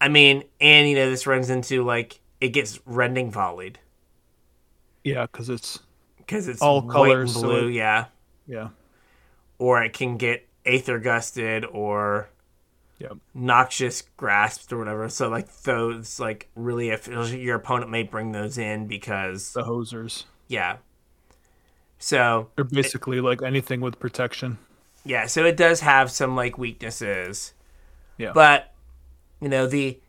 I 0.00 0.08
mean, 0.08 0.44
and 0.60 0.88
you 0.88 0.94
know 0.96 1.10
this 1.10 1.26
runs 1.26 1.50
into 1.50 1.84
like 1.84 2.20
it 2.40 2.48
gets 2.50 2.78
rending 2.86 3.30
volleyed. 3.30 3.76
Yeah, 5.04 5.22
because 5.26 5.48
it's. 5.50 5.78
because 6.16 6.48
it's 6.48 6.60
All 6.62 6.82
colors, 6.82 7.34
and 7.34 7.40
so 7.42 7.48
blue, 7.48 7.68
it- 7.68 7.74
yeah. 7.74 8.06
Yeah. 8.46 8.68
Or 9.58 9.82
it 9.82 9.92
can 9.92 10.16
get 10.16 10.46
aether 10.64 10.98
gusted 10.98 11.64
or 11.64 12.28
Yep. 12.98 13.16
noxious 13.34 14.02
grasped 14.16 14.72
or 14.72 14.78
whatever. 14.78 15.08
So 15.08 15.28
like 15.28 15.52
those, 15.62 16.18
like 16.20 16.48
really, 16.56 16.88
if 16.90 17.06
your 17.08 17.56
opponent 17.56 17.90
may 17.90 18.02
bring 18.04 18.32
those 18.32 18.56
in 18.58 18.86
because 18.86 19.52
The 19.52 19.62
hosers. 19.64 20.24
yeah. 20.48 20.76
So 21.98 22.50
They're 22.56 22.64
basically 22.64 23.20
like 23.20 23.42
anything 23.42 23.80
with 23.80 23.98
protection. 23.98 24.58
Yeah, 25.06 25.26
so 25.26 25.44
it 25.44 25.56
does 25.56 25.80
have 25.80 26.10
some 26.10 26.34
like 26.36 26.58
weaknesses, 26.58 27.54
Yeah. 28.18 28.32
but 28.32 28.72
you 29.40 29.48
know 29.48 29.66
the 29.66 30.00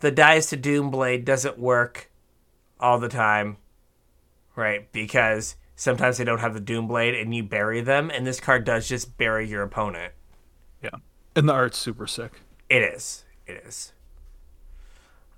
the 0.00 0.10
dies 0.10 0.46
to 0.50 0.56
doom 0.56 0.90
blade 0.90 1.24
doesn't 1.24 1.58
work 1.58 2.10
all 2.78 2.98
the 2.98 3.08
time, 3.08 3.56
right? 4.54 4.90
Because 4.92 5.56
sometimes 5.74 6.18
they 6.18 6.24
don't 6.24 6.40
have 6.40 6.54
the 6.54 6.60
doom 6.60 6.86
blade 6.86 7.14
and 7.14 7.34
you 7.34 7.42
bury 7.42 7.80
them, 7.80 8.10
and 8.10 8.26
this 8.26 8.38
card 8.40 8.64
does 8.64 8.88
just 8.88 9.16
bury 9.18 9.48
your 9.48 9.62
opponent. 9.62 10.12
yeah. 10.82 10.90
And 11.34 11.48
the 11.48 11.52
art's 11.52 11.78
super 11.78 12.06
sick. 12.06 12.40
It 12.68 12.82
is. 12.82 13.24
It 13.46 13.62
is. 13.66 13.92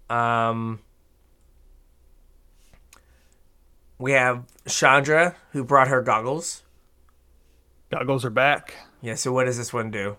Um. 0.08 0.80
we 3.98 4.12
have 4.12 4.44
Chandra 4.66 5.36
who 5.52 5.62
brought 5.64 5.88
her 5.88 6.02
goggles. 6.02 6.62
Goggles 7.90 8.24
are 8.24 8.30
back. 8.30 8.74
Yeah. 9.02 9.16
So 9.16 9.32
what 9.32 9.44
does 9.44 9.58
this 9.58 9.72
one 9.72 9.90
do? 9.90 10.16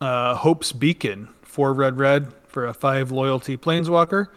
Uh, 0.00 0.34
Hope's 0.34 0.72
Beacon, 0.72 1.28
four 1.42 1.72
red 1.72 1.98
red 1.98 2.32
for 2.46 2.66
a 2.66 2.74
five 2.74 3.10
loyalty 3.10 3.56
planeswalker, 3.56 4.28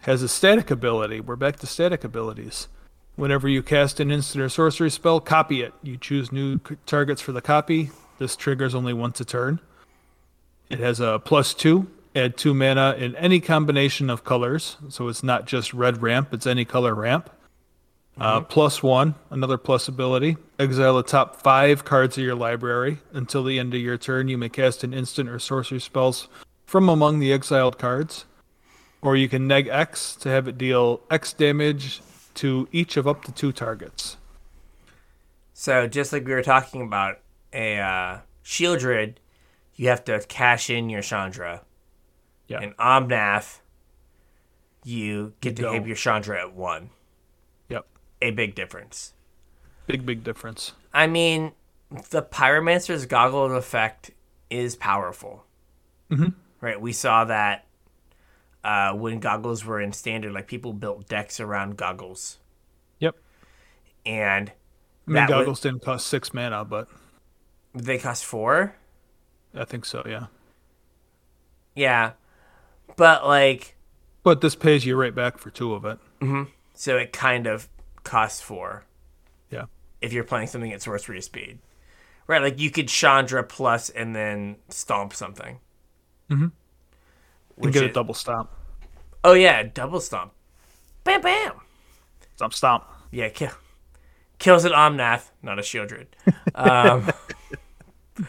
has 0.00 0.22
a 0.22 0.28
static 0.28 0.70
ability. 0.70 1.20
We're 1.20 1.36
back 1.36 1.56
to 1.60 1.66
static 1.66 2.04
abilities. 2.04 2.68
Whenever 3.16 3.48
you 3.48 3.62
cast 3.62 4.00
an 4.00 4.10
instant 4.10 4.42
or 4.42 4.48
sorcery 4.48 4.90
spell, 4.90 5.20
copy 5.20 5.62
it. 5.62 5.72
You 5.82 5.96
choose 5.96 6.30
new 6.32 6.58
targets 6.84 7.20
for 7.20 7.32
the 7.32 7.40
copy. 7.40 7.90
This 8.18 8.36
triggers 8.36 8.74
only 8.74 8.92
once 8.92 9.20
a 9.20 9.24
turn. 9.24 9.60
It 10.68 10.80
has 10.80 11.00
a 11.00 11.20
plus 11.24 11.54
two. 11.54 11.88
Add 12.16 12.36
two 12.36 12.54
mana 12.54 12.94
in 12.98 13.16
any 13.16 13.40
combination 13.40 14.10
of 14.10 14.24
colors. 14.24 14.76
So 14.88 15.08
it's 15.08 15.22
not 15.22 15.46
just 15.46 15.74
red 15.74 16.02
ramp, 16.02 16.32
it's 16.32 16.46
any 16.46 16.64
color 16.64 16.94
ramp. 16.94 17.30
Uh, 18.16 18.40
plus 18.40 18.82
one, 18.82 19.16
another 19.30 19.58
plus 19.58 19.88
ability. 19.88 20.36
Exile 20.58 20.96
the 20.96 21.02
top 21.02 21.42
five 21.42 21.84
cards 21.84 22.16
of 22.16 22.22
your 22.22 22.36
library. 22.36 22.98
Until 23.12 23.42
the 23.42 23.58
end 23.58 23.74
of 23.74 23.80
your 23.80 23.98
turn, 23.98 24.28
you 24.28 24.38
may 24.38 24.48
cast 24.48 24.84
an 24.84 24.94
instant 24.94 25.28
or 25.28 25.38
sorcery 25.38 25.80
spells 25.80 26.28
from 26.64 26.88
among 26.88 27.18
the 27.18 27.32
exiled 27.32 27.78
cards. 27.78 28.24
Or 29.02 29.16
you 29.16 29.28
can 29.28 29.46
neg 29.48 29.68
X 29.68 30.14
to 30.16 30.28
have 30.28 30.46
it 30.46 30.56
deal 30.56 31.00
X 31.10 31.32
damage 31.32 32.00
to 32.34 32.68
each 32.72 32.96
of 32.96 33.06
up 33.06 33.24
to 33.24 33.32
two 33.32 33.52
targets. 33.52 34.16
So 35.52 35.86
just 35.86 36.12
like 36.12 36.24
we 36.24 36.32
were 36.32 36.42
talking 36.42 36.82
about 36.82 37.20
a 37.52 37.78
uh, 37.78 38.18
Sheoldred, 38.44 39.16
you 39.74 39.88
have 39.88 40.04
to 40.04 40.20
cash 40.20 40.70
in 40.70 40.88
your 40.88 41.02
Chandra. 41.02 41.62
Yeah. 42.48 42.60
And 42.60 42.76
Omnath, 42.76 43.60
you 44.84 45.32
get 45.40 45.58
You 45.58 45.64
to 45.66 45.72
have 45.72 45.86
your 45.86 45.96
Chandra 45.96 46.40
at 46.40 46.54
one. 46.54 46.90
A 48.22 48.30
big 48.30 48.54
difference. 48.54 49.12
Big, 49.86 50.06
big 50.06 50.24
difference. 50.24 50.72
I 50.92 51.06
mean, 51.06 51.52
the 52.10 52.22
Pyromancer's 52.22 53.06
goggle 53.06 53.54
effect 53.56 54.10
is 54.50 54.76
powerful. 54.76 55.44
Mhm. 56.10 56.34
Right? 56.60 56.80
We 56.80 56.92
saw 56.92 57.24
that 57.24 57.66
uh, 58.62 58.94
when 58.94 59.20
goggles 59.20 59.64
were 59.64 59.80
in 59.80 59.92
standard, 59.92 60.32
like 60.32 60.46
people 60.46 60.72
built 60.72 61.06
decks 61.06 61.38
around 61.38 61.76
goggles. 61.76 62.38
Yep. 63.00 63.16
And 64.06 64.52
I 65.06 65.10
mean, 65.10 65.26
goggles 65.26 65.60
didn't 65.60 65.82
cost 65.82 66.06
six 66.06 66.32
mana, 66.32 66.64
but 66.64 66.88
they 67.74 67.98
cost 67.98 68.24
four. 68.24 68.74
I 69.54 69.64
think 69.66 69.84
so, 69.84 70.02
yeah. 70.06 70.26
Yeah. 71.74 72.12
But 72.96 73.26
like, 73.26 73.76
But 74.22 74.40
this 74.40 74.54
pays 74.54 74.86
you 74.86 74.96
right 74.96 75.14
back 75.14 75.36
for 75.38 75.50
two 75.50 75.74
of 75.74 75.84
it. 75.84 75.98
so 76.72 76.96
it 76.96 77.12
kind 77.12 77.46
of 77.46 77.68
costs 78.04 78.40
four 78.40 78.84
Yeah. 79.50 79.64
if 80.00 80.12
you're 80.12 80.24
playing 80.24 80.46
something 80.46 80.72
at 80.72 80.82
sorcery 80.82 81.20
speed. 81.20 81.58
Right? 82.26 82.40
Like 82.40 82.58
you 82.60 82.70
could 82.70 82.88
Chandra 82.88 83.42
plus 83.42 83.90
and 83.90 84.14
then 84.14 84.56
stomp 84.68 85.12
something. 85.14 85.58
Mm-hmm. 86.30 86.46
Which 87.56 87.74
get 87.74 87.84
is- 87.84 87.90
a 87.90 87.92
double 87.92 88.14
stomp. 88.14 88.50
Oh 89.24 89.32
yeah, 89.34 89.62
double 89.62 90.00
stomp. 90.00 90.32
Bam 91.04 91.20
bam. 91.20 91.52
Stomp, 92.36 92.52
stomp. 92.54 92.84
Yeah, 93.10 93.28
kill, 93.28 93.50
kills 94.38 94.64
an 94.64 94.72
Omnath, 94.72 95.30
not 95.42 95.58
a 95.58 95.62
Sheoldred. 95.62 96.06
Um, 96.54 97.10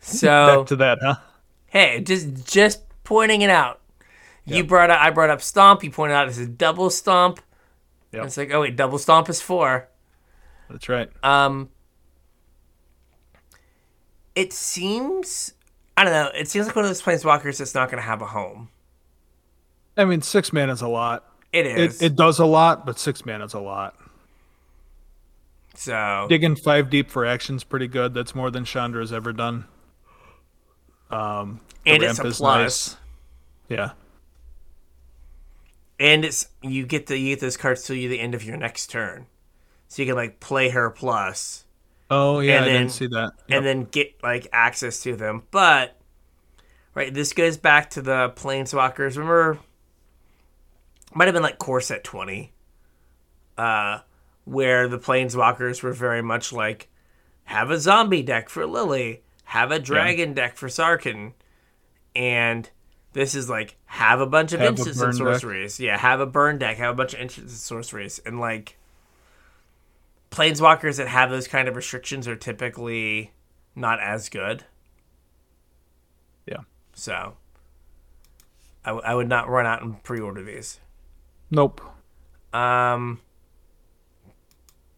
so 0.00 0.58
Back 0.58 0.66
to 0.68 0.76
that, 0.76 0.98
huh? 1.02 1.16
hey, 1.66 2.00
just 2.00 2.46
just 2.46 2.82
pointing 3.04 3.42
it 3.42 3.50
out. 3.50 3.80
You 4.46 4.64
brought 4.64 4.90
up, 4.90 5.00
I 5.00 5.10
brought 5.10 5.30
up 5.30 5.42
stomp. 5.42 5.84
You 5.84 5.90
pointed 5.92 6.14
out 6.14 6.28
it's 6.28 6.38
a 6.38 6.46
double 6.46 6.90
stomp. 6.90 7.40
Yep. 8.12 8.24
It's 8.26 8.36
like, 8.36 8.50
oh 8.52 8.62
wait, 8.62 8.76
double 8.76 8.98
stomp 8.98 9.28
is 9.28 9.40
four. 9.40 9.88
That's 10.68 10.88
right. 10.88 11.10
Um, 11.24 11.68
it 14.34 14.52
seems, 14.52 15.54
I 15.96 16.04
don't 16.04 16.12
know. 16.12 16.30
It 16.34 16.48
seems 16.48 16.66
like 16.66 16.76
one 16.76 16.84
of 16.84 16.88
those 16.88 17.02
planeswalkers 17.02 17.58
that's 17.58 17.74
not 17.74 17.90
going 17.90 18.00
to 18.00 18.06
have 18.06 18.22
a 18.22 18.26
home. 18.26 18.68
I 19.96 20.04
mean, 20.04 20.22
six 20.22 20.52
mana 20.52 20.72
is 20.72 20.82
a 20.82 20.88
lot. 20.88 21.24
It 21.52 21.66
It, 21.66 21.78
is. 21.78 22.02
it 22.02 22.16
does 22.16 22.38
a 22.38 22.46
lot, 22.46 22.86
but 22.86 22.98
six 22.98 23.26
mana 23.26 23.44
is 23.44 23.54
a 23.54 23.60
lot. 23.60 23.96
so 25.74 26.26
Digging 26.28 26.56
five 26.56 26.90
deep 26.90 27.10
for 27.10 27.26
action's 27.26 27.64
pretty 27.64 27.88
good. 27.88 28.14
That's 28.14 28.34
more 28.34 28.50
than 28.50 28.64
Chandra's 28.64 29.12
ever 29.12 29.32
done. 29.32 29.66
Um, 31.10 31.60
and 31.84 32.02
it's 32.02 32.18
a 32.20 32.22
plus. 32.22 32.40
nice. 32.40 32.96
Yeah. 33.68 33.90
And 36.00 36.24
it's 36.24 36.48
you 36.62 36.84
get 36.86 37.06
the 37.06 37.16
you 37.18 37.28
get 37.34 37.40
those 37.40 37.56
cards 37.56 37.84
till 37.84 37.94
you 37.94 38.08
the 38.08 38.18
end 38.18 38.34
of 38.34 38.42
your 38.42 38.56
next 38.56 38.86
turn, 38.88 39.26
so 39.86 40.00
you 40.02 40.06
can 40.08 40.16
like 40.16 40.40
play 40.40 40.70
her 40.70 40.90
plus. 40.90 41.64
Oh 42.10 42.40
yeah, 42.40 42.56
And 42.56 42.64
I 42.64 42.68
then- 42.68 42.80
didn't 42.80 42.92
see 42.92 43.06
that. 43.08 43.32
Yep. 43.48 43.56
and 43.58 43.66
then 43.66 43.84
get 43.84 44.14
like 44.22 44.48
access 44.52 45.02
to 45.02 45.14
them. 45.14 45.42
But 45.50 45.96
right, 46.94 47.12
this 47.12 47.32
goes 47.34 47.56
back 47.58 47.90
to 47.90 48.02
the 48.02 48.32
planeswalkers. 48.34 49.16
Remember, 49.18 49.58
might 51.14 51.26
have 51.26 51.34
been 51.34 51.42
like 51.42 51.58
Core 51.58 51.80
Set 51.82 52.02
twenty, 52.02 52.52
uh, 53.58 53.98
where 54.44 54.88
the 54.88 54.98
planeswalkers 54.98 55.82
were 55.82 55.92
very 55.92 56.22
much 56.22 56.50
like 56.52 56.88
have 57.44 57.70
a 57.70 57.78
zombie 57.78 58.22
deck 58.22 58.48
for 58.48 58.64
Lily, 58.64 59.22
have 59.44 59.70
a 59.70 59.78
dragon 59.78 60.32
deck 60.32 60.56
for 60.56 60.68
Sarkhan, 60.68 61.32
and 62.16 62.70
this 63.12 63.34
is 63.34 63.48
like 63.50 63.76
have 63.86 64.20
a 64.20 64.26
bunch 64.26 64.52
of 64.52 64.60
Have 64.60 64.70
instants 64.70 65.00
and 65.00 65.18
burn 65.18 65.26
deck. 65.26 65.40
sorceries. 65.40 65.80
Yeah, 65.80 65.96
have 65.98 66.20
a 66.20 66.26
burn 66.26 66.58
deck, 66.58 66.76
have 66.78 66.92
a 66.92 66.96
bunch 66.96 67.14
of 67.14 67.20
instants 67.20 67.52
and 67.52 67.60
sorceries, 67.60 68.20
and 68.24 68.38
like 68.40 68.76
planeswalkers 70.30 70.96
that 70.98 71.08
have 71.08 71.30
those 71.30 71.48
kind 71.48 71.68
of 71.68 71.74
restrictions 71.76 72.28
are 72.28 72.36
typically 72.36 73.32
not 73.74 74.00
as 74.00 74.28
good. 74.28 74.64
Yeah. 76.46 76.58
So 76.94 77.34
I, 78.84 78.90
w- 78.90 79.04
I 79.04 79.14
would 79.14 79.28
not 79.28 79.48
run 79.48 79.66
out 79.66 79.82
and 79.82 80.02
pre-order 80.02 80.42
these. 80.42 80.78
Nope. 81.50 81.80
Um, 82.52 83.20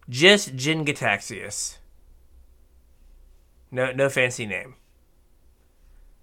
just 0.09 0.55
Jin-Gitaxias. 0.55 1.79
No, 3.71 3.91
no 3.93 4.09
fancy 4.11 4.45
name. 4.45 4.75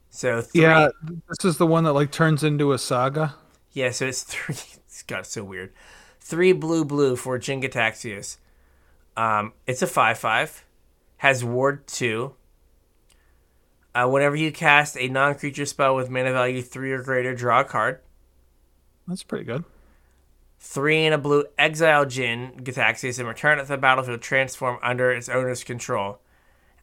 So 0.10 0.42
three, 0.42 0.62
Yeah, 0.62 0.90
this 1.28 1.46
is 1.46 1.58
the 1.58 1.68
one 1.68 1.84
that 1.84 1.94
like 1.94 2.12
turns 2.12 2.44
into 2.44 2.74
a 2.74 2.78
saga. 2.78 3.36
Yeah, 3.72 3.92
so 3.92 4.08
it's 4.08 4.24
three. 4.24 4.56
It's 4.86 5.04
got 5.04 5.26
so 5.26 5.44
weird. 5.44 5.74
Three 6.20 6.52
blue 6.52 6.84
blue 6.84 7.16
for 7.16 7.38
Jin-Gitaxias. 7.38 8.38
Um, 9.16 9.54
it's 9.68 9.82
a 9.82 9.88
five 9.88 10.18
five, 10.18 10.66
has 11.18 11.44
ward 11.44 11.88
two. 11.88 12.36
Uh, 13.94 14.08
whenever 14.08 14.36
you 14.36 14.52
cast 14.52 14.98
a 14.98 15.08
non 15.08 15.36
creature 15.36 15.66
spell 15.66 15.96
with 15.96 16.10
mana 16.10 16.32
value 16.32 16.62
three 16.62 16.92
or 16.92 17.02
greater, 17.02 17.34
draw 17.34 17.62
a 17.62 17.64
card. 17.64 18.00
That's 19.08 19.24
pretty 19.24 19.46
good. 19.46 19.64
Three 20.60 21.06
and 21.06 21.16
a 21.16 21.18
blue, 21.18 21.46
exile 21.58 22.06
Jin-Gitaxias 22.06 23.18
and 23.18 23.28
return 23.28 23.60
it 23.60 23.64
to 23.64 23.70
the 23.70 23.78
battlefield. 23.78 24.22
Transform 24.22 24.78
under 24.84 25.12
its 25.12 25.30
owner's 25.30 25.64
control. 25.64 26.20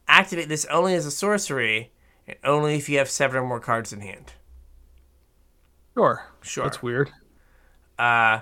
Activate 0.07 0.49
this 0.49 0.65
only 0.65 0.95
as 0.95 1.05
a 1.05 1.11
sorcery, 1.11 1.91
and 2.27 2.37
only 2.43 2.75
if 2.75 2.89
you 2.89 2.97
have 2.97 3.09
seven 3.09 3.37
or 3.37 3.45
more 3.47 3.59
cards 3.59 3.93
in 3.93 4.01
hand. 4.01 4.33
Sure. 5.95 6.25
Sure. 6.41 6.63
That's 6.65 6.83
weird. 6.83 7.11
Uh, 7.97 8.41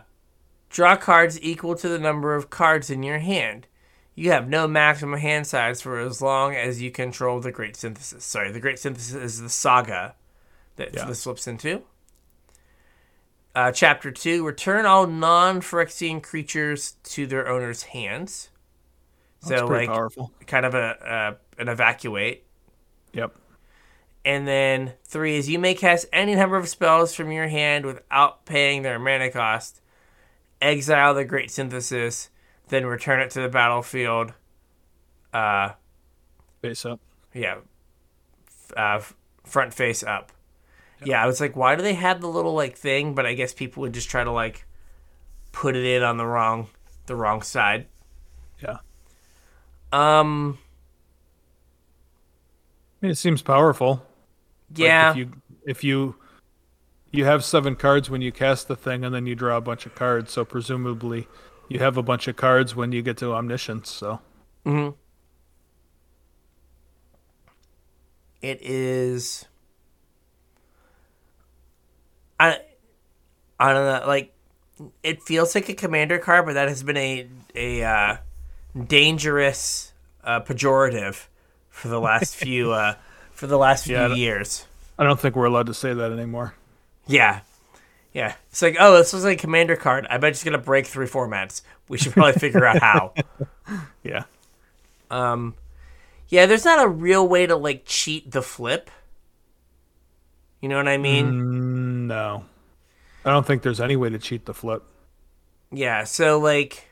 draw 0.70 0.96
cards 0.98 1.42
equal 1.42 1.76
to 1.76 1.88
the 1.88 2.00
number 2.00 2.36
of 2.36 2.50
cards 2.50 2.90
in 2.90 3.04
your 3.04 3.20
hand. 3.20 3.68
You 4.14 4.32
have 4.32 4.48
no 4.48 4.68
maximum 4.68 5.20
hand 5.20 5.46
size 5.48 5.82
for 5.82 6.00
as 6.00 6.22
long 6.22 6.56
as 6.56 6.82
you 6.82 6.90
control 6.92 7.40
the 7.40 7.52
Great 7.52 7.76
Synthesis. 7.76 8.24
Sorry, 8.24 8.52
the 8.52 8.60
Great 8.60 8.80
Synthesis 8.80 9.14
is 9.14 9.42
the 9.42 9.50
saga 9.50 10.16
that 10.78 10.94
Yeah. 10.94 11.06
this 11.06 11.22
slips 11.22 11.48
into. 11.48 11.84
Uh, 13.54 13.72
chapter 13.72 14.12
2 14.12 14.46
Return 14.46 14.86
all 14.86 15.08
non 15.08 15.62
Phyrexian 15.62 16.22
creatures 16.22 16.94
to 17.04 17.26
their 17.26 17.48
owner's 17.48 17.84
hands. 17.84 18.50
That's 19.48 19.60
so, 19.62 19.68
like, 19.68 19.88
powerful. 19.88 20.32
kind 20.48 20.66
of 20.66 20.74
a, 20.76 21.38
a 21.58 21.62
an 21.62 21.70
evacuate. 21.70 22.44
Yep. 23.14 23.34
And 24.26 24.48
then 24.48 24.94
three 25.04 25.38
is 25.38 25.48
you 25.48 25.60
may 25.60 25.76
cast 25.76 26.08
any 26.12 26.34
number 26.34 26.58
of 26.58 26.68
spells 26.68 27.14
from 27.14 27.32
your 27.32 27.48
hand 27.48 27.86
without 27.86 28.46
paying 28.46 28.82
their 28.82 28.98
mana 28.98 29.30
cost. 29.30 29.82
Exile 30.60 31.14
the 31.14 31.24
Great 31.24 31.52
Synthesis, 31.52 32.30
then 32.70 32.88
return 32.88 33.20
it 33.20 33.30
to 33.32 33.42
the 33.42 33.50
battlefield. 33.50 34.34
Uh, 35.32 35.74
Face 36.64 36.86
up. 36.86 37.00
yeah, 37.36 37.58
uh, 38.76 39.00
front 39.44 39.74
face 39.76 40.02
up. 40.02 40.32
Yeah, 41.04 41.22
I 41.22 41.28
was 41.28 41.40
like, 41.40 41.56
why 41.56 41.76
do 41.76 41.84
they 41.84 41.94
have 41.94 42.22
the 42.22 42.28
little 42.28 42.54
like 42.54 42.76
thing? 42.76 43.14
But 43.14 43.28
I 43.28 43.36
guess 43.36 43.54
people 43.54 43.82
would 43.82 43.94
just 43.94 44.10
try 44.10 44.24
to 44.24 44.32
like 44.32 44.66
put 45.52 45.76
it 45.76 45.86
in 45.86 46.02
on 46.02 46.18
the 46.18 46.26
wrong, 46.26 46.70
the 47.06 47.16
wrong 47.16 47.44
side. 47.44 47.86
Yeah. 48.64 48.78
Um, 49.92 50.58
I 53.02 53.06
mean, 53.06 53.12
it 53.12 53.18
seems 53.18 53.44
powerful. 53.44 54.04
Like, 54.78 54.88
yeah, 54.88 55.12
if 55.12 55.18
you 55.18 55.32
if 55.66 55.84
you 55.84 56.16
you 57.12 57.26
have 57.26 57.44
seven 57.44 57.76
cards 57.76 58.10
when 58.10 58.22
you 58.22 58.32
cast 58.32 58.68
the 58.68 58.76
thing, 58.76 59.04
and 59.06 59.14
then 59.14 59.26
you 59.26 59.36
draw 59.36 59.58
a 59.58 59.62
bunch 59.62 59.86
of 59.86 59.96
cards, 59.96 60.32
so 60.32 60.46
presumably 60.46 61.28
you 61.70 61.80
have 61.80 61.98
a 61.98 62.04
bunch 62.04 62.28
of 62.28 62.36
cards 62.36 62.76
when 62.76 62.92
you 62.92 63.02
get 63.02 63.18
to 63.18 63.34
omniscience. 63.34 63.90
So 63.90 64.20
It 68.42 68.62
is. 68.62 69.46
I, 72.40 72.60
I 73.60 73.74
don't 73.74 73.86
know. 73.86 74.08
Like, 74.08 74.34
it 75.02 75.24
feels 75.24 75.56
like 75.56 75.70
a 75.70 75.74
commander 75.74 76.20
card, 76.20 76.46
but 76.46 76.54
that 76.54 76.68
has 76.68 76.84
been 76.84 76.98
a 76.98 77.28
a 77.56 77.84
uh, 77.84 78.18
dangerous 78.88 79.94
uh, 80.24 80.42
pejorative 80.42 81.28
for 81.70 81.88
the 81.88 82.00
last 82.00 82.36
few 82.36 82.72
uh, 82.74 82.96
for 83.36 83.48
the 83.48 83.58
last 83.58 83.86
few 83.88 83.96
Yeah, 83.96 84.08
years. 84.08 84.66
I 84.98 85.04
don't 85.04 85.20
think 85.20 85.36
we're 85.36 85.46
allowed 85.46 85.68
to 85.68 85.74
say 85.74 85.94
that 85.94 86.12
anymore. 86.12 86.56
Yeah, 87.08 87.42
yeah. 88.14 88.36
It's 88.52 88.62
like, 88.62 88.78
oh, 88.80 88.98
this 88.98 89.14
was 89.14 89.26
a 89.26 89.36
commander 89.36 89.76
card. 89.76 90.08
I 90.10 90.18
bet 90.18 90.32
it's 90.32 90.44
gonna 90.44 90.58
break 90.60 90.88
three 90.88 91.08
formats. 91.08 91.62
We 91.90 91.98
should 91.98 92.14
probably 92.14 92.34
figure 92.34 92.66
out 92.66 92.80
how. 92.80 93.14
Yeah. 94.04 94.24
Um, 95.10 95.56
yeah, 96.30 96.46
there's 96.46 96.66
not 96.66 96.84
a 96.86 96.90
real 96.90 97.28
way 97.28 97.48
to 97.48 97.56
like 97.56 97.84
cheat 97.86 98.32
the 98.32 98.42
flip. 98.42 98.92
You 100.62 100.70
know 100.70 100.78
what 100.78 100.88
I 100.88 100.98
mean? 100.98 101.38
Mm, 101.44 102.08
no. 102.08 102.46
I 103.26 103.32
don't 103.32 103.46
think 103.46 103.64
there's 103.64 103.82
any 103.82 103.96
way 103.96 104.10
to 104.10 104.20
cheat 104.20 104.46
the 104.46 104.54
flip. 104.54 104.84
Yeah, 105.72 106.04
so 106.06 106.40
like 106.40 106.88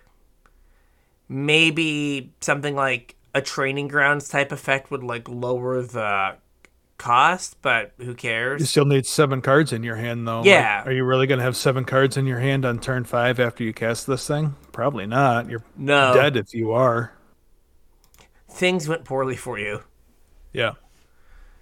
maybe 1.27 2.33
something 2.41 2.75
like 2.75 3.15
a 3.33 3.41
training 3.41 3.87
grounds 3.87 4.27
type 4.29 4.51
effect 4.51 4.91
would 4.91 5.03
like 5.03 5.27
lower 5.27 5.81
the 5.81 6.35
cost, 6.97 7.57
but 7.61 7.91
who 7.97 8.13
cares? 8.13 8.61
You 8.61 8.65
still 8.67 8.85
need 8.85 9.05
seven 9.05 9.41
cards 9.41 9.73
in 9.73 9.83
your 9.83 9.95
hand, 9.95 10.27
though. 10.27 10.37
Like, 10.39 10.45
Yeah. 10.47 10.83
are 10.85 10.91
you 10.91 11.03
really 11.03 11.27
going 11.27 11.39
to 11.39 11.43
have 11.43 11.57
seven 11.57 11.83
cards 11.83 12.15
in 12.17 12.25
your 12.27 12.39
hand 12.39 12.63
on 12.65 12.79
turn 12.79 13.03
five 13.03 13.39
after 13.39 13.63
you 13.63 13.73
cast 13.73 14.07
this 14.07 14.27
thing? 14.27 14.55
Probably 14.71 15.05
not. 15.05 15.49
You're 15.49 15.63
No. 15.75 16.13
dead 16.13 16.37
if 16.37 16.53
you 16.53 16.71
are. 16.71 17.13
Things 18.49 18.87
went 18.87 19.03
poorly 19.03 19.35
for 19.35 19.57
you. 19.57 19.81
Yeah. 20.53 20.73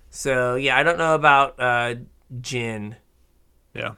So, 0.10 0.56
yeah, 0.56 0.78
I 0.78 0.84
don't 0.84 0.98
know 0.98 1.16
about 1.16 1.56
uh 1.58 1.96
Jin. 2.42 2.98
Yeah. 3.74 3.94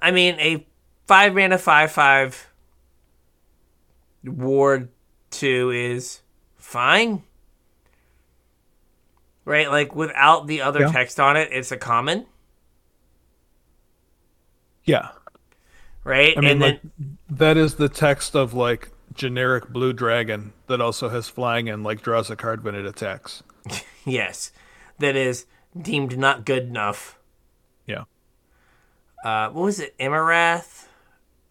I 0.00 0.10
mean, 0.10 0.36
a 0.38 0.66
5 1.06 1.34
mana 1.34 1.56
5 1.58 1.90
5 1.90 2.50
Ward 4.24 4.90
2 5.30 5.70
is 5.70 6.20
fine. 6.68 7.22
Right? 9.46 9.70
Like 9.70 9.94
without 9.94 10.46
the 10.46 10.60
other 10.60 10.80
Yeah. 10.80 10.92
text 10.92 11.18
on 11.18 11.36
it, 11.38 11.48
it's 11.50 11.72
a 11.72 11.78
common, 11.78 12.26
Yeah. 14.84 15.08
right? 16.04 16.36
I 16.36 16.40
mean, 16.40 16.50
and 16.50 16.60
like, 16.60 16.80
then 16.98 17.18
that 17.30 17.56
is 17.56 17.76
the 17.76 17.88
text 17.88 18.36
of 18.36 18.52
like 18.52 18.90
generic 19.14 19.68
blue 19.70 19.94
dragon 19.94 20.52
that 20.66 20.80
also 20.82 21.08
has 21.08 21.28
flying 21.28 21.68
and 21.70 21.82
like 21.82 22.02
draws 22.02 22.28
a 22.30 22.36
card 22.36 22.62
when 22.62 22.74
it 22.74 22.84
attacks. 22.84 23.42
yes, 24.04 24.52
that 24.98 25.16
is 25.16 25.46
deemed 25.80 26.18
not 26.18 26.44
good 26.44 26.64
enough. 26.64 27.18
Yeah. 27.86 28.04
Uh 29.24 29.48
what 29.48 29.62
was 29.64 29.80
it? 29.80 29.96
Iymrith? 29.98 30.86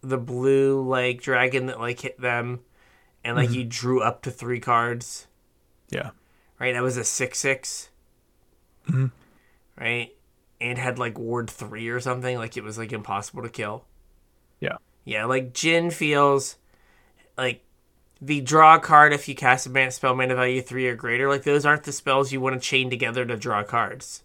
The 0.00 0.18
blue 0.18 0.80
like 0.80 1.20
dragon 1.20 1.66
that 1.66 1.80
like 1.80 2.00
hit 2.00 2.20
them 2.20 2.60
and 3.24 3.36
like 3.36 3.50
you 3.50 3.64
drew 3.64 4.00
up 4.02 4.22
to 4.22 4.30
3 4.30 4.60
cards. 4.60 5.26
Yeah. 5.90 6.10
right? 6.60 6.72
That 6.74 6.82
was 6.82 6.96
a 6.96 7.04
six 7.04 7.38
six, 7.38 7.88
Mhm. 8.88 9.12
right? 9.78 10.10
And 10.60 10.76
had 10.76 10.98
like 10.98 11.16
ward 11.18 11.48
three 11.48 11.88
or 11.88 12.00
something. 12.00 12.36
Like 12.36 12.56
it 12.56 12.64
was 12.64 12.76
like 12.76 12.92
impossible 12.92 13.42
to 13.44 13.48
kill. 13.48 13.84
Yeah. 14.60 14.78
Yeah, 15.04 15.24
like 15.26 15.54
Jin 15.54 15.90
feels 15.92 16.56
like 17.36 17.62
the 18.20 18.40
draw 18.40 18.78
card 18.80 19.12
if 19.12 19.28
you 19.28 19.36
cast 19.36 19.66
a 19.66 19.70
mana 19.70 19.92
spell 19.92 20.16
mana 20.16 20.34
value 20.34 20.60
three 20.60 20.88
or 20.88 20.96
greater. 20.96 21.28
Like 21.28 21.44
those 21.44 21.64
aren't 21.64 21.84
the 21.84 21.92
spells 21.92 22.32
you 22.32 22.40
want 22.40 22.60
to 22.60 22.60
chain 22.60 22.90
together 22.90 23.24
to 23.24 23.36
draw 23.36 23.62
cards. 23.62 24.24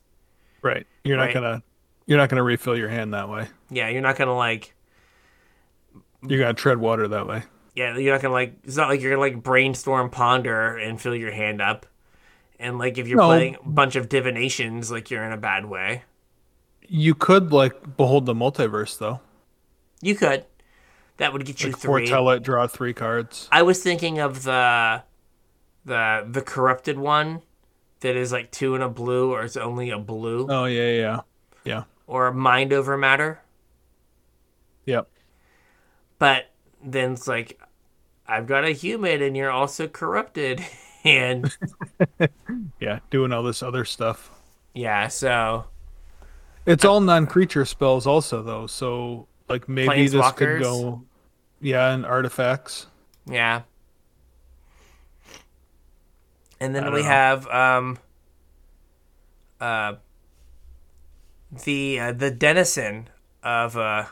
Right. 0.63 0.87
You're 1.03 1.17
Right. 1.19 1.27
not 1.27 1.33
gonna 1.35 1.63
you're 2.07 2.17
not 2.17 2.29
gonna 2.29 2.41
refill 2.43 2.75
your 2.75 2.89
hand 2.89 3.13
that 3.13 3.29
way. 3.29 3.47
Yeah, 3.69 3.89
you're 3.89 4.01
not 4.01 4.17
gonna 4.17 4.35
like. 4.35 4.73
You're 6.27 6.39
gonna 6.39 6.53
tread 6.55 6.79
water 6.79 7.07
that 7.09 7.27
way. 7.27 7.43
Yeah, 7.75 7.97
you're 7.97 8.13
not 8.13 8.21
gonna 8.21 8.33
like. 8.33 8.55
It's 8.63 8.77
not 8.77 8.89
like 8.89 9.01
you're 9.01 9.11
gonna 9.11 9.21
like 9.21 9.41
brainstorm, 9.41 10.09
ponder, 10.09 10.77
and 10.77 11.01
fill 11.01 11.15
your 11.15 11.31
hand 11.31 11.61
up. 11.61 11.85
And 12.59 12.77
like 12.77 12.97
if 12.97 13.07
you're 13.07 13.17
No. 13.17 13.27
playing 13.27 13.55
a 13.55 13.67
bunch 13.67 13.95
of 13.95 14.09
divinations, 14.09 14.91
like 14.91 15.09
you're 15.09 15.23
in 15.23 15.31
a 15.31 15.37
bad 15.37 15.65
way. 15.65 16.03
You 16.87 17.15
could 17.15 17.51
like 17.51 17.97
behold 17.97 18.25
the 18.25 18.33
multiverse 18.35 18.97
though. 18.99 19.21
You 20.01 20.15
could. 20.15 20.45
That 21.17 21.33
would 21.33 21.45
get 21.45 21.61
you 21.63 21.69
Like 21.69 21.77
three. 21.79 22.05
foretell 22.07 22.29
it, 22.31 22.43
draw 22.43 22.67
three 22.67 22.93
cards. 22.93 23.47
I 23.51 23.61
was 23.63 23.81
thinking 23.81 24.19
of 24.19 24.43
the 24.43 25.03
the 25.85 26.25
the 26.29 26.41
corrupted 26.41 26.97
one 26.99 27.41
that 28.01 28.15
is 28.15 28.31
like 28.31 28.51
two 28.51 28.75
and 28.75 28.83
a 28.83 28.89
blue 28.89 29.31
or 29.31 29.43
it's 29.43 29.57
only 29.57 29.89
a 29.89 29.97
blue 29.97 30.47
Oh 30.49 30.65
yeah, 30.65 30.89
yeah. 30.91 31.19
Yeah. 31.63 31.83
or 32.07 32.31
mind 32.31 32.71
over 32.73 32.97
matter. 32.97 33.41
Yep. 34.85 35.07
But 36.19 36.49
then 36.83 37.13
it's 37.13 37.27
like 37.27 37.59
I've 38.27 38.47
got 38.47 38.63
a 38.65 38.71
human 38.71 39.21
and 39.21 39.35
you're 39.37 39.51
also 39.51 39.87
corrupted 39.87 40.63
and 41.03 41.55
Yeah. 42.79 42.99
Doing 43.09 43.31
all 43.33 43.43
this 43.43 43.63
other 43.63 43.85
stuff. 43.85 44.31
yeah, 44.73 45.07
so 45.07 45.65
It's 46.65 46.85
all 46.85 47.01
non-creature 47.01 47.65
spells, 47.65 48.05
also 48.07 48.41
though. 48.43 48.67
So 48.67 49.27
like 49.49 49.67
maybe 49.69 50.07
this 50.07 50.31
could 50.33 50.61
go, 50.61 51.03
yeah, 51.61 51.91
and 51.93 52.05
artifacts. 52.05 52.87
yeah. 53.25 53.63
And 56.59 56.73
then 56.73 56.91
we 56.93 57.01
know. 57.01 57.07
have 57.07 57.47
um 57.47 57.99
uh 59.59 59.95
the 61.65 61.99
uh, 61.99 62.11
the 62.13 62.31
denizen 62.31 63.09
of 63.43 63.75
uh 63.77 64.05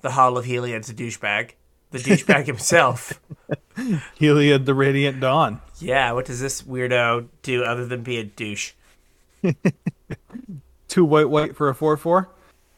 the 0.00 0.12
Hall 0.12 0.38
of 0.38 0.46
Heliod's 0.46 0.88
a 0.88 0.94
douchebag. 0.94 1.52
The 1.90 1.98
douchebag 1.98 2.46
himself. 2.46 3.20
Heliod, 3.76 4.64
the 4.64 4.74
Radiant 4.74 5.20
Dawn. 5.20 5.60
Yeah, 5.80 6.12
what 6.12 6.26
does 6.26 6.40
this 6.40 6.62
weirdo 6.62 7.28
do 7.42 7.64
other 7.64 7.86
than 7.86 8.02
be 8.02 8.18
a 8.18 8.24
douche? 8.24 8.72
Two 10.88 11.04
white, 11.04 11.28
white 11.28 11.56
for 11.56 11.68
a 11.68 11.74
four-four. 11.74 12.28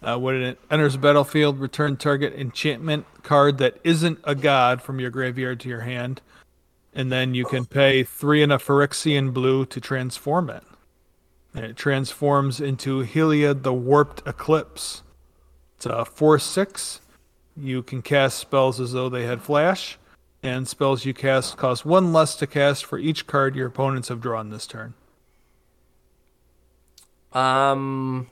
Uh, 0.03 0.19
when 0.19 0.43
it 0.43 0.59
enters 0.71 0.95
the 0.95 0.99
battlefield, 0.99 1.61
return 1.61 1.97
target 1.97 2.35
enchantment 2.35 3.07
card 3.23 3.59
that 3.59 3.79
isn't 3.85 4.19
a 4.25 4.35
god 4.35 4.83
from 4.83 4.99
your 4.99 5.11
graveyard 5.11 5.61
to 5.61 5.69
your 5.69 5.83
hand, 5.83 6.21
and 6.93 7.13
then 7.13 7.35
you 7.35 7.45
can 7.45 7.65
pay 7.65 8.03
three 8.03 8.43
and 8.43 8.53
a 8.53 8.59
Phyrexian 8.59 9.33
blue 9.33 9.65
to 9.67 9.81
transform 9.81 10.51
it. 10.51 10.65
And 11.55 11.65
it 11.65 11.77
transforms 11.77 12.61
into 12.61 13.05
Heliod, 13.05 13.63
the 13.63 13.75
Warped 13.75 14.27
Eclipse. 14.27 15.03
It's 15.77 15.87
a 15.87 16.05
four-six. 16.05 17.01
You 17.57 17.83
can 17.83 18.03
cast 18.03 18.39
spells 18.39 18.81
as 18.81 18.93
though 18.93 19.09
they 19.09 19.25
had 19.27 19.43
flash, 19.43 19.99
and 20.43 20.67
spells 20.67 21.05
you 21.05 21.13
cast 21.15 21.57
cost 21.57 21.85
one 21.85 22.13
less 22.13 22.35
to 22.37 22.47
cast 22.47 22.85
for 22.85 22.99
each 22.99 23.27
card 23.27 23.55
your 23.55 23.67
opponents 23.67 24.09
have 24.09 24.21
drawn 24.21 24.51
this 24.51 24.67
turn. 24.67 24.95
Um. 27.33 28.29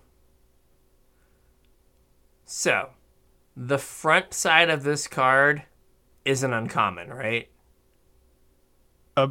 So, 2.45 2.91
the 3.57 3.79
front 3.79 4.35
side 4.35 4.71
of 4.71 4.83
this 4.83 5.07
card 5.07 5.63
isn't 6.25 6.53
uncommon, 6.53 7.11
right? 7.11 7.49
A 9.17 9.31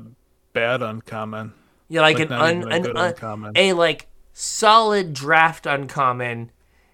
bad 0.54 0.82
uncommon. 0.82 1.54
Yeah, 1.90 2.02
like, 2.02 2.18
Like, 2.20 2.28
an 2.28 2.34
un, 2.34 2.64
a 2.64 2.76
an 2.76 2.86
un- 2.86 2.98
uncommon. 2.98 3.52
a 3.56 3.74
like 3.74 4.08
solid 4.34 5.14
draft 5.14 5.66
uncommon 5.66 6.52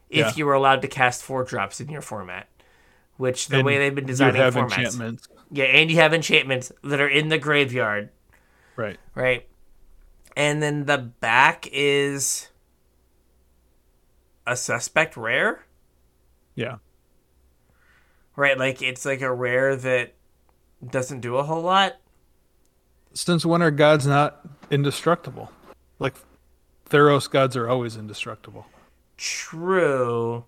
if 0.09 0.27
Yeah. 0.27 0.33
you 0.35 0.45
were 0.45 0.53
allowed 0.53 0.81
to 0.81 0.87
cast 0.87 1.21
four 1.23 1.43
drops 1.43 1.79
in 1.79 1.89
your 1.89 2.01
format. 2.01 2.47
Which 3.17 3.47
the 3.47 3.57
And 3.57 3.65
way 3.65 3.77
they've 3.77 3.95
been 3.95 4.03
you 4.05 4.07
designing 4.09 4.41
have 4.41 4.55
formats. 4.55 4.77
enchantments. 4.77 5.27
Yeah, 5.51 5.65
and 5.65 5.89
you 5.89 5.97
have 5.97 6.13
enchantments 6.13 6.71
that 6.83 6.99
are 6.99 7.07
in 7.07 7.29
the 7.29 7.37
graveyard, 7.37 8.09
Right. 8.75 8.97
right? 9.13 9.47
And 10.35 10.61
then 10.61 10.85
the 10.85 10.97
back 10.97 11.67
is 11.71 12.49
a 14.45 14.55
suspect 14.55 15.15
rare. 15.15 15.63
Yeah. 16.55 16.77
Right, 18.35 18.57
like 18.57 18.81
it's 18.81 19.05
like 19.05 19.21
a 19.21 19.33
rare 19.33 19.75
that 19.77 20.13
doesn't 20.85 21.21
do 21.21 21.37
a 21.37 21.43
whole 21.43 21.61
lot. 21.61 21.95
Since 23.13 23.45
when 23.45 23.61
are 23.61 23.71
gods 23.71 24.05
not 24.05 24.41
indestructible? 24.69 25.51
Like 25.99 26.15
Theros 26.89 27.29
gods 27.29 27.55
are 27.55 27.69
always 27.69 27.95
indestructible. 27.95 28.65
True. 29.15 30.43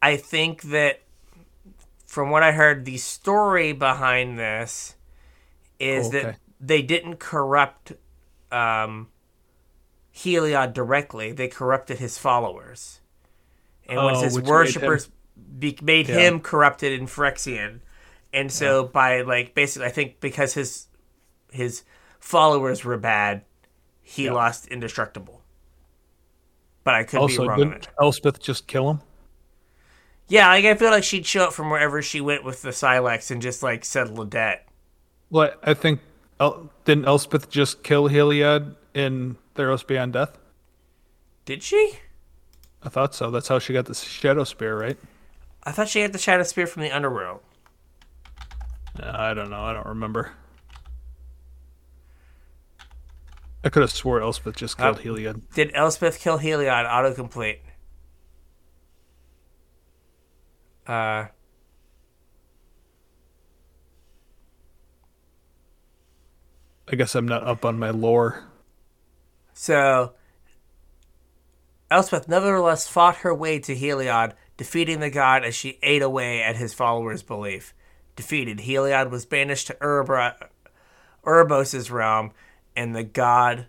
I 0.00 0.16
think 0.16 0.62
that 0.62 1.02
from 2.12 2.28
what 2.28 2.42
I 2.42 2.52
heard, 2.52 2.84
the 2.84 2.98
story 2.98 3.72
behind 3.72 4.38
this 4.38 4.96
is 5.78 6.10
that 6.10 6.24
Okay. 6.26 6.36
they 6.60 6.82
didn't 6.82 7.16
corrupt 7.16 7.92
um, 8.50 9.08
Heliod 10.14 10.74
directly; 10.74 11.32
they 11.32 11.48
corrupted 11.48 12.00
his 12.00 12.18
followers. 12.18 13.00
And 13.88 13.96
once 13.96 14.18
Oh, 14.18 14.24
his 14.24 14.34
which 14.34 14.44
made 14.44 14.50
worshippers 14.50 15.10
be- 15.58 15.78
made 15.80 16.06
Yeah. 16.06 16.16
him 16.18 16.40
corrupted 16.40 16.92
in 16.92 17.06
Phyrexian, 17.06 17.80
and 18.30 18.52
so 18.52 18.84
by 18.84 19.22
like 19.22 19.54
basically, 19.54 19.86
I 19.86 19.90
think 19.90 20.20
because 20.20 20.52
his 20.52 20.88
his 21.50 21.82
followers 22.20 22.84
were 22.84 22.98
bad, 22.98 23.42
he 24.02 24.26
Yeah. 24.26 24.32
lost 24.34 24.66
indestructible. 24.66 25.40
But 26.84 26.92
I 26.92 27.04
could 27.04 27.20
Also, 27.20 27.44
be 27.44 27.48
wrong 27.48 27.60
on 27.62 27.68
didn't. 27.70 27.88
Elspeth 27.98 28.38
just 28.38 28.66
kill 28.66 28.90
him? 28.90 29.00
Yeah, 30.28 30.48
like 30.48 30.64
I 30.64 30.74
feel 30.74 30.90
like 30.90 31.04
she'd 31.04 31.26
show 31.26 31.44
up 31.44 31.52
from 31.52 31.68
wherever 31.70 32.00
she 32.00 32.20
went 32.20 32.44
with 32.44 32.62
the 32.62 32.72
Silex 32.72 33.30
and 33.30 33.42
just 33.42 33.62
like 33.62 33.84
settle 33.84 34.20
a 34.22 34.26
debt. 34.26 34.66
Well, 35.30 35.52
I 35.62 35.74
think 35.74 36.00
El- 36.40 36.70
didn't 36.84 37.04
Elspeth 37.06 37.50
just 37.50 37.82
kill 37.82 38.08
Heliod 38.08 38.76
in 38.94 39.36
Theros 39.54 39.86
Beyond 39.86 40.12
Death? 40.14 40.38
Did 41.44 41.62
she? 41.62 41.98
I 42.82 42.88
thought 42.88 43.14
so. 43.14 43.30
That's 43.30 43.48
how 43.48 43.58
she 43.58 43.72
got 43.72 43.86
the 43.86 43.94
Shadow 43.94 44.44
Spear, 44.44 44.78
right? 44.78 44.98
I 45.64 45.72
thought 45.72 45.88
she 45.88 46.00
had 46.00 46.12
the 46.12 46.18
Shadow 46.18 46.42
Spear 46.42 46.66
from 46.66 46.82
the 46.82 46.90
Underworld. 46.90 47.40
I 49.00 49.32
don't 49.34 49.50
know. 49.50 49.60
I 49.62 49.72
don't 49.72 49.86
remember. 49.86 50.32
I 53.64 53.68
could 53.68 53.82
have 53.82 53.92
swore 53.92 54.20
Elspeth 54.20 54.56
just 54.56 54.76
killed 54.76 54.96
Uh, 54.98 55.00
Heliod. 55.02 55.42
Did 55.54 55.70
Elspeth 55.74 56.18
kill 56.20 56.38
Heliod 56.38 56.84
autocomplete? 56.86 57.58
Uh, 60.86 61.26
I 66.88 66.96
guess 66.96 67.14
I'm 67.14 67.26
not 67.26 67.44
up 67.44 67.64
on 67.64 67.78
my 67.78 67.90
lore. 67.90 68.44
so 69.52 70.12
Elspeth 71.90 72.26
nevertheless 72.28 72.88
fought 72.88 73.16
her 73.16 73.34
way 73.34 73.58
to 73.60 73.74
Heliod, 73.74 74.32
defeating 74.56 75.00
the 75.00 75.10
god 75.10 75.44
as 75.44 75.54
she 75.54 75.78
ate 75.82 76.02
away 76.02 76.42
at 76.42 76.56
his 76.56 76.74
followers' 76.74 77.22
belief. 77.22 77.74
Defeated, 78.16 78.60
Heliod 78.60 79.10
was 79.10 79.24
banished 79.24 79.68
to 79.68 79.76
Urbra, 79.82 80.48
Erebos' 81.24 81.90
realm, 81.90 82.32
and 82.76 82.94
the 82.94 83.04
god, 83.04 83.66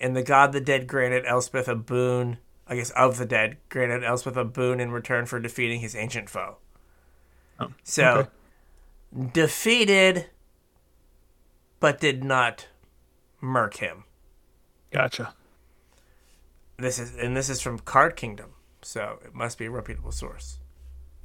and 0.00 0.16
the 0.16 0.22
god 0.22 0.52
the 0.52 0.60
dead 0.60 0.86
granted 0.86 1.24
Elspeth 1.26 1.68
a 1.68 1.74
boon. 1.74 2.38
I 2.66 2.76
guess 2.76 2.90
of 2.90 3.18
the 3.18 3.26
dead 3.26 3.56
granted 3.68 4.04
Elspeth 4.04 4.36
a 4.36 4.44
boon 4.44 4.80
in 4.80 4.90
return 4.92 5.26
for 5.26 5.38
defeating 5.40 5.80
his 5.80 5.94
ancient 5.94 6.30
foe. 6.30 6.56
so 7.82 8.04
okay. 8.04 8.28
defeated, 9.32 10.26
but 11.80 12.00
did 12.00 12.24
not 12.24 12.68
murk 13.40 13.76
him. 13.76 14.04
Gotcha. 14.92 15.34
This 16.78 16.98
is 16.98 17.16
and 17.16 17.36
this 17.36 17.48
is 17.48 17.60
from 17.60 17.78
Card 17.78 18.16
Kingdom, 18.16 18.50
so 18.80 19.18
it 19.24 19.34
must 19.34 19.58
be 19.58 19.66
a 19.66 19.70
reputable 19.70 20.12
source, 20.12 20.58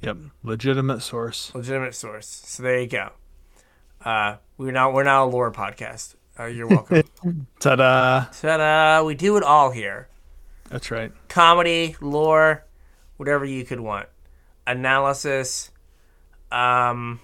Yep. 0.02 0.16
Legitimate 0.42 1.00
source. 1.00 1.52
legitimate 1.54 1.94
source. 1.94 2.26
So 2.46 2.62
there 2.62 2.80
you 2.80 2.86
go. 2.86 3.10
Uh, 4.04 4.36
we're 4.56 4.70
now 4.70 4.92
we're 4.92 5.02
now 5.02 5.24
a 5.24 5.28
lore 5.28 5.50
podcast. 5.50 6.14
Uh, 6.38 6.44
you're 6.46 6.68
welcome. 6.68 7.02
Ta-da! 7.58 8.26
Ta-da! 8.40 9.02
We 9.02 9.14
do 9.16 9.36
it 9.36 9.42
all 9.42 9.72
here: 9.72 10.07
That's 10.68 10.90
right. 10.90 11.12
comedy, 11.28 11.96
lore, 12.00 12.64
whatever 13.16 13.44
you 13.44 13.64
could 13.64 13.80
want, 13.80 14.08
analysis. 14.66 15.70
Um, 16.52 17.20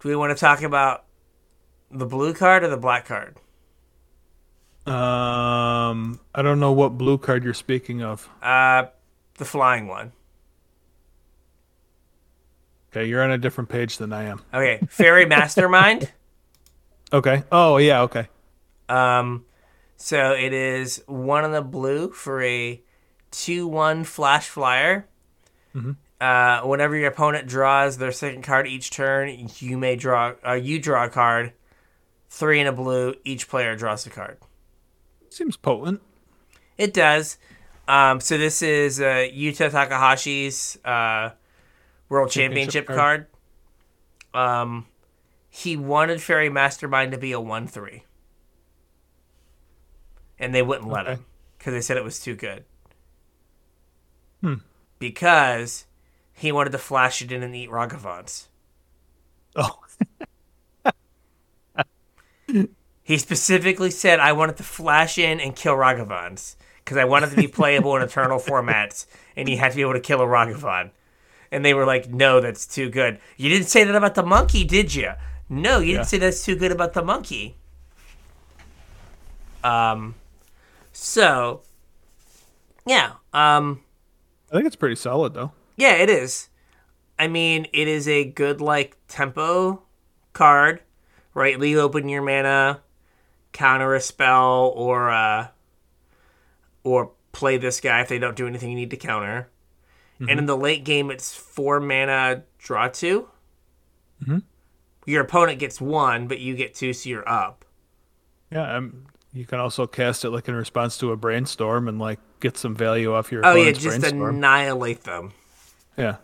do 0.00 0.08
we 0.08 0.16
want 0.16 0.36
to 0.36 0.40
talk 0.40 0.62
about 0.62 1.04
the 1.90 2.06
blue 2.06 2.34
card 2.34 2.64
or 2.64 2.68
the 2.68 2.76
black 2.76 3.06
card? 3.06 3.36
Um, 4.86 6.18
I 6.34 6.42
don't 6.42 6.58
know 6.58 6.72
what 6.72 6.98
blue 6.98 7.18
card 7.18 7.44
you're 7.44 7.54
speaking 7.54 8.02
of. 8.02 8.28
Uh, 8.42 8.86
the 9.38 9.44
flying 9.44 9.86
one. 9.86 10.12
Okay, 12.90 13.06
you're 13.06 13.22
on 13.22 13.30
a 13.30 13.38
different 13.38 13.70
page 13.70 13.96
than 13.98 14.12
I 14.12 14.24
am. 14.24 14.42
Okay, 14.52 14.80
fairy 14.88 15.26
mastermind. 15.26 16.10
Okay. 17.14 17.42
Oh 17.52 17.76
yeah. 17.76 18.00
Okay. 18.04 18.26
Um, 18.88 19.44
so 20.02 20.32
it 20.32 20.52
is 20.52 21.00
one 21.06 21.44
in 21.44 21.52
the 21.52 21.62
blue 21.62 22.10
for 22.10 22.42
a 22.42 22.82
two-one 23.30 24.02
flash 24.02 24.48
flyer. 24.48 25.06
Uh, 26.20 26.62
whenever 26.62 26.96
your 26.96 27.08
opponent 27.08 27.46
draws 27.46 27.98
their 27.98 28.10
second 28.10 28.42
card 28.42 28.66
each 28.66 28.90
turn, 28.90 29.48
you 29.58 29.78
may 29.78 29.94
draw. 29.94 30.34
Uh, 30.44 30.54
you 30.54 30.80
draw 30.80 31.04
a 31.04 31.08
card. 31.08 31.52
Three 32.28 32.60
in 32.60 32.66
a 32.66 32.72
blue. 32.72 33.14
Each 33.24 33.48
player 33.48 33.76
draws 33.76 34.04
a 34.04 34.10
card. 34.10 34.38
Seems 35.30 35.56
potent. 35.56 36.02
It 36.76 36.92
does. 36.92 37.38
Um, 37.86 38.20
so 38.20 38.36
this 38.36 38.60
is 38.60 39.00
uh, 39.00 39.28
Yuta 39.32 39.70
Takahashi's 39.70 40.78
uh, 40.84 41.30
World 42.08 42.30
Championship, 42.30 42.88
Championship 42.88 42.88
card. 42.88 43.26
Um, 44.34 44.86
he 45.48 45.76
wanted 45.76 46.20
Fairy 46.20 46.48
Mastermind 46.48 47.12
to 47.12 47.18
be 47.18 47.32
a 47.32 47.40
one-three, 47.40 48.02
and 50.42 50.54
they 50.54 50.60
wouldn't 50.62 50.88
let 50.88 51.06
Okay. 51.06 51.14
him 51.14 51.24
because 51.56 51.72
they 51.72 51.80
said 51.80 51.96
it 51.96 52.04
was 52.04 52.20
too 52.20 52.34
good. 52.34 52.64
Hmm. 54.42 54.54
Because 54.98 55.86
he 56.34 56.52
wanted 56.52 56.70
to 56.72 56.78
flash 56.78 57.22
it 57.22 57.30
in 57.32 57.42
and 57.42 57.54
eat 57.56 57.70
Ragavans. 57.70 58.46
Oh. 59.56 59.78
He 63.04 63.18
specifically 63.18 63.90
said, 63.90 64.20
I 64.20 64.32
wanted 64.32 64.56
to 64.58 64.62
flash 64.62 65.18
in 65.18 65.40
and 65.40 65.56
kill 65.56 65.74
Ragavans 65.74 66.54
because 66.78 66.96
I 66.96 67.04
wanted 67.04 67.30
to 67.30 67.36
be 67.36 67.48
playable 67.48 67.96
in 67.96 68.02
Eternal 68.02 68.38
formats, 68.46 69.06
and 69.36 69.48
he 69.48 69.56
had 69.56 69.72
to 69.72 69.76
be 69.76 69.82
able 69.82 69.94
to 69.94 70.00
kill 70.00 70.20
a 70.20 70.26
Ragavan. 70.26 70.90
And 71.50 71.64
they 71.64 71.74
were 71.74 71.84
like, 71.84 72.08
no, 72.10 72.40
that's 72.40 72.64
too 72.66 72.90
good. 72.90 73.18
You 73.36 73.48
didn't 73.48 73.66
say 73.68 73.82
that 73.84 73.94
about 73.94 74.14
the 74.14 74.22
monkey, 74.22 74.64
did 74.64 74.94
you? 74.94 75.12
No, 75.48 75.80
you 75.80 75.92
Yeah. 75.92 75.98
didn't 75.98 76.08
say 76.08 76.18
that's 76.18 76.44
too 76.44 76.54
good 76.54 76.70
about 76.72 76.92
the 76.92 77.02
monkey. 77.02 77.56
Um, 79.64 80.14
so, 80.92 81.62
yeah, 82.86 83.12
um, 83.32 83.80
I 84.50 84.54
think 84.56 84.66
it's 84.66 84.76
pretty 84.76 84.96
solid 84.96 85.34
though. 85.34 85.52
yeah, 85.76 85.94
it 85.94 86.10
is. 86.10 86.48
I 87.18 87.28
mean, 87.28 87.66
it 87.72 87.88
is 87.88 88.08
a 88.08 88.24
good 88.24 88.60
like 88.60 88.96
tempo 89.08 89.82
card, 90.32 90.80
right? 91.34 91.58
Leave 91.58 91.76
open 91.78 92.08
your 92.08 92.22
mana, 92.22 92.80
counter 93.52 93.94
a 93.94 94.00
spell, 94.00 94.72
or 94.74 95.10
uh, 95.10 95.48
or 96.84 97.12
play 97.32 97.56
this 97.58 97.80
guy 97.80 98.00
if 98.00 98.08
they 98.08 98.18
don't 98.18 98.36
do 98.36 98.46
anything 98.46 98.70
you 98.70 98.76
need 98.76 98.90
to 98.90 98.96
counter. 98.96 99.48
And 100.20 100.38
in 100.38 100.46
the 100.46 100.56
late 100.56 100.84
game, 100.84 101.10
it's 101.10 101.34
four 101.34 101.80
mana, 101.80 102.44
draw 102.58 102.86
2 102.86 103.28
Mhm. 104.24 104.42
Your 105.04 105.22
opponent 105.22 105.58
gets 105.58 105.80
one, 105.80 106.28
but 106.28 106.38
you 106.38 106.54
get 106.54 106.76
two, 106.76 106.92
so 106.92 107.08
you're 107.08 107.28
up. 107.28 107.64
Yeah. 108.52 108.76
Um, 108.76 109.06
you 109.32 109.46
can 109.46 109.58
also 109.60 109.86
cast 109.86 110.24
it 110.24 110.30
like 110.30 110.48
in 110.48 110.54
response 110.54 110.98
to 110.98 111.10
a 111.12 111.16
brainstorm 111.16 111.88
and 111.88 111.98
like 111.98 112.18
get 112.40 112.56
some 112.56 112.74
value 112.74 113.14
off 113.14 113.32
your 113.32 113.44
Oh 113.46 113.54
yeah, 113.54 113.72
just 113.72 114.00
brainstorm. 114.00 114.36
annihilate 114.36 115.04
them. 115.04 115.32
yeah. 115.96 116.16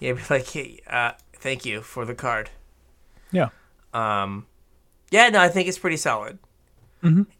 Yeah, 0.00 0.12
be 0.14 0.22
like, 0.28 0.48
hey, 0.50 0.80
uh, 0.88 1.12
thank 1.34 1.64
you 1.64 1.80
for 1.80 2.04
the 2.04 2.14
card. 2.14 2.50
Yeah. 3.32 3.48
Um, 3.94 4.46
yeah, 5.10 5.28
no, 5.30 5.40
I 5.40 5.48
think 5.48 5.68
it's 5.68 5.78
pretty 5.78 5.96
solid. 5.96 6.38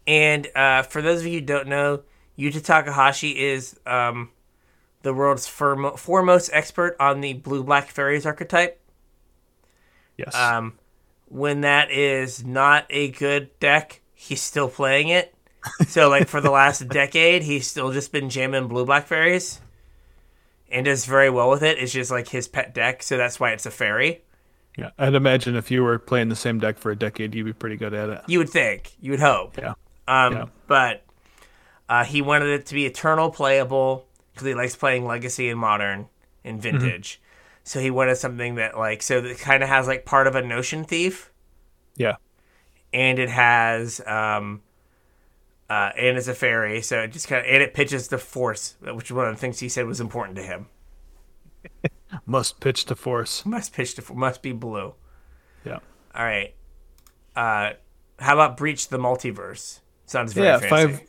And 0.07 0.47
uh, 0.55 0.83
for 0.83 1.01
those 1.01 1.21
of 1.21 1.27
you 1.27 1.39
who 1.39 1.45
don't 1.45 1.67
know, 1.67 2.03
Yuta 2.37 2.63
Takahashi 2.63 3.31
is 3.39 3.79
um, 3.87 4.29
the 5.01 5.11
world's 5.13 5.47
firmo- 5.47 5.97
foremost 5.97 6.51
expert 6.53 6.95
on 6.99 7.21
the 7.21 7.33
blue 7.33 7.63
black 7.63 7.89
fairies 7.89 8.25
archetype. 8.27 8.79
Yes. 10.17 10.35
Um, 10.35 10.77
when 11.27 11.61
that 11.61 11.89
is 11.91 12.45
not 12.45 12.85
a 12.91 13.09
good 13.11 13.57
deck, 13.59 14.01
he's 14.25 14.41
still 14.41 14.69
playing 14.69 15.09
it. 15.09 15.33
So, 15.87 16.09
like 16.09 16.27
for 16.27 16.41
the 16.41 16.51
last 16.51 16.87
decade, 16.89 17.41
he's 17.43 17.67
still 17.67 17.91
just 17.91 18.11
been 18.11 18.29
jamming 18.29 18.67
blue 18.67 18.85
black 18.85 19.07
fairies, 19.07 19.61
and 20.71 20.85
does 20.85 21.05
very 21.05 21.29
well 21.29 21.49
with 21.49 21.63
it. 21.63 21.79
It's 21.79 21.91
just 21.93 22.11
like 22.11 22.27
his 22.29 22.47
pet 22.47 22.73
deck, 22.73 23.01
so 23.03 23.17
that's 23.17 23.39
why 23.39 23.51
it's 23.51 23.65
a 23.65 23.71
fairy. 23.71 24.21
yeah. 24.77 24.91
I'd 24.97 25.15
imagine 25.15 25.55
if 25.55 25.71
you 25.71 25.83
were 25.83 25.97
playing 25.97 26.29
the 26.29 26.35
same 26.35 26.59
deck 26.59 26.77
for 26.77 26.91
a 26.91 26.95
decade, 26.95 27.33
you'd 27.33 27.45
be 27.45 27.53
pretty 27.53 27.77
good 27.77 27.93
at 27.93 28.09
it. 28.09 28.21
You 28.27 28.39
would 28.39 28.49
think, 28.49 28.91
you 28.99 29.11
would 29.11 29.19
hope. 29.19 29.57
Yeah. 29.57 29.73
Um, 30.07 30.33
Yeah. 30.33 30.45
But 30.67 31.03
uh, 31.89 32.03
he 32.03 32.21
wanted 32.21 32.49
it 32.49 32.65
to 32.67 32.73
be 32.75 32.85
eternal 32.85 33.31
playable 33.31 34.05
because 34.33 34.47
he 34.47 34.53
likes 34.53 34.75
playing 34.75 35.05
Legacy 35.05 35.49
and 35.49 35.59
Modern 35.59 36.07
and 36.43 36.61
Vintage. 36.61 37.21
So 37.63 37.79
he 37.79 37.89
wanted 37.89 38.17
something 38.17 38.55
that 38.55 38.77
like 38.77 39.01
so 39.01 39.21
that 39.21 39.39
kind 39.39 39.63
of 39.63 39.69
has 39.69 39.87
like 39.87 40.05
part 40.05 40.27
of 40.27 40.35
a 40.35 40.41
Notion 40.43 40.83
Thief, 40.83 41.31
Yeah. 41.95 42.17
And 42.95 43.19
it 43.19 43.29
has 43.29 43.99
um, 44.07 44.61
uh, 45.69 45.91
and 45.97 46.17
it's 46.17 46.29
a 46.29 46.33
fairy. 46.33 46.81
So 46.81 47.01
it 47.01 47.11
just 47.11 47.27
kind 47.27 47.45
of 47.45 47.51
and 47.51 47.61
it 47.61 47.73
pitches 47.73 48.07
the 48.07 48.17
Force, 48.17 48.75
which 48.81 49.05
is 49.05 49.11
one 49.11 49.27
of 49.27 49.35
the 49.35 49.39
things 49.39 49.59
he 49.59 49.69
said 49.69 49.85
was 49.85 49.99
important 49.99 50.37
to 50.37 50.43
him. 50.43 50.67
Must 52.25 52.59
pitch 52.61 52.85
to 52.85 52.95
force. 52.95 53.45
Must 53.45 53.73
pitch 53.73 53.95
to 53.95 54.01
force 54.01 54.17
must 54.17 54.41
be 54.41 54.53
blue. 54.53 54.93
Yeah. 55.65 55.79
All 56.13 56.23
right. 56.23 56.53
Uh, 57.35 57.71
how 58.19 58.33
about 58.33 58.55
Breach 58.55 58.87
the 58.87 58.97
Multiverse? 58.97 59.79
Sounds 60.05 60.31
very 60.31 60.47
yeah. 60.47 60.59
fancy. 60.59 60.69
Five 60.69 61.01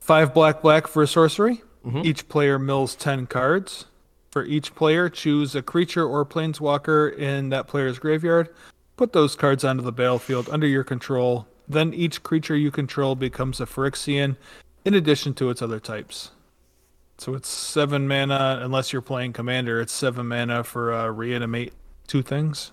five 0.00 0.34
black 0.34 0.62
black 0.62 0.86
for 0.86 1.02
a 1.02 1.06
sorcery. 1.06 1.62
Mm-hmm. 1.84 2.02
Each 2.04 2.26
player 2.28 2.58
mills 2.58 2.94
ten 2.94 3.26
cards. 3.26 3.86
For 4.30 4.44
each 4.44 4.74
player, 4.74 5.08
choose 5.10 5.54
a 5.54 5.62
creature 5.62 6.06
or 6.06 6.24
planeswalker 6.24 7.16
in 7.16 7.50
that 7.50 7.66
player's 7.66 7.98
graveyard. 7.98 8.48
Put 8.96 9.12
those 9.12 9.36
cards 9.36 9.64
onto 9.64 9.82
the 9.82 9.92
battlefield 9.92 10.48
under 10.50 10.66
your 10.66 10.84
control. 10.84 11.46
Then 11.68 11.92
each 11.92 12.22
creature 12.22 12.56
you 12.56 12.70
control 12.70 13.14
becomes 13.14 13.60
a 13.60 13.66
Phyrexian 13.66 14.36
in 14.84 14.94
addition 14.94 15.34
to 15.34 15.50
its 15.50 15.60
other 15.60 15.80
types. 15.80 16.30
So 17.18 17.34
it's 17.34 17.48
seven 17.48 18.06
mana, 18.08 18.60
unless 18.62 18.92
you're 18.92 19.02
playing 19.02 19.32
commander, 19.32 19.80
it's 19.80 19.92
seven 19.92 20.28
mana 20.28 20.64
for 20.64 20.92
uh, 20.92 21.08
reanimate 21.08 21.72
two 22.06 22.22
things. 22.22 22.72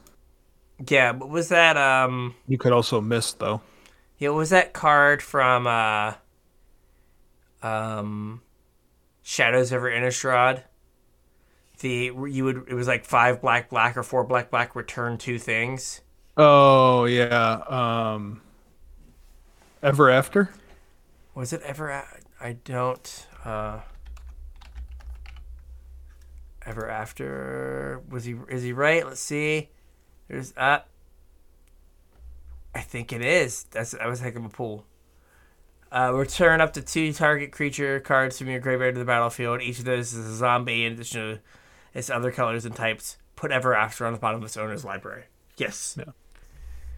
Yeah, 0.88 1.14
but 1.14 1.30
was 1.30 1.50
that 1.50 1.78
um 1.78 2.36
You 2.48 2.58
could 2.58 2.74
also 2.74 3.00
miss 3.02 3.34
though. 3.34 3.62
yeah, 4.18 4.30
was 4.30 4.50
that 4.50 4.74
card 4.74 5.22
from 5.22 5.68
uh 5.68 6.14
um 7.62 8.42
Shadows 9.22 9.72
over 9.72 9.90
Innistrad? 9.90 10.64
The 11.80 12.12
you 12.30 12.44
would 12.44 12.66
it 12.68 12.74
was 12.74 12.88
like 12.88 13.06
five 13.06 13.42
black 13.42 13.70
black 13.70 13.96
or 13.98 14.04
four 14.04 14.24
black 14.24 14.50
black 14.52 14.76
return 14.76 15.18
two 15.18 15.40
things. 15.40 16.02
Oh 16.38 17.06
yeah. 17.06 17.62
Um 17.68 18.42
Ever 19.82 20.10
After? 20.10 20.50
Was 21.36 21.52
it 21.54 21.62
ever 21.64 21.90
a- 21.90 22.08
I 22.40 22.54
don't 22.54 23.28
uh 23.44 23.80
ever 26.66 26.90
after 26.90 28.02
was 28.10 28.24
he 28.26 28.36
is 28.50 28.64
he 28.64 28.72
right? 28.74 29.06
Let's 29.06 29.20
see. 29.20 29.70
There's 30.28 30.54
uh 30.58 30.80
I 32.76 32.82
think 32.82 33.12
it 33.14 33.22
is. 33.22 33.66
That's 33.66 33.92
that 33.92 34.08
was 34.08 34.22
a 34.22 34.24
heck 34.24 34.36
of 34.36 34.46
a 34.46 34.50
pull. 34.50 34.86
Uh, 35.92 36.12
return 36.12 36.60
up 36.60 36.74
to 36.74 36.82
two 36.82 37.14
target 37.14 37.52
creature 37.52 38.00
cards 38.00 38.40
from 38.40 38.50
your 38.50 38.60
graveyard 38.60 38.96
to 38.96 39.00
the 39.00 39.06
battlefield. 39.06 39.62
Each 39.62 39.78
of 39.78 39.86
those 39.86 40.12
is 40.12 40.26
a 40.26 40.36
zombie 40.36 40.86
in 40.86 40.94
addition 40.94 41.22
to 41.36 41.40
its 41.94 42.10
other 42.10 42.32
colors 42.32 42.66
and 42.66 42.76
types. 42.76 43.18
Put 43.36 43.52
ever 43.52 43.76
after 43.76 44.08
on 44.08 44.14
the 44.14 44.18
bottom 44.18 44.40
of 44.42 44.46
its 44.46 44.58
owner's 44.58 44.84
library. 44.84 45.26
Yes. 45.56 45.96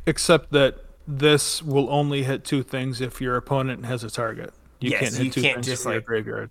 Except 0.06 0.52
that 0.52 0.78
this 1.08 1.62
will 1.64 1.90
only 1.90 2.24
hit 2.24 2.44
two 2.44 2.64
things 2.64 3.02
if 3.02 3.20
your 3.22 3.36
opponent 3.36 3.86
has 3.86 4.04
a 4.04 4.10
target. 4.10 4.54
You 4.80 4.92
Yes, 4.92 5.00
can't 5.02 5.16
hit 5.16 5.26
you 5.26 5.32
two 5.32 5.42
can't 5.42 5.56
things 5.56 5.66
just, 5.68 5.84
from 5.84 5.92
your 5.94 6.00
like- 6.02 6.06
graveyard. 6.06 6.50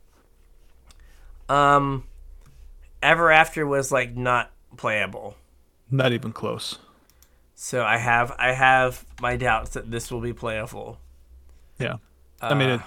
Um, 1.48 2.04
ever 3.02 3.30
after 3.30 3.66
was 3.66 3.92
like 3.92 4.16
not 4.16 4.50
playable. 4.76 5.36
Not 5.90 6.12
even 6.12 6.32
close. 6.32 6.78
So 7.54 7.84
I 7.84 7.98
have 7.98 8.32
I 8.38 8.52
have 8.52 9.04
my 9.20 9.36
doubts 9.36 9.70
that 9.74 9.90
this 9.90 10.10
will 10.10 10.20
be 10.20 10.32
playable. 10.32 10.98
Yeah. 11.78 11.96
I 12.40 12.54
mean, 12.54 12.70
Uh, 12.70 12.74
it, 12.76 12.80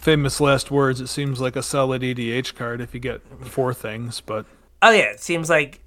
famous 0.00 0.40
last 0.40 0.70
words. 0.70 1.00
It 1.00 1.08
seems 1.08 1.40
like 1.40 1.56
a 1.56 1.62
solid 1.62 2.02
EDH 2.02 2.54
card 2.54 2.80
if 2.80 2.94
you 2.94 3.00
get 3.00 3.20
four 3.44 3.74
things, 3.74 4.20
but 4.20 4.46
Oh 4.80 4.90
yeah, 4.90 5.10
it 5.10 5.20
seems 5.20 5.50
like 5.50 5.80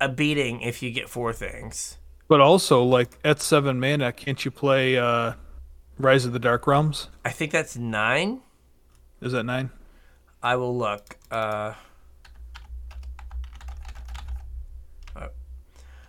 a 0.00 0.08
beating 0.08 0.60
if 0.60 0.82
you 0.82 0.90
get 0.90 1.08
four 1.08 1.32
things. 1.32 1.97
But 2.28 2.40
also 2.40 2.82
like 2.82 3.18
at 3.24 3.40
seven 3.40 3.80
mana, 3.80 4.12
can't 4.12 4.44
you 4.44 4.50
play 4.50 4.96
uh, 4.96 5.32
Rise 5.98 6.24
of 6.24 6.32
the 6.32 6.38
Dark 6.38 6.66
Realms? 6.66 7.08
I 7.24 7.30
think 7.30 7.50
that's 7.52 7.76
nine. 7.76 8.40
Is 9.20 9.32
that 9.32 9.42
nine? 9.44 9.70
I 10.42 10.56
will 10.56 10.76
look. 10.76 11.16
Uh, 11.30 11.74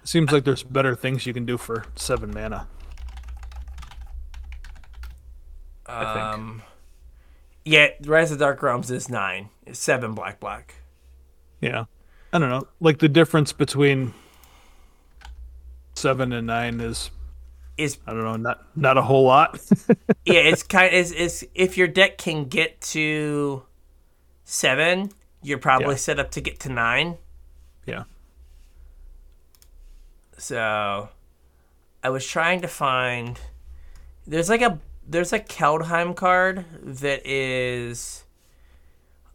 Seems 0.09 0.31
like 0.31 0.43
there's 0.43 0.63
better 0.63 0.95
things 0.95 1.27
you 1.27 1.33
can 1.33 1.45
do 1.45 1.55
for 1.55 1.85
seven 1.95 2.31
mana. 2.33 2.67
I 5.85 6.13
think. 6.13 6.25
um, 6.25 6.61
yeah, 7.63 7.89
Rise 8.03 8.31
of 8.31 8.39
the 8.39 8.45
Dark 8.45 8.63
Realms 8.63 8.89
is 8.89 9.07
nine. 9.07 9.49
It's 9.67 9.77
seven 9.77 10.15
black 10.15 10.39
black. 10.39 10.75
Yeah. 11.61 11.85
I 12.33 12.39
don't 12.39 12.49
know. 12.49 12.67
Like 12.79 12.97
the 12.97 13.07
difference 13.09 13.53
between 13.53 14.15
seven 15.99 16.31
and 16.33 16.47
nine 16.47 16.79
is 16.79 17.11
Is 17.77 17.97
I 18.07 18.11
don't 18.13 18.23
know, 18.23 18.35
not 18.37 18.65
not 18.75 18.97
a 18.97 19.01
whole 19.01 19.23
lot. 19.25 19.59
yeah, 20.25 20.39
it's 20.51 20.63
kind 20.63 20.93
is 20.93 21.11
is 21.11 21.47
if 21.55 21.77
your 21.77 21.87
deck 21.87 22.17
can 22.17 22.45
get 22.45 22.79
to 22.93 23.63
seven, 24.43 25.11
you're 25.43 25.57
probably 25.59 25.95
Yeah. 25.95 26.05
set 26.07 26.19
up 26.19 26.31
to 26.31 26.41
get 26.41 26.59
to 26.61 26.69
nine. 26.69 27.17
yeah. 27.85 28.03
So 30.37 31.09
I 32.03 32.09
was 32.09 32.25
trying 32.25 32.61
to 32.61 32.67
find 32.67 33.39
there's 34.25 34.49
like 34.49 34.61
a 34.61 34.79
there's 35.07 35.33
a 35.33 35.39
Kaldheim 35.39 36.15
card 36.15 36.65
that 36.81 37.25
is 37.27 38.23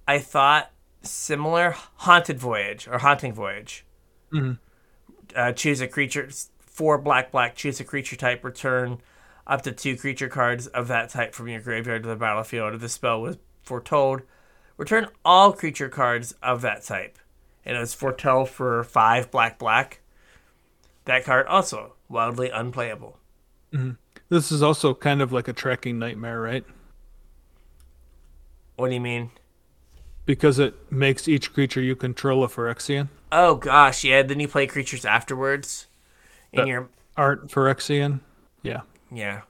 I 0.09 0.19
thought 0.19 0.71
similar 1.03 1.75
Haunted 1.97 2.39
Voyage 2.39 2.89
or 2.89 2.99
Haunting 2.99 3.33
Voyage. 3.35 3.85
Mhm. 4.33 4.59
Uh, 5.37 5.53
choose 5.53 5.81
a 5.81 5.89
creature 5.89 6.29
four 6.75 6.99
black 6.99 7.31
black 7.31 7.55
choose 7.55 7.79
a 7.79 7.85
creature 7.85 8.17
type 8.17 8.45
return 8.45 8.99
up 9.47 9.63
to 9.63 9.71
two 9.71 9.97
creature 9.97 10.29
cards 10.29 10.67
of 10.67 10.89
that 10.89 11.09
type 11.09 11.33
from 11.33 11.49
your 11.49 11.61
graveyard 11.61 12.03
to 12.03 12.09
the 12.09 12.17
battlefield. 12.17 12.75
If 12.75 12.81
the 12.81 12.89
spell 12.89 13.23
was 13.23 13.39
foretold, 13.63 14.23
return 14.77 15.07
all 15.25 15.53
creature 15.53 15.89
cards 15.89 16.35
of 16.43 16.63
that 16.63 16.83
type. 16.83 17.19
And 17.65 17.77
it 17.77 17.81
was 17.81 17.95
foretell 17.95 18.45
for 18.45 18.83
five 18.83 19.31
black 19.31 19.59
black. 19.59 20.01
That 21.05 21.25
card 21.25 21.47
also 21.47 21.95
wildly 22.09 22.51
unplayable. 22.51 23.19
Mm-hmm. 23.73 23.93
This 24.29 24.51
is 24.51 24.63
also 24.63 24.95
kind 24.95 25.23
of 25.23 25.33
like 25.33 25.47
a 25.47 25.53
tracking 25.53 25.99
nightmare, 25.99 26.41
right? 26.41 26.65
What 28.75 28.89
do 28.89 28.95
you 28.95 29.01
mean? 29.01 29.31
Because 30.27 30.59
it 30.59 30.75
makes 30.91 31.29
each 31.29 31.53
creature 31.53 31.81
you 31.81 31.95
control 31.95 32.43
a 32.43 32.49
Phyrexian. 32.49 33.11
Oh 33.31 33.55
gosh, 33.55 34.03
yeah. 34.03 34.23
Then 34.23 34.41
you 34.41 34.49
play 34.49 34.67
creatures 34.67 35.05
afterwards. 35.05 35.87
In 36.55 36.61
But- 36.63 36.69
your 36.69 36.89
Aren't 37.17 37.49
Phyrexian? 37.51 38.21
Yeah. 38.63 38.81
yeah. 39.13 39.43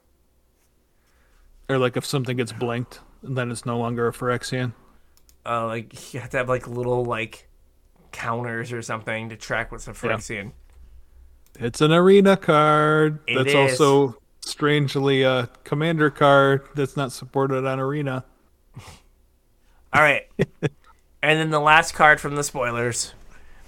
Or 1.69 1.77
like 1.77 1.97
if 1.97 2.05
something 2.05 2.37
gets 2.37 2.51
blinked, 2.51 2.99
then 3.23 3.49
it's 3.51 3.65
no 3.65 3.79
longer 3.79 4.07
a 4.07 4.11
Phyrexian. 4.11 4.73
Uh, 5.45 5.65
like 5.65 6.13
you 6.13 6.19
have 6.19 6.29
to 6.31 6.37
have 6.37 6.49
like 6.49 6.67
little 6.67 7.03
like 7.05 7.47
counters 8.11 8.71
or 8.71 8.81
something 8.81 9.29
to 9.29 9.35
track 9.35 9.71
what's 9.71 9.87
a 9.87 9.91
Phyrexian. 9.93 10.51
It's 11.59 11.81
an 11.81 11.91
arena 11.91 12.37
card. 12.37 13.19
It 13.27 13.35
that's 13.35 13.49
is. 13.73 13.81
also 13.81 14.17
strangely 14.41 15.23
a 15.23 15.49
commander 15.63 16.09
card 16.11 16.67
that's 16.75 16.95
not 16.97 17.11
supported 17.11 17.65
on 17.65 17.79
arena. 17.79 18.25
All 19.93 20.01
right. 20.01 20.27
and 21.23 21.39
then 21.39 21.49
the 21.49 21.59
last 21.59 21.93
card 21.93 22.19
from 22.19 22.35
the 22.35 22.43
spoilers. 22.43 23.13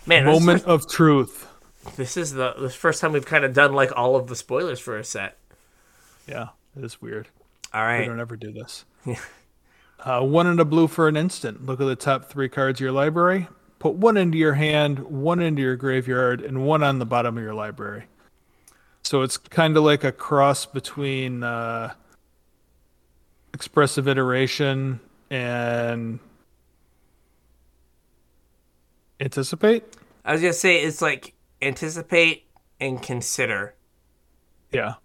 Man, 0.06 0.26
Moment 0.26 0.66
of 0.66 0.88
truth. 0.90 1.48
This 1.96 2.18
is 2.18 2.34
the 2.34 2.54
the 2.54 2.70
first 2.70 3.02
time 3.02 3.12
we've 3.12 3.26
kind 3.26 3.44
of 3.46 3.54
done 3.54 3.74
like 3.74 3.92
all 3.96 4.16
of 4.16 4.28
the 4.28 4.36
spoilers 4.36 4.80
for 4.80 4.98
a 4.98 5.04
set. 5.04 5.38
Yeah, 6.28 6.50
it 6.78 6.84
is 6.84 7.02
weird. 7.02 7.28
All 7.74 7.86
We 8.02 8.06
don't 8.06 8.20
ever 8.20 8.36
do 8.36 8.52
this. 8.52 8.86
uh, 10.04 10.22
one 10.22 10.48
in 10.48 10.60
a 10.60 10.66
blue 10.66 10.88
for 10.88 11.08
an 11.08 11.18
instant. 11.18 11.66
Look 11.66 11.82
at 11.82 11.86
the 11.86 11.96
top 11.96 12.26
three 12.26 12.50
cards 12.50 12.80
of 12.80 12.84
your 12.84 12.92
library. 12.92 13.48
Put 13.80 13.94
one 13.96 14.18
into 14.18 14.38
your 14.38 14.54
hand, 14.54 15.00
one 15.00 15.40
into 15.40 15.62
your 15.62 15.76
graveyard, 15.76 16.42
and 16.42 16.66
one 16.66 16.82
on 16.84 17.00
the 17.00 17.06
bottom 17.06 17.38
of 17.38 17.44
your 17.44 17.54
library. 17.54 18.06
So 19.04 19.22
it's 19.22 19.38
kind 19.38 19.78
of 19.78 19.84
like 19.84 20.04
a 20.04 20.12
cross 20.12 20.66
between 20.66 21.44
uh, 21.44 21.94
expressive 23.54 24.08
iteration 24.08 25.00
and 25.30 26.20
anticipate. 29.20 29.84
I 30.26 30.34
was 30.34 30.42
gonna 30.42 30.54
say 30.54 30.84
it's 30.84 31.02
like 31.02 31.34
anticipate 31.62 32.46
and 32.80 33.02
consider, 33.02 33.76
Yeah, 34.72 34.96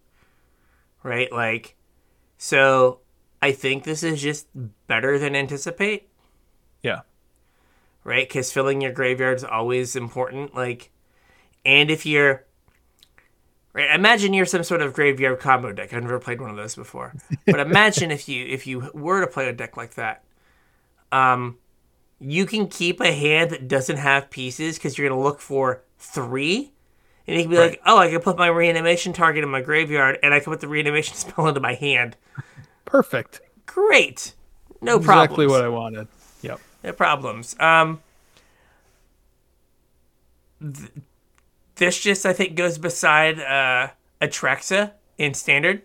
right? 1.03 1.33
Like, 1.33 1.77
so 2.39 3.01
I 3.41 3.53
think 3.53 3.85
this 3.85 4.03
is 4.03 4.21
just 4.21 4.47
better 4.87 5.19
than 5.19 5.35
anticipate, 5.35 6.09
yeah, 6.83 7.01
right? 8.05 8.29
Because 8.29 8.53
filling 8.53 8.81
your 8.81 8.93
graveyard 8.93 9.37
is 9.39 9.45
always 9.45 9.97
important. 9.97 10.55
Like, 10.55 10.91
and 11.65 11.91
if 11.91 12.05
you're 12.07 12.45
right, 13.73 13.95
imagine 13.95 14.35
you're 14.35 14.47
some 14.47 14.65
sort 14.65 14.83
of 14.83 14.93
graveyard 14.93 15.41
combo 15.41 15.73
deck. 15.73 15.93
I've 15.93 16.03
never 16.03 16.19
played 16.19 16.41
one 16.41 16.51
of 16.51 16.57
those 16.57 16.75
before, 16.75 17.15
but 17.47 17.61
imagine 17.61 18.11
if 18.11 18.29
you 18.29 18.45
if 18.47 18.67
you 18.67 18.91
were 18.95 19.21
to 19.21 19.27
play 19.27 19.49
a 19.49 19.53
deck 19.53 19.77
like 19.77 19.95
that. 19.95 20.25
Um, 21.11 21.59
you 22.19 22.47
can 22.47 22.69
keep 22.69 23.01
a 23.01 23.13
hand 23.13 23.51
that 23.51 23.69
doesn't 23.69 23.97
have 23.99 24.31
pieces 24.31 24.79
because 24.79 24.97
you're 24.97 25.09
gonna 25.09 25.21
look 25.21 25.41
for 25.41 25.83
three, 26.03 26.73
and 27.27 27.37
he 27.37 27.45
can 27.45 27.51
be 27.51 27.57
Right. 27.57 27.71
like, 27.71 27.81
"Oh, 27.87 27.97
I 27.99 28.11
can 28.11 28.21
put 28.21 28.37
my 28.37 28.49
reanimation 28.49 29.13
target 29.13 29.45
in 29.45 29.51
my 29.51 29.61
graveyard, 29.61 30.19
and 30.23 30.35
I 30.35 30.41
can 30.41 30.53
put 30.53 30.61
the 30.61 30.69
reanimation 30.69 31.15
spell 31.17 31.47
into 31.47 31.61
my 31.61 31.75
hand." 31.75 32.17
perfect. 32.85 33.41
Great, 33.65 34.35
no 34.83 34.99
problems. 34.99 35.25
Exactly 35.25 35.47
what 35.47 35.65
I 35.65 35.69
wanted. 35.69 36.09
Yep. 36.43 36.61
No 36.85 36.93
problems. 36.93 37.57
Um, 37.59 38.03
th- 40.61 40.91
this 41.77 42.01
just 42.01 42.27
I 42.27 42.33
think 42.33 42.55
goes 42.57 42.79
beside 42.79 43.39
uh, 43.41 43.89
Atraxa 44.21 44.93
in 45.19 45.35
standard. 45.35 45.83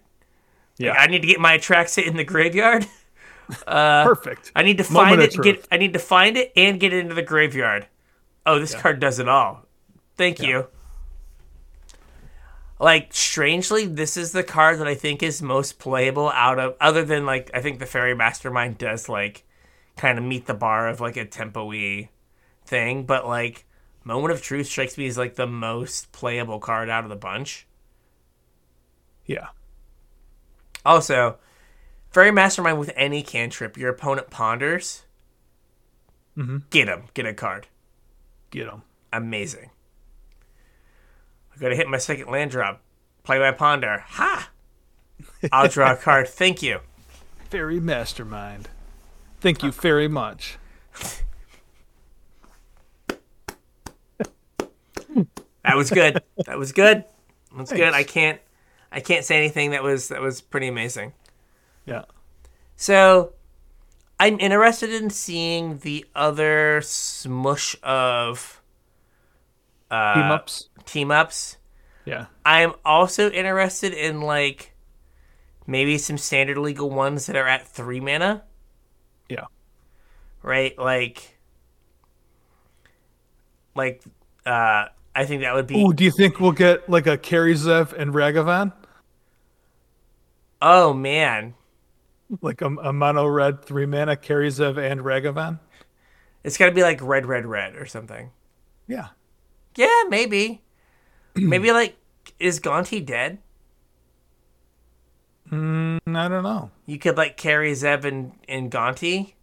Yeah. 0.78 0.94
I 0.94 1.08
need 1.08 1.22
to 1.22 1.28
get 1.28 1.40
my 1.40 1.58
Atraxa 1.58 2.06
in 2.06 2.18
the 2.18 2.24
graveyard. 2.24 2.86
perfect. 3.66 4.52
I 4.56 4.64
need 4.64 4.78
to 4.80 4.84
find 4.84 5.22
of 5.22 5.28
it. 5.34 5.42
Get. 5.42 5.68
I 5.72 5.78
need 5.78 5.94
to 5.94 6.00
find 6.00 6.36
it 6.38 6.52
and 6.56 6.80
get 6.80 6.94
it 6.94 7.00
into 7.00 7.16
the 7.16 7.22
graveyard. 7.24 7.88
Oh, 8.46 8.60
this 8.60 8.76
card 8.76 9.00
does 9.00 9.20
it 9.20 9.28
all. 9.30 9.66
Thank 10.18 10.42
you. 10.42 10.68
Like 12.80 13.14
strangely, 13.14 13.86
this 13.86 14.18
is 14.18 14.32
the 14.32 14.44
card 14.44 14.80
that 14.80 14.88
I 14.88 14.96
think 14.96 15.24
is 15.24 15.42
most 15.42 15.80
playable 15.80 16.30
out 16.30 16.60
of 16.60 16.76
other 16.80 17.04
than 17.04 17.26
like 17.26 17.50
I 17.54 17.62
think 17.62 17.80
the 17.80 17.86
Fairy 17.86 18.16
Mastermind 18.16 18.78
does 18.78 19.10
like 19.10 19.44
kind 19.96 20.18
of 20.18 20.24
meet 20.24 20.46
the 20.46 20.54
bar 20.54 20.88
of 20.88 21.00
like 21.00 21.18
a 21.18 21.26
tempo-y 21.26 22.10
thing, 22.66 23.04
but 23.06 23.28
like 23.28 23.66
Moment 24.04 24.32
of 24.32 24.42
Truth 24.42 24.68
strikes 24.68 24.98
me 24.98 25.08
as 25.08 25.18
like 25.18 25.36
the 25.36 25.48
most 25.48 26.12
playable 26.12 26.60
card 26.60 26.90
out 26.90 27.04
of 27.04 27.10
the 27.10 27.16
bunch. 27.16 27.68
Yeah. 29.26 29.48
Also, 30.86 31.38
Fairy 32.12 32.32
Mastermind 32.32 32.80
with 32.80 32.94
any 32.96 33.22
cantrip, 33.22 33.76
your 33.76 33.90
opponent 33.90 34.30
ponders. 34.30 35.04
Mm-hmm. 36.38 36.58
Get 36.70 36.88
him. 36.88 37.04
Get 37.14 37.26
a 37.26 37.34
card. 37.34 37.68
Get 38.52 38.68
him. 38.68 38.84
Amazing. 39.12 39.72
I 41.58 41.60
gotta 41.60 41.76
hit 41.76 41.88
my 41.88 41.98
second 41.98 42.30
land 42.30 42.52
drop. 42.52 42.82
Play 43.24 43.40
my 43.40 43.52
ponder. 43.52 44.04
Ha! 44.06 44.52
I'll 45.52 45.68
draw 45.68 45.94
a 45.94 45.96
card. 45.98 46.30
Thank 46.30 46.62
you. 46.62 46.82
Faerie 47.50 47.80
Mastermind. 47.80 48.70
Thank 49.40 49.64
you 49.64 49.72
very 49.72 50.08
much. 50.08 50.60
That 55.64 55.76
was 55.76 55.90
good. 55.90 56.22
That 56.46 56.58
was 56.58 56.72
good. 56.72 57.04
That's 57.56 57.74
good. 57.74 57.94
I 57.94 58.04
can't 58.04 58.40
I 58.92 59.00
can't 59.00 59.26
say 59.26 59.38
anything 59.38 59.72
that 59.72 59.84
was 59.84 60.10
that 60.10 60.22
was 60.22 60.40
pretty 60.42 60.68
amazing. 60.68 61.14
Yeah. 61.86 62.04
So 62.76 63.34
I'm 64.20 64.40
interested 64.40 64.92
in 64.92 65.10
seeing 65.10 65.80
the 65.80 66.06
other 66.16 66.82
smush 66.84 67.76
of 67.84 68.57
uh, 69.92 70.14
Team 70.16 70.32
ups. 70.32 70.70
team 70.86 71.12
ups. 71.12 71.58
Yeah. 72.06 72.26
I'm 72.46 72.74
also 72.86 73.30
interested 73.30 73.94
in 73.94 74.22
like 74.22 74.74
maybe 75.66 75.98
some 75.98 76.18
standard 76.18 76.58
legal 76.58 76.90
ones 76.90 77.26
that 77.26 77.36
are 77.36 77.48
at 77.48 77.68
three 77.68 78.00
mana, 78.00 78.44
Yeah. 79.30 79.46
right? 80.42 80.78
Like, 80.80 81.38
like, 83.76 84.02
uh, 84.46 84.86
I 85.16 85.26
think 85.26 85.42
that 85.42 85.54
would 85.54 85.68
be. 85.68 85.82
Ooh, 85.82 85.94
do 85.94 86.04
you 86.04 86.12
think 86.12 86.40
we'll 86.40 86.52
get 86.52 86.90
like 86.90 87.08
a 87.08 87.18
Kari 87.18 87.54
Zev 87.56 87.94
and 87.94 88.14
Ragavan? 88.14 88.72
Oh 90.62 90.94
man, 90.94 91.54
Like 92.42 92.62
a, 92.62 92.68
a 92.68 92.92
mono 92.94 93.26
red 93.28 93.64
three 93.64 93.86
mana 93.86 94.16
Kari 94.16 94.50
Zev 94.50 94.78
and 94.78 95.02
Ragavan? 95.02 95.60
it's 96.44 96.58
gotta 96.58 96.72
be 96.72 96.82
like 96.82 97.02
red, 97.02 97.26
red, 97.26 97.46
red 97.46 97.76
or 97.76 97.86
something. 97.86 98.32
Yeah. 98.88 99.08
Yeah, 99.78 100.04
maybe. 100.10 100.62
maybe 101.36 101.72
like, 101.72 101.96
is 102.40 102.60
Gonti 102.60 103.06
dead? 103.06 103.38
Mm, 105.52 106.00
I 106.16 106.28
don't 106.28 106.44
know. 106.44 106.72
You 106.86 106.98
could 107.00 107.16
like 107.16 107.38
Kari 107.38 107.72
Zev 107.74 108.04
and, 108.04 108.34
and 108.50 108.70
Gonti, 108.72 109.34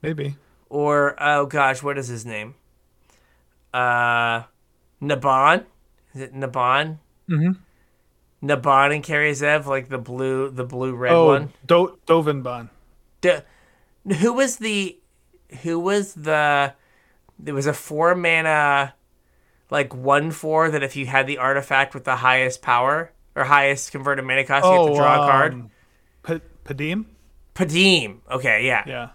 Maybe. 0.00 0.36
or 0.68 1.16
oh 1.20 1.46
gosh, 1.46 1.82
what 1.82 1.98
is 1.98 2.06
his 2.08 2.24
name? 2.24 2.54
Uh, 3.74 4.42
Naban. 5.02 5.64
Is 6.14 6.20
it 6.20 6.34
Naban? 6.34 6.98
Mhm. 7.28 7.56
Naban 8.42 8.94
and 8.94 9.02
Kari 9.02 9.32
Zev, 9.32 9.66
like 9.66 9.88
the 9.88 9.98
blue, 9.98 10.50
the 10.50 10.64
blue 10.64 10.94
red 10.94 11.12
Oh, 11.12 11.26
one. 11.28 11.52
Do- 11.66 11.98
Dovin 12.06 12.42
Baan. 12.42 12.68
D- 13.20 13.38
who 14.20 14.32
was 14.32 14.56
the? 14.58 14.98
Who 15.62 15.78
was 15.80 16.14
the? 16.14 16.74
There 17.38 17.54
was 17.54 17.66
a 17.66 17.72
four 17.72 18.14
mana, 18.14 18.94
like 19.72 19.94
one 19.94 20.30
four 20.30 20.70
that 20.70 20.82
if 20.82 20.96
you 20.96 21.06
had 21.06 21.26
the 21.26 21.38
artifact 21.38 21.94
with 21.94 22.04
the 22.04 22.16
highest 22.16 22.60
power 22.60 23.10
or 23.34 23.44
highest 23.44 23.90
converted 23.90 24.24
mana 24.24 24.44
cost, 24.44 24.66
you 24.66 24.70
have 24.72 24.86
to 24.88 24.94
draw 24.94 25.14
a 25.24 25.26
card. 25.26 25.52
um, 25.54 25.70
Pa- 26.22 26.40
Padeem? 26.66 27.06
Padeem. 27.54 28.18
Okay, 28.30 28.66
yeah. 28.66 28.84
Yeah. 28.86 29.08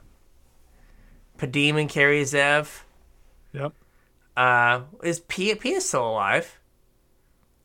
Padeem 1.37 1.79
and 1.79 1.87
Kari 1.89 2.23
Zev. 2.23 2.81
Yep. 3.53 3.71
Uh, 4.35 4.81
is 5.03 5.19
Pia 5.21 5.55
Pia 5.55 5.79
still 5.79 6.09
alive? 6.09 6.59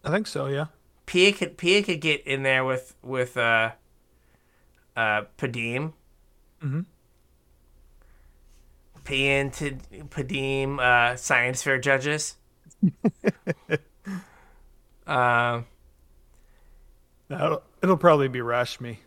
I 0.05 0.11
think 0.11 0.26
so, 0.26 0.47
yeah. 0.47 0.66
Pia 1.07 1.32
could 1.32 1.57
Pia 1.57 1.82
could 1.82 2.01
get 2.01 2.26
in 2.26 2.43
there 2.43 2.64
with 2.64 2.95
with 3.03 3.36
uh, 3.38 3.70
uh, 4.97 5.22
Padeem. 5.38 5.95
Mhm. 6.62 6.84
Pia 9.05 9.40
and 9.40 9.53
T- 9.53 9.70
Padeem, 10.11 10.78
uh, 10.78 11.16
science 11.16 11.62
fair 11.62 11.78
judges. 11.78 12.36
Um. 15.07 15.66
It'll, 17.30 17.62
it'll 17.83 17.97
probably 17.97 18.28
be 18.28 18.41
Rashmi. 18.41 18.99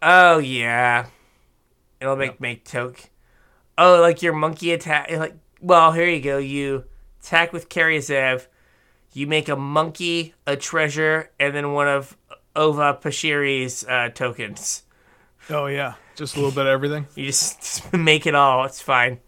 Oh 0.00 0.38
yeah, 0.38 1.06
it'll 2.00 2.16
make 2.16 2.32
Yep. 2.32 2.40
make 2.40 2.64
toke. 2.64 3.10
Oh, 3.76 4.00
like 4.00 4.22
your 4.22 4.32
monkey 4.32 4.72
attack. 4.72 5.10
Like, 5.10 5.34
well, 5.60 5.92
here 5.92 6.08
you 6.08 6.20
go. 6.20 6.38
You 6.38 6.84
attack 7.20 7.52
with 7.52 7.68
Kari 7.68 7.98
Zev. 7.98 8.46
You 9.12 9.26
make 9.26 9.48
a 9.48 9.56
monkey, 9.56 10.34
a 10.46 10.56
treasure, 10.56 11.30
and 11.40 11.54
then 11.54 11.72
one 11.72 11.88
of 11.88 12.16
Oviya 12.54 13.02
Pashiri's 13.02 13.84
uh, 13.84 14.10
tokens. 14.14 14.84
Oh, 15.48 15.66
yeah. 15.66 15.94
Just 16.14 16.36
a 16.36 16.38
little 16.38 16.52
bit 16.52 16.66
of 16.66 16.68
everything. 16.68 17.06
You 17.16 17.26
just, 17.26 17.58
just 17.60 17.92
make 17.92 18.26
it 18.26 18.36
all. 18.36 18.64
It's 18.66 18.80
fine. 18.80 19.18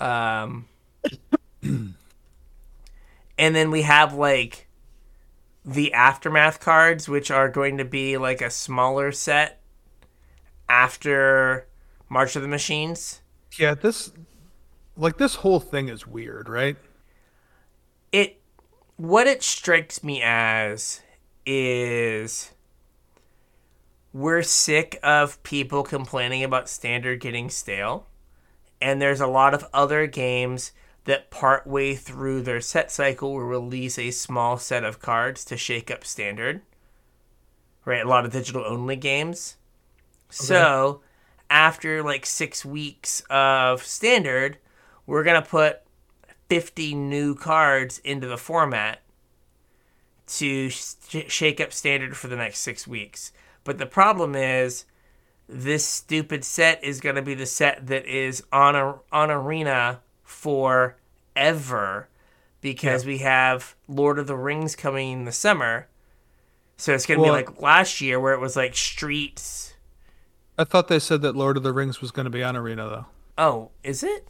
Um, 0.00 0.66
and 1.62 1.94
then 3.36 3.70
we 3.70 3.82
have 3.82 4.14
like 4.14 4.68
the 5.64 5.92
aftermath 5.92 6.60
cards, 6.60 7.08
which 7.08 7.30
are 7.30 7.48
going 7.48 7.78
to 7.78 7.84
be 7.84 8.16
like 8.16 8.40
a 8.40 8.50
smaller 8.50 9.12
set 9.12 9.60
after 10.68 11.66
March 12.08 12.36
of 12.36 12.42
the 12.42 12.48
Machines. 12.48 13.20
Yeah, 13.58 13.74
this 13.74 14.12
like 14.96 15.18
this 15.18 15.36
whole 15.36 15.60
thing 15.60 15.88
is 15.88 16.06
weird, 16.06 16.48
right? 16.48 16.76
It 18.12 18.40
what 18.96 19.26
it 19.26 19.42
strikes 19.42 20.02
me 20.02 20.22
as 20.22 21.00
is 21.46 22.52
we're 24.12 24.42
sick 24.42 24.98
of 25.02 25.42
people 25.42 25.82
complaining 25.82 26.42
about 26.42 26.68
standard 26.68 27.20
getting 27.20 27.50
stale. 27.50 28.06
And 28.80 29.00
there's 29.00 29.20
a 29.20 29.26
lot 29.26 29.54
of 29.54 29.66
other 29.72 30.06
games 30.06 30.72
that 31.04 31.30
partway 31.30 31.94
through 31.94 32.42
their 32.42 32.60
set 32.60 32.90
cycle 32.90 33.32
will 33.32 33.40
release 33.40 33.98
a 33.98 34.10
small 34.10 34.58
set 34.58 34.84
of 34.84 35.00
cards 35.00 35.44
to 35.46 35.56
shake 35.56 35.90
up 35.90 36.04
standard. 36.04 36.62
Right? 37.84 38.04
A 38.04 38.08
lot 38.08 38.26
of 38.26 38.32
digital 38.32 38.64
only 38.64 38.96
games. 38.96 39.56
So, 40.30 41.00
after 41.48 42.02
like 42.02 42.26
six 42.26 42.64
weeks 42.64 43.22
of 43.30 43.82
standard, 43.82 44.58
we're 45.06 45.24
going 45.24 45.42
to 45.42 45.48
put 45.48 45.80
50 46.50 46.94
new 46.94 47.34
cards 47.34 47.98
into 48.00 48.26
the 48.26 48.36
format 48.36 49.00
to 50.26 50.68
sh- 50.68 50.94
shake 51.28 51.60
up 51.60 51.72
standard 51.72 52.16
for 52.16 52.28
the 52.28 52.36
next 52.36 52.58
six 52.58 52.86
weeks. 52.86 53.32
But 53.64 53.78
the 53.78 53.86
problem 53.86 54.34
is, 54.34 54.84
this 55.48 55.84
stupid 55.86 56.44
set 56.44 56.82
is 56.84 57.00
going 57.00 57.16
to 57.16 57.22
be 57.22 57.34
the 57.34 57.46
set 57.46 57.86
that 57.86 58.04
is 58.06 58.42
on 58.52 58.76
a 58.76 58.96
on 59.10 59.30
arena 59.30 60.00
forever 60.22 62.08
because 62.60 63.06
we 63.06 63.18
have 63.18 63.74
Lord 63.88 64.18
of 64.18 64.26
the 64.26 64.36
Rings 64.36 64.76
coming 64.76 65.12
in 65.12 65.24
the 65.24 65.32
summer. 65.32 65.86
So 66.76 66.92
it's 66.92 67.06
going 67.06 67.18
to 67.18 67.22
Well- 67.24 67.32
be 67.34 67.44
like 67.46 67.60
last 67.62 68.00
year 68.00 68.20
where 68.20 68.34
it 68.34 68.40
was 68.40 68.56
like 68.56 68.76
streets. 68.76 69.74
I 70.58 70.64
thought 70.64 70.88
they 70.88 70.98
said 70.98 71.22
that 71.22 71.34
Lord 71.36 71.56
of 71.56 71.62
the 71.62 71.72
Rings 71.72 72.00
was 72.00 72.10
going 72.10 72.24
to 72.24 72.30
be 72.30 72.42
on 72.42 72.56
Arena 72.56 72.88
though. 72.88 73.06
Oh, 73.38 73.70
is 73.82 74.02
it? 74.02 74.28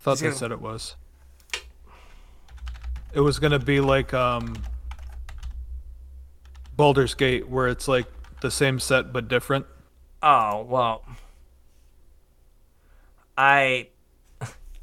thought 0.00 0.12
It's 0.12 0.20
they 0.20 0.26
gonna- 0.28 0.36
said 0.38 0.52
it 0.52 0.60
was. 0.60 0.96
It 3.14 3.20
was 3.20 3.38
going 3.38 3.52
to 3.52 3.58
be 3.60 3.80
like 3.80 4.12
um 4.12 4.56
Baldur's 6.76 7.14
Gate 7.14 7.48
where 7.48 7.68
it's 7.68 7.86
like 7.88 8.06
the 8.40 8.50
same 8.50 8.78
set 8.80 9.12
but 9.12 9.28
different. 9.28 9.66
Oh, 10.26 10.62
well. 10.62 11.04
I 13.36 13.88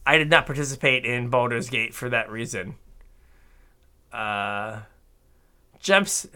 I 0.06 0.18
did 0.18 0.30
not 0.30 0.46
participate 0.46 1.04
in 1.04 1.30
Baldur's 1.30 1.70
Gate 1.70 1.96
for 1.96 2.10
that 2.10 2.30
reason. 2.30 2.76
Uh 4.14 4.82
jumps 5.80 6.28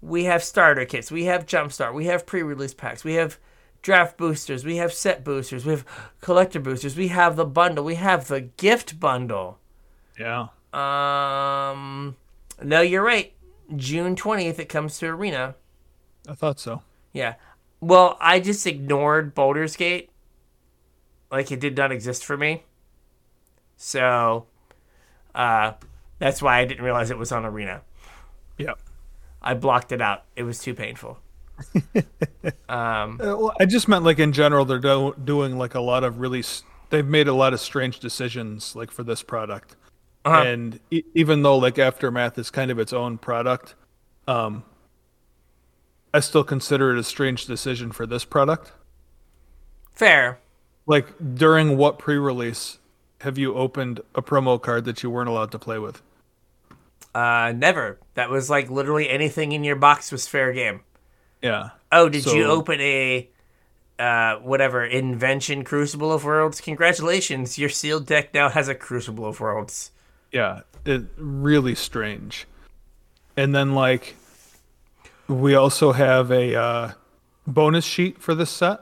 we 0.00 0.24
have 0.24 0.44
starter 0.44 0.84
kits, 0.84 1.10
we 1.10 1.24
have 1.24 1.46
jumpstart, 1.46 1.92
we 1.92 2.04
have 2.06 2.24
pre-release 2.26 2.74
packs, 2.74 3.02
we 3.02 3.14
have 3.14 3.38
draft 3.82 4.16
boosters, 4.16 4.64
we 4.64 4.76
have 4.76 4.92
set 4.92 5.24
boosters, 5.24 5.64
we 5.66 5.72
have 5.72 5.84
collector 6.20 6.60
boosters, 6.60 6.96
we 6.96 7.08
have 7.08 7.34
the 7.34 7.44
bundle, 7.44 7.84
we 7.84 7.96
have 7.96 8.28
the 8.28 8.42
gift 8.42 9.00
bundle. 9.00 9.58
Yeah. 10.16 10.48
Um 10.72 12.14
no, 12.62 12.82
you're 12.82 13.02
right. 13.02 13.32
June 13.74 14.14
20th 14.14 14.60
it 14.60 14.68
comes 14.68 14.96
to 14.98 15.06
Arena. 15.06 15.56
I 16.28 16.34
thought 16.34 16.60
so. 16.60 16.82
Yeah. 17.12 17.34
Well, 17.80 18.16
I 18.20 18.40
just 18.40 18.66
ignored 18.66 19.34
Baldur's 19.34 19.76
Gate 19.76 20.10
like 21.30 21.52
it 21.52 21.60
did 21.60 21.76
not 21.76 21.92
exist 21.92 22.24
for 22.24 22.36
me. 22.36 22.64
So, 23.76 24.46
uh, 25.34 25.72
that's 26.18 26.42
why 26.42 26.58
I 26.58 26.64
didn't 26.64 26.84
realize 26.84 27.10
it 27.10 27.18
was 27.18 27.30
on 27.32 27.44
Arena. 27.44 27.82
Yeah. 28.56 28.72
I 29.40 29.54
blocked 29.54 29.92
it 29.92 30.00
out. 30.00 30.24
It 30.34 30.42
was 30.42 30.58
too 30.58 30.74
painful. 30.74 31.18
um, 32.68 33.20
Uh, 33.20 33.36
well, 33.36 33.52
I 33.60 33.66
just 33.66 33.88
meant 33.88 34.04
like 34.04 34.18
in 34.18 34.32
general, 34.32 34.64
they're 34.64 34.78
do- 34.78 35.14
doing 35.22 35.58
like 35.58 35.74
a 35.74 35.80
lot 35.80 36.04
of 36.04 36.18
really. 36.18 36.40
s- 36.40 36.62
They've 36.90 37.06
made 37.06 37.28
a 37.28 37.34
lot 37.34 37.52
of 37.52 37.60
strange 37.60 38.00
decisions 38.00 38.74
like 38.74 38.90
for 38.90 39.02
this 39.02 39.22
product, 39.22 39.76
Uh-huh. 40.24 40.42
and 40.42 40.80
e- 40.90 41.02
even 41.14 41.42
though 41.42 41.58
like 41.58 41.78
Aftermath 41.78 42.38
is 42.38 42.50
kind 42.50 42.70
of 42.70 42.78
its 42.78 42.94
own 42.94 43.18
product, 43.18 43.74
um, 44.26 44.64
I 46.14 46.20
still 46.20 46.44
consider 46.44 46.92
it 46.92 46.98
a 46.98 47.04
strange 47.04 47.46
decision 47.46 47.92
for 47.92 48.06
this 48.06 48.24
product. 48.24 48.72
fair. 49.94 50.38
Like 50.86 51.06
during 51.34 51.76
what 51.76 51.98
pre-release 51.98 52.78
have 53.20 53.36
you 53.36 53.54
opened 53.54 54.00
a 54.14 54.22
promo 54.22 54.60
card 54.60 54.86
that 54.86 55.02
you 55.02 55.10
weren't 55.10 55.28
allowed 55.28 55.50
to 55.52 55.58
play 55.58 55.78
with? 55.78 56.00
Uh, 57.14 57.52
never. 57.54 57.98
That 58.14 58.30
was 58.30 58.48
like 58.48 58.70
literally 58.70 59.08
anything 59.08 59.52
in 59.52 59.64
your 59.64 59.76
box 59.76 60.10
was 60.10 60.26
fair 60.26 60.52
game. 60.52 60.80
Yeah. 61.42 61.70
Oh, 61.92 62.08
did 62.08 62.24
you 62.26 62.44
open 62.44 62.80
a 62.80 63.28
uh 63.98 64.36
whatever 64.36 64.84
invention 64.84 65.62
Crucible 65.64 66.12
of 66.12 66.24
Worlds? 66.24 66.60
Congratulations, 66.60 67.58
your 67.58 67.68
sealed 67.68 68.06
deck 68.06 68.32
now 68.32 68.48
has 68.48 68.68
a 68.68 68.74
Crucible 68.74 69.26
of 69.26 69.40
Worlds. 69.40 69.90
Yeah, 70.32 70.60
it 70.86 71.02
really 71.16 71.74
strange. 71.74 72.46
And 73.36 73.54
then 73.54 73.74
like 73.74 74.16
we 75.28 75.54
also 75.54 75.92
have 75.92 76.30
a 76.30 76.54
uh, 76.58 76.92
bonus 77.46 77.84
sheet 77.84 78.20
for 78.20 78.34
this 78.34 78.50
set. 78.50 78.80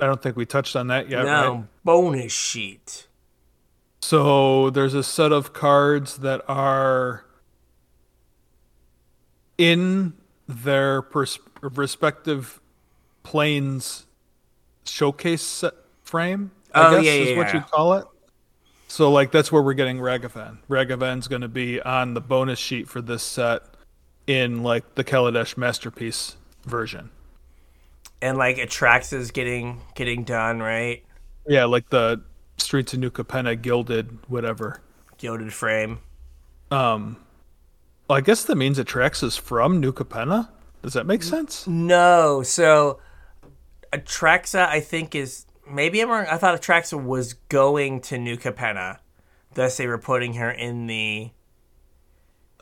I 0.00 0.06
don't 0.06 0.22
think 0.22 0.36
we 0.36 0.46
touched 0.46 0.74
on 0.74 0.86
that 0.88 1.08
yet. 1.10 1.24
no 1.24 1.54
right? 1.54 1.64
bonus 1.84 2.32
sheet. 2.32 3.08
So 4.00 4.70
there's 4.70 4.94
a 4.94 5.02
set 5.02 5.32
of 5.32 5.52
cards 5.52 6.18
that 6.18 6.42
are 6.48 7.24
in 9.58 10.14
their 10.48 11.02
pers- 11.02 11.38
respective 11.60 12.60
planes 13.22 14.06
showcase 14.84 15.42
set 15.42 15.74
frame. 16.02 16.50
I 16.74 16.86
Oh, 16.86 16.90
guess 16.96 17.04
yeah, 17.04 17.12
is 17.12 17.28
yeah, 17.30 17.36
what 17.36 17.52
you'd 17.54 17.66
call 17.66 17.94
it. 17.94 18.06
So 18.88 19.10
like 19.10 19.30
that's 19.30 19.52
where 19.52 19.62
we're 19.62 19.74
getting 19.74 19.98
Ragavan. 19.98 20.58
Ragavan's 20.68 21.28
going 21.28 21.42
to 21.42 21.48
be 21.48 21.80
on 21.80 22.14
the 22.14 22.20
bonus 22.20 22.58
sheet 22.58 22.88
for 22.88 23.00
this 23.00 23.22
set 23.22 23.62
in 24.26 24.62
like 24.62 24.94
the 24.94 25.04
Kaladesh 25.04 25.56
masterpiece 25.56 26.36
version. 26.64 27.10
And 28.20 28.38
like 28.38 28.56
Atraxa 28.56 29.14
is 29.14 29.30
getting 29.30 29.80
getting 29.94 30.24
done, 30.24 30.60
right? 30.60 31.04
Yeah, 31.46 31.64
like 31.64 31.90
the 31.90 32.22
Streets 32.56 32.92
of 32.92 33.00
New 33.00 33.10
Capenna 33.10 33.60
gilded 33.60 34.18
whatever. 34.28 34.80
Gilded 35.18 35.52
frame. 35.52 35.98
Um, 36.70 37.16
well, 38.08 38.18
I 38.18 38.20
guess 38.20 38.44
that 38.44 38.56
means 38.56 38.78
Atraxa 38.78 39.24
is 39.24 39.36
from 39.36 39.80
New 39.80 39.92
Capenna. 39.92 40.48
Does 40.82 40.92
that 40.94 41.06
make 41.06 41.22
sense? 41.22 41.66
No, 41.66 42.42
so 42.42 43.00
Atraxa 43.92 44.68
I 44.68 44.80
think 44.80 45.14
is 45.14 45.46
maybe 45.68 46.00
I'm 46.00 46.08
wrong. 46.10 46.26
I 46.30 46.36
thought 46.36 46.60
Atraxa 46.60 47.02
was 47.02 47.34
going 47.34 48.00
to 48.02 48.18
New 48.18 48.36
Capenna. 48.36 48.98
Thus 49.54 49.76
they 49.76 49.86
were 49.86 49.98
putting 49.98 50.34
her 50.34 50.50
in 50.50 50.86
the 50.86 51.30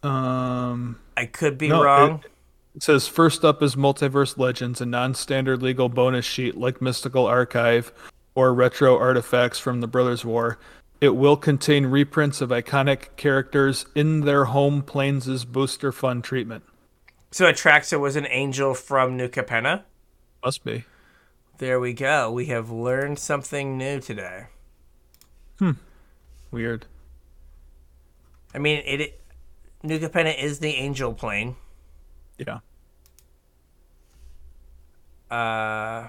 Um, 0.03 0.98
I 1.16 1.26
could 1.26 1.59
be 1.59 1.68
no, 1.68 1.82
wrong. 1.82 2.20
It, 2.24 2.30
it 2.76 2.82
says 2.82 3.07
first 3.09 3.44
up 3.44 3.62
is 3.62 3.76
Multiverse 3.76 4.38
Legends, 4.38 4.80
a 4.80 4.86
non-standard 4.86 5.62
legal 5.62 5.88
bonus 5.88 6.24
sheet 6.24 6.57
like 6.57 6.80
Mystical 6.80 7.26
Archive 7.26 7.92
or 8.34 8.55
retro 8.55 8.96
artifacts 8.98 9.59
from 9.59 9.80
the 9.80 9.86
Brothers 9.86 10.24
War. 10.24 10.59
It 11.01 11.16
will 11.16 11.36
contain 11.36 11.86
reprints 11.86 12.40
of 12.40 12.51
iconic 12.51 13.16
characters 13.16 13.86
in 13.94 14.20
their 14.20 14.46
home 14.46 14.82
planes' 14.82 15.44
booster 15.44 15.92
fun 15.92 16.22
treatment. 16.22 16.64
So 17.30 17.51
Atraxa 17.51 17.98
was 17.98 18.16
an 18.16 18.26
angel 18.26 18.74
from 18.74 19.16
New 19.16 19.28
Capenna. 19.28 19.84
Must 20.44 20.64
be. 20.64 20.84
There 21.59 21.78
we 21.78 21.92
go. 21.92 22.30
We 22.30 22.46
have 22.46 22.70
learned 22.70 23.18
something 23.18 23.76
new 23.78 24.01
today. 24.01 24.46
Hmm. 25.59 25.72
Weird. 26.51 26.86
I 28.55 28.59
mean, 28.59 28.82
it, 28.84 29.01
it 29.01 29.19
New 29.82 29.98
Capenna 29.98 30.36
is 30.36 30.58
the 30.58 30.74
angel 30.74 31.14
plane. 31.14 31.56
Yeah. 32.38 32.58
Uh, 35.30 36.08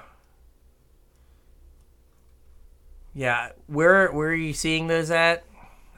yeah. 3.14 3.50
Where 3.68 4.12
where 4.12 4.30
are 4.30 4.34
you 4.36 4.54
seeing 4.54 4.88
those 4.88 5.12
at? 5.12 5.44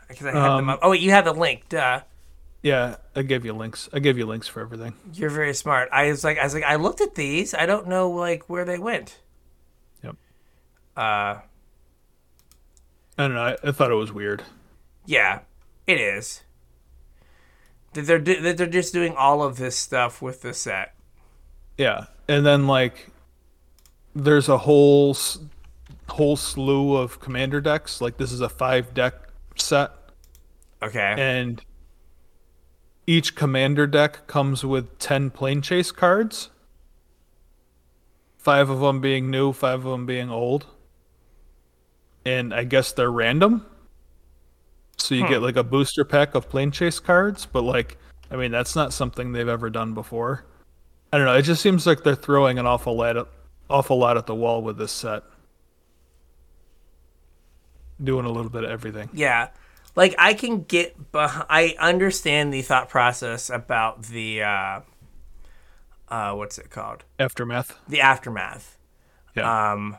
Because 0.07 0.25
I 0.27 0.31
had 0.31 0.35
them 0.35 0.51
Um, 0.51 0.69
up. 0.69 0.79
Oh, 0.81 0.91
wait, 0.91 1.01
you 1.01 1.11
have 1.11 1.25
the 1.25 1.33
link. 1.33 1.69
Duh. 1.69 2.01
Yeah, 2.61 2.95
I 3.15 3.23
gave 3.23 3.43
you 3.43 3.53
links. 3.53 3.89
I 3.91 3.99
gave 3.99 4.17
you 4.17 4.25
links 4.25 4.47
for 4.47 4.61
everything. 4.61 4.93
You're 5.13 5.29
very 5.29 5.53
smart. 5.53 5.89
I 5.91 6.09
was 6.09 6.23
like, 6.23 6.37
I 6.37 6.43
was 6.43 6.53
like, 6.53 6.63
I 6.63 6.75
looked 6.75 7.01
at 7.01 7.15
these. 7.15 7.53
I 7.53 7.65
don't 7.65 7.87
know 7.87 8.09
like 8.09 8.49
where 8.49 8.63
they 8.63 8.77
went. 8.77 9.19
Yep. 10.03 10.15
Uh, 10.95 10.99
I 11.01 11.41
don't 13.17 13.33
know. 13.33 13.41
I, 13.43 13.57
I 13.67 13.71
thought 13.71 13.91
it 13.91 13.95
was 13.95 14.13
weird. 14.13 14.43
yeah, 15.05 15.39
it 15.87 15.99
is. 15.99 16.43
That 17.93 18.01
they're 18.07 18.19
that 18.19 18.57
they're 18.57 18.67
just 18.67 18.93
doing 18.93 19.15
all 19.15 19.43
of 19.43 19.57
this 19.57 19.75
stuff 19.75 20.21
with 20.21 20.41
the 20.41 20.53
set. 20.53 20.93
Yeah, 21.77 22.05
and 22.27 22.45
then 22.45 22.67
like, 22.67 23.09
there's 24.15 24.49
a 24.49 24.59
whole 24.59 25.15
whole 26.09 26.35
slew 26.35 26.95
of 26.95 27.19
commander 27.19 27.61
decks. 27.61 28.01
Like 28.01 28.17
this 28.17 28.31
is 28.31 28.41
a 28.41 28.49
five 28.49 28.93
deck 28.93 29.13
set, 29.55 29.91
Okay. 30.81 31.15
and 31.17 31.63
each 33.05 33.35
commander 33.35 33.85
deck 33.87 34.27
comes 34.27 34.63
with 34.65 34.97
ten 34.99 35.29
plane 35.29 35.61
chase 35.61 35.91
cards. 35.91 36.49
Five 38.37 38.69
of 38.69 38.79
them 38.81 38.99
being 38.99 39.29
new, 39.31 39.53
five 39.53 39.85
of 39.85 39.91
them 39.91 40.05
being 40.05 40.29
old, 40.29 40.65
and 42.25 42.53
I 42.53 42.63
guess 42.65 42.91
they're 42.91 43.11
random. 43.11 43.65
So 44.97 45.15
you 45.15 45.27
get 45.27 45.41
like 45.41 45.57
a 45.57 45.63
booster 45.63 46.05
pack 46.05 46.35
of 46.35 46.49
plane 46.49 46.71
chase 46.71 46.99
cards, 46.99 47.45
but 47.45 47.63
like, 47.63 47.97
I 48.31 48.35
mean, 48.35 48.51
that's 48.51 48.75
not 48.75 48.93
something 48.93 49.31
they've 49.31 49.47
ever 49.47 49.69
done 49.69 49.93
before. 49.93 50.45
I 51.11 51.17
don't 51.17 51.25
know. 51.25 51.35
It 51.35 51.43
just 51.43 51.61
seems 51.61 51.85
like 51.85 52.03
they're 52.03 52.15
throwing 52.15 52.57
an 52.57 52.65
awful 52.65 52.95
lot, 52.95 53.17
at, 53.17 53.27
awful 53.69 53.97
lot 53.97 54.17
at 54.17 54.25
the 54.25 54.35
wall 54.35 54.61
with 54.61 54.77
this 54.77 54.91
set. 54.91 55.23
Doing 58.03 58.25
a 58.25 58.31
little 58.31 58.49
bit 58.49 58.63
of 58.63 58.69
everything. 58.71 59.09
Yeah. 59.13 59.49
Like 59.95 60.15
I 60.17 60.33
can 60.33 60.63
get 60.63 61.11
beh- 61.11 61.45
I 61.49 61.75
understand 61.79 62.53
the 62.53 62.61
thought 62.61 62.89
process 62.89 63.49
about 63.49 64.03
the 64.03 64.41
uh 64.43 64.79
uh 66.09 66.33
what's 66.33 66.57
it 66.57 66.69
called? 66.69 67.03
Aftermath. 67.19 67.77
The 67.87 68.01
aftermath. 68.01 68.77
Yeah. 69.35 69.71
Um 69.71 69.97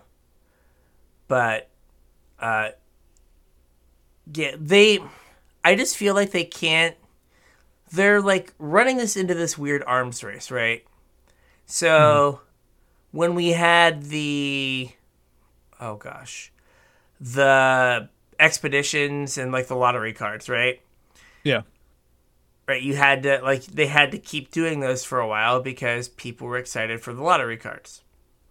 but 1.29 1.71
uh 2.41 2.71
yeah, 4.33 4.57
they 4.59 5.01
I 5.65 5.75
just 5.75 5.97
feel 5.97 6.15
like 6.15 6.31
they 6.31 6.45
can't 6.45 6.97
they're 7.93 8.21
like 8.21 8.53
running 8.59 8.97
this 8.97 9.17
into 9.17 9.35
this 9.35 9.57
weird 9.57 9.83
arms 9.87 10.23
race, 10.25 10.51
right? 10.51 10.85
So 11.67 12.41
when 13.13 13.35
we 13.35 13.51
had 13.51 14.05
the 14.05 14.91
oh 15.81 15.97
gosh, 15.97 16.53
the 17.21 18.09
expeditions 18.39 19.39
and 19.39 19.53
like 19.53 19.69
the 19.69 19.77
lottery 19.77 20.13
cards, 20.13 20.49
right? 20.49 20.81
yeah. 21.45 21.63
Right, 22.67 22.83
you 22.83 22.97
had 22.97 23.25
to 23.25 23.41
like 23.43 23.65
they 23.65 23.87
had 23.87 24.11
to 24.13 24.19
keep 24.19 24.51
doing 24.51 24.81
those 24.81 25.05
for 25.05 25.21
a 25.21 25.29
while 25.29 25.61
because 25.61 26.09
people 26.09 26.47
were 26.47 26.57
excited 26.57 27.01
for 27.03 27.13
the 27.13 27.23
lottery 27.23 27.59
cards. 27.59 28.01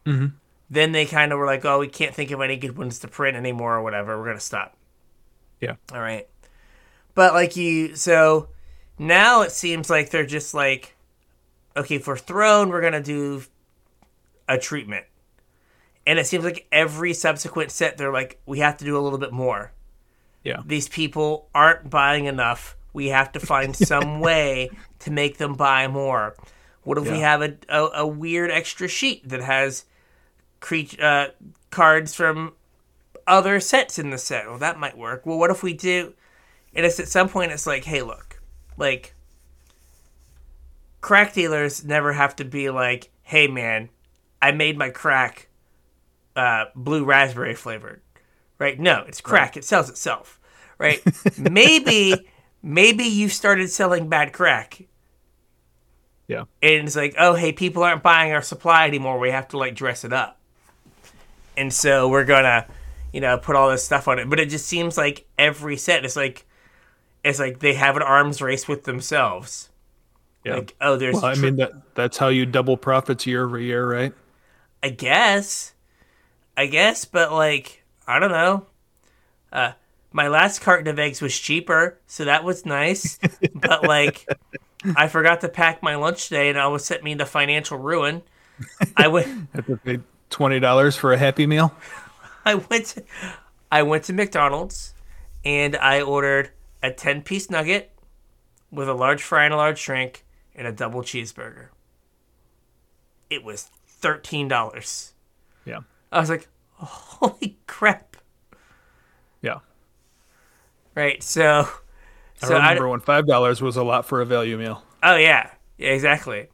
Mm-hmm. 0.06 0.28
Then 0.70 0.92
they 0.92 1.08
kind 1.08 1.32
of 1.32 1.40
were 1.40 1.48
like, 1.48 1.66
"Oh, 1.66 1.80
we 1.80 1.88
can't 1.88 2.14
think 2.14 2.30
of 2.30 2.40
any 2.40 2.56
good 2.56 2.78
ones 2.78 3.00
to 3.00 3.08
print 3.08 3.36
anymore, 3.36 3.76
or 3.76 3.82
whatever. 3.82 4.20
We're 4.20 4.28
gonna 4.28 4.40
stop." 4.40 4.78
Yeah. 5.64 5.76
All 5.94 6.02
right, 6.02 6.28
but 7.16 7.34
like 7.34 7.56
you, 7.56 7.96
so 7.96 8.50
now 9.00 9.42
it 9.42 9.52
seems 9.52 9.90
like 9.90 10.10
they're 10.10 10.26
just 10.26 10.54
like, 10.54 10.96
okay, 11.76 11.98
for 11.98 12.18
Throne, 12.18 12.70
we're 12.70 12.82
gonna 12.82 13.02
do 13.02 13.44
a 14.48 14.58
treatment, 14.58 15.06
and 16.06 16.20
it 16.20 16.28
seems 16.28 16.44
like 16.44 16.68
every 16.72 17.14
subsequent 17.14 17.72
set, 17.72 17.98
they're 17.98 18.12
like, 18.12 18.40
we 18.46 18.60
have 18.60 18.78
to 18.78 18.86
do 18.86 18.98
a 18.98 19.02
little 19.02 19.20
bit 19.20 19.32
more. 19.32 19.72
Yeah. 20.44 20.62
These 20.66 20.90
people 20.90 21.48
aren't 21.56 21.90
buying 21.90 22.26
enough. 22.26 22.76
We 22.92 23.08
have 23.08 23.32
to 23.32 23.40
find 23.40 23.76
some 23.76 24.20
way 24.20 24.70
to 25.00 25.12
make 25.12 25.38
them 25.38 25.54
buy 25.54 25.88
more. 25.88 26.36
What 26.84 26.98
if 26.98 27.10
we 27.10 27.20
have 27.20 27.42
a, 27.42 27.56
a, 27.70 27.86
a 28.02 28.08
weird 28.08 28.52
extra 28.52 28.90
sheet 28.90 29.30
that 29.30 29.40
has 29.42 29.86
cre- 30.60 31.02
uh, 31.02 31.28
cards 31.72 32.14
from 32.14 32.54
other 33.28 33.60
sets 33.60 33.98
in 34.00 34.10
the 34.10 34.18
set? 34.18 34.48
Well, 34.48 34.58
that 34.60 34.80
might 34.80 34.98
work. 34.98 35.26
Well, 35.26 35.38
what 35.38 35.52
if 35.52 35.64
we 35.64 35.74
do? 35.74 36.14
And 36.76 36.86
it's 36.86 37.00
at 37.00 37.08
some 37.08 37.30
point, 37.30 37.52
it's 37.52 37.68
like, 37.68 37.84
hey, 37.84 38.02
look, 38.02 38.42
like 38.78 39.14
crack 41.02 41.34
dealers 41.34 41.84
never 41.84 42.14
have 42.14 42.36
to 42.38 42.46
be 42.46 42.70
like, 42.70 43.10
hey, 43.24 43.48
man, 43.48 43.90
I 44.42 44.52
made 44.52 44.78
my 44.78 44.90
crack 44.90 45.48
uh, 46.36 46.66
blue 46.76 47.04
raspberry 47.06 47.54
flavored, 47.56 48.02
right? 48.60 48.80
No, 48.80 49.04
it's 49.08 49.22
crack. 49.22 49.56
It 49.58 49.64
sells 49.64 49.90
itself, 49.90 50.40
right? 50.78 51.02
maybe, 51.38 52.28
maybe 52.62 53.04
you 53.04 53.30
started 53.30 53.70
selling 53.70 54.10
bad 54.10 54.34
crack, 54.34 54.82
Yeah. 56.28 56.46
and 56.62 56.88
it's 56.88 56.96
like, 56.96 57.16
oh, 57.20 57.36
hey, 57.36 57.52
people 57.52 57.84
aren't 57.84 58.02
buying 58.04 58.32
our 58.34 58.42
supply 58.42 58.88
anymore. 58.88 59.20
We 59.20 59.30
have 59.30 59.48
to 59.50 59.58
like 59.58 59.76
dress 59.76 60.04
it 60.04 60.12
up, 60.14 60.40
and 61.56 61.72
so 61.72 62.10
we're 62.10 62.26
gonna, 62.26 62.66
you 63.14 63.22
know, 63.22 63.38
put 63.38 63.56
all 63.56 63.70
this 63.70 63.86
stuff 63.86 64.08
on 64.10 64.20
it. 64.20 64.30
But 64.30 64.40
it 64.40 64.50
just 64.50 64.66
seems 64.66 64.98
like 64.98 65.26
every 65.38 65.78
set, 65.78 66.04
it's 66.04 66.16
like, 66.16 66.46
it's 67.24 67.40
like 67.40 67.60
they 67.60 67.76
have 67.76 67.96
an 67.96 68.02
arms 68.02 68.42
race 68.42 68.68
with 68.68 68.84
themselves. 68.84 69.70
Yeah. 70.44 70.56
Like, 70.56 70.76
oh, 70.82 70.98
there's, 70.98 71.16
well, 71.16 71.26
I 71.26 71.36
tr- 71.36 71.42
mean 71.42 71.56
that 71.58 71.72
that's 71.96 72.18
how 72.18 72.28
you 72.28 72.46
double 72.46 72.76
profits 72.76 73.26
year 73.26 73.46
over 73.46 73.58
year, 73.58 73.90
right? 73.90 74.14
I 74.82 74.90
guess. 74.90 75.74
I 76.58 76.66
guess, 76.66 77.06
but 77.06 77.32
like, 77.32 77.84
I 78.06 78.20
don't 78.20 78.32
know. 78.32 78.66
Uh, 79.52 79.72
my 80.12 80.28
last 80.28 80.62
carton 80.62 80.88
of 80.88 81.00
eggs 81.00 81.22
was 81.22 81.38
cheaper, 81.38 82.00
so 82.08 82.26
that 82.26 82.44
was 82.44 82.66
nice. 82.66 83.20
but 83.56 83.84
like, 83.84 84.28
I 84.96 85.08
forgot 85.08 85.42
to 85.42 85.50
pack 85.50 85.82
my 85.82 85.96
lunch 85.96 86.28
today, 86.28 86.50
and 86.50 86.58
it 86.58 86.62
almost 86.62 86.86
sent 86.86 87.04
me 87.04 87.14
into 87.14 87.26
financial 87.26 87.78
ruin. 87.78 88.22
I 88.98 89.08
went. 89.08 89.28
Have 89.56 89.66
to 89.68 89.78
pay 89.78 90.00
twenty 90.30 90.60
dollars 90.60 90.96
for 90.96 91.14
a 91.14 91.18
Happy 91.18 91.48
Meal. 91.48 91.74
I 92.46 92.56
went. 92.56 92.86
To, 92.88 93.04
I 93.72 93.84
went 93.84 94.04
to 94.06 94.14
McDonald's, 94.14 94.94
and 95.44 95.76
I 95.76 96.02
ordered 96.02 96.52
a 96.82 96.92
ten-piece 96.92 97.50
nugget 97.50 97.92
with 98.72 98.90
a 98.90 98.94
large 98.94 99.24
fry 99.24 99.46
and 99.46 99.54
a 99.54 99.58
large 99.58 99.84
drink, 99.84 100.26
and 100.56 100.68
a 100.68 100.72
double 100.72 101.02
cheeseburger. 101.02 101.68
It 103.30 103.44
was 103.44 103.70
thirteen 103.88 104.48
dollars. 104.48 105.14
Yeah. 105.66 105.80
I 106.12 106.20
was 106.20 106.30
like, 106.30 106.48
holy 106.74 107.58
crap. 107.68 108.18
Yeah. 109.42 109.60
Right. 110.96 111.24
So, 111.24 111.68
I 112.42 112.46
so 112.46 112.56
I, 112.56 112.70
remember 112.70 112.90
when 112.90 113.00
five 113.00 113.26
dollars 113.26 113.62
was 113.62 113.78
a 113.78 113.84
lot 113.84 114.06
for 114.06 114.22
a 114.22 114.26
value 114.26 114.58
meal. 114.58 114.84
oh 115.02 115.16
yeah, 115.16 115.50
yeah, 115.78 115.90
exactly. 115.90 116.48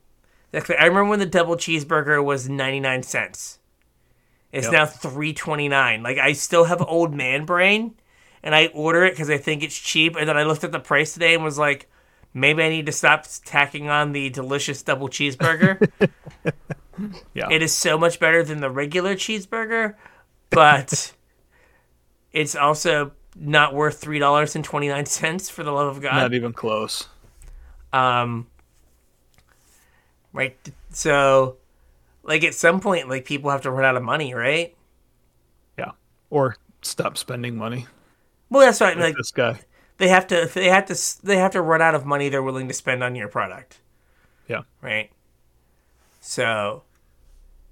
Exactly. 0.54 0.78
I 0.78 0.86
remember 0.86 1.10
when 1.10 1.20
the 1.20 1.26
double 1.26 1.56
cheeseburger 1.56 2.24
was 2.24 2.50
99 2.50 3.04
cents. 3.04 3.59
It's 4.52 4.66
Yep. 4.66 4.74
now 4.74 4.86
329. 4.86 6.04
Like 6.04 6.18
I 6.18 6.34
still 6.34 6.64
have 6.66 6.82
old 6.82 7.14
man 7.14 7.46
brain 7.46 7.94
and 8.42 8.56
I 8.56 8.68
order 8.68 9.04
it 9.06 9.16
cuz 9.16 9.30
I 9.30 9.38
think 9.38 9.64
it's 9.64 9.78
cheap 9.78 10.16
and 10.16 10.28
then 10.28 10.38
I 10.38 10.44
looked 10.44 10.64
at 10.64 10.72
the 10.72 10.80
price 10.80 11.14
today 11.14 11.34
and 11.36 11.44
was 11.44 11.58
like 11.58 11.88
maybe 12.34 12.64
I 12.64 12.70
need 12.70 12.86
to 12.88 12.92
stop 12.92 13.26
tacking 13.46 13.90
on 13.90 14.12
the 14.12 14.30
delicious 14.30 14.82
double 14.82 15.10
cheeseburger. 15.10 15.90
Yeah. 17.34 17.48
It 17.50 17.62
is 17.62 17.74
so 17.74 17.98
much 17.98 18.20
better 18.20 18.44
than 18.44 18.60
the 18.60 18.70
regular 18.70 19.16
cheeseburger, 19.16 19.96
but 20.50 21.14
it's 22.34 22.56
also 22.56 23.14
not 23.38 23.74
worth 23.74 24.02
three 24.02 24.20
dollars 24.20 24.54
and 24.56 24.66
twenty 24.66 24.90
nine 24.90 25.06
cents 25.06 25.50
for 25.50 25.64
the 25.64 25.72
love 25.72 25.96
of 25.96 26.02
God. 26.02 26.16
Not 26.16 26.34
even 26.34 26.52
close. 26.52 27.08
Um, 27.94 28.48
right. 30.34 30.58
So, 30.92 31.56
like 32.24 32.44
at 32.44 32.56
some 32.56 32.80
point, 32.82 33.10
like 33.10 33.26
people 33.26 33.50
have 33.52 33.62
to 33.64 33.72
run 33.72 33.86
out 33.86 33.96
of 33.98 34.04
money, 34.04 34.34
right? 34.34 34.76
Yeah. 35.78 35.92
Or 36.30 36.58
stop 36.82 37.18
spending 37.18 37.56
money. 37.56 37.88
Well, 38.50 38.62
that's 38.66 38.82
right. 38.82 38.98
Like 38.98 39.14
Like 39.14 39.16
this 39.16 39.32
guy. 39.32 39.60
they 39.98 40.08
have 40.10 40.28
to, 40.28 40.50
they 40.54 40.70
have 40.70 40.86
to, 40.88 41.26
they 41.26 41.38
have 41.38 41.52
to 41.54 41.62
run 41.62 41.82
out 41.82 41.96
of 41.96 42.06
money 42.06 42.30
they're 42.30 42.44
willing 42.44 42.68
to 42.68 42.74
spend 42.74 43.04
on 43.04 43.16
your 43.16 43.28
product, 43.28 43.82
Yeah. 44.48 44.64
right? 44.82 45.12
So, 46.22 46.84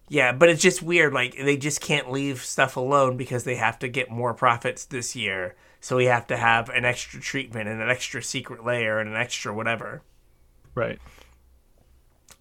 yeah, 0.10 0.32
but 0.34 0.50
it's 0.50 0.62
just 0.62 0.82
weird. 0.84 1.14
Like 1.14 1.36
they 1.38 1.58
just 1.58 1.82
can't 1.82 2.12
leave 2.12 2.44
stuff 2.44 2.78
alone 2.78 3.18
because 3.18 3.44
they 3.46 3.56
have 3.56 3.80
to 3.80 3.90
get 3.90 4.12
more 4.12 4.34
profits 4.34 4.86
this 4.86 5.16
year. 5.16 5.56
So 5.82 5.98
we 5.98 6.06
have 6.06 6.28
to 6.28 6.38
have 6.38 6.70
an 6.70 6.86
extra 6.86 7.20
treatment 7.22 7.70
and 7.70 7.82
an 7.82 7.90
extra 7.90 8.24
secret 8.24 8.66
lair 8.66 9.00
and 9.00 9.10
an 9.10 9.16
extra 9.18 9.54
whatever. 9.54 10.04
Right. 10.76 11.00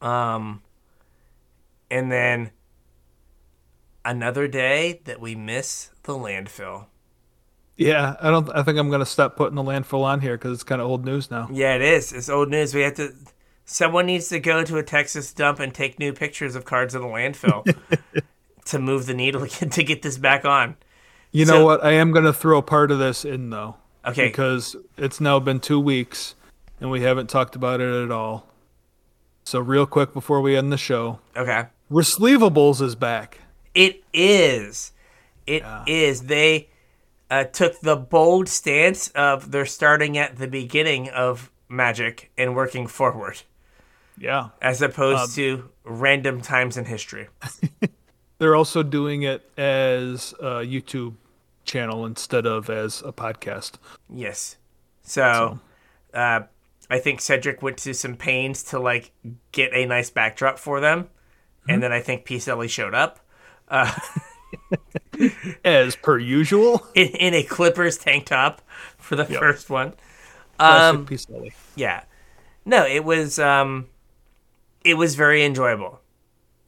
Um, 0.00 0.62
and 1.90 2.10
then 2.10 2.50
another 4.04 4.48
day 4.48 5.00
that 5.04 5.20
we 5.20 5.34
miss 5.34 5.90
the 6.04 6.12
landfill. 6.12 6.86
Yeah. 7.76 8.16
I 8.20 8.30
don't. 8.30 8.48
I 8.54 8.62
think 8.62 8.78
I'm 8.78 8.90
gonna 8.90 9.06
stop 9.06 9.36
putting 9.36 9.56
the 9.56 9.62
landfill 9.62 10.02
on 10.02 10.20
here 10.20 10.36
because 10.36 10.52
it's 10.52 10.62
kind 10.62 10.80
of 10.80 10.88
old 10.88 11.04
news 11.04 11.30
now. 11.30 11.48
Yeah, 11.52 11.74
it 11.74 11.82
is. 11.82 12.12
It's 12.12 12.28
old 12.28 12.50
news. 12.50 12.74
We 12.74 12.82
have 12.82 12.94
to. 12.94 13.12
Someone 13.64 14.06
needs 14.06 14.28
to 14.28 14.38
go 14.38 14.62
to 14.64 14.78
a 14.78 14.82
Texas 14.82 15.32
dump 15.32 15.58
and 15.58 15.74
take 15.74 15.98
new 15.98 16.12
pictures 16.12 16.54
of 16.54 16.64
cards 16.64 16.94
in 16.94 17.02
the 17.02 17.08
landfill 17.08 17.66
to 18.66 18.78
move 18.78 19.06
the 19.06 19.14
needle 19.14 19.46
to 19.46 19.82
get 19.82 20.02
this 20.02 20.18
back 20.18 20.44
on. 20.44 20.76
You 21.32 21.44
know 21.44 21.64
what? 21.64 21.84
I 21.84 21.92
am 21.92 22.12
gonna 22.12 22.32
throw 22.32 22.62
part 22.62 22.90
of 22.90 22.98
this 22.98 23.24
in 23.24 23.50
though. 23.50 23.76
Okay. 24.06 24.28
Because 24.28 24.76
it's 24.96 25.20
now 25.20 25.40
been 25.40 25.58
two 25.58 25.80
weeks 25.80 26.36
and 26.80 26.90
we 26.90 27.02
haven't 27.02 27.28
talked 27.28 27.56
about 27.56 27.80
it 27.80 28.04
at 28.04 28.10
all. 28.12 28.46
So 29.44 29.58
real 29.58 29.84
quick 29.84 30.12
before 30.12 30.40
we 30.40 30.56
end 30.56 30.72
the 30.72 30.78
show, 30.78 31.18
Okay. 31.36 31.64
Resleevables 31.90 32.80
is 32.82 32.94
back. 32.94 33.40
It 33.74 34.02
is. 34.12 34.92
It 35.46 35.62
is. 35.86 36.22
They 36.22 36.68
uh, 37.30 37.44
took 37.44 37.80
the 37.80 37.96
bold 37.96 38.48
stance 38.48 39.08
of 39.08 39.50
they're 39.52 39.66
starting 39.66 40.18
at 40.18 40.36
the 40.36 40.48
beginning 40.48 41.08
of 41.10 41.50
Magic 41.68 42.30
and 42.38 42.54
working 42.56 42.86
forward, 42.86 43.42
Yeah. 44.18 44.48
as 44.62 44.82
opposed 44.82 45.34
to 45.36 45.68
random 45.84 46.40
times 46.40 46.76
in 46.76 46.84
history. 46.86 47.28
They're 48.38 48.54
also 48.54 48.82
doing 48.82 49.22
it 49.22 49.48
as 49.58 50.32
a 50.40 50.60
YouTube 50.62 51.14
channel 51.64 52.04
instead 52.06 52.46
of 52.46 52.68
as 52.70 53.02
a 53.02 53.12
podcast. 53.12 53.72
Yes. 54.10 54.56
So, 55.02 55.58
uh, 56.12 56.40
I 56.90 56.98
think 56.98 57.20
Cedric 57.20 57.62
went 57.62 57.78
to 57.78 57.94
some 57.94 58.14
pains 58.14 58.62
to 58.64 58.78
like 58.78 59.10
get 59.52 59.72
a 59.74 59.86
nice 59.86 60.10
backdrop 60.10 60.58
for 60.58 60.80
them, 60.80 61.08
and 61.68 61.82
then 61.82 61.92
I 61.92 62.00
think 62.00 62.30
Ellie 62.48 62.68
showed 62.68 62.94
up 62.94 63.20
As 65.64 65.96
per 65.96 66.18
usual. 66.18 66.86
in, 66.94 67.08
in 67.08 67.34
a 67.34 67.42
Clippers 67.42 67.96
tank 67.98 68.26
top 68.26 68.62
for 68.98 69.16
the 69.16 69.26
Yep. 69.28 69.40
first 69.40 69.70
one. 69.70 69.94
Um, 70.58 71.06
Lily. 71.28 71.52
yeah. 71.74 72.04
No, 72.64 72.86
it 72.86 73.04
was 73.04 73.38
um, 73.38 73.86
it 74.84 74.94
was 74.94 75.14
very 75.14 75.44
enjoyable. 75.44 76.00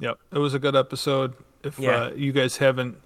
Yep. 0.01 0.19
It 0.33 0.39
was 0.39 0.55
a 0.55 0.59
good 0.59 0.77
episode. 0.77 1.35
If 1.63 1.79
Yeah. 1.79 1.91
uh, 2.05 2.11
you 2.15 2.33
guys 2.33 2.57
haven't, 2.59 2.97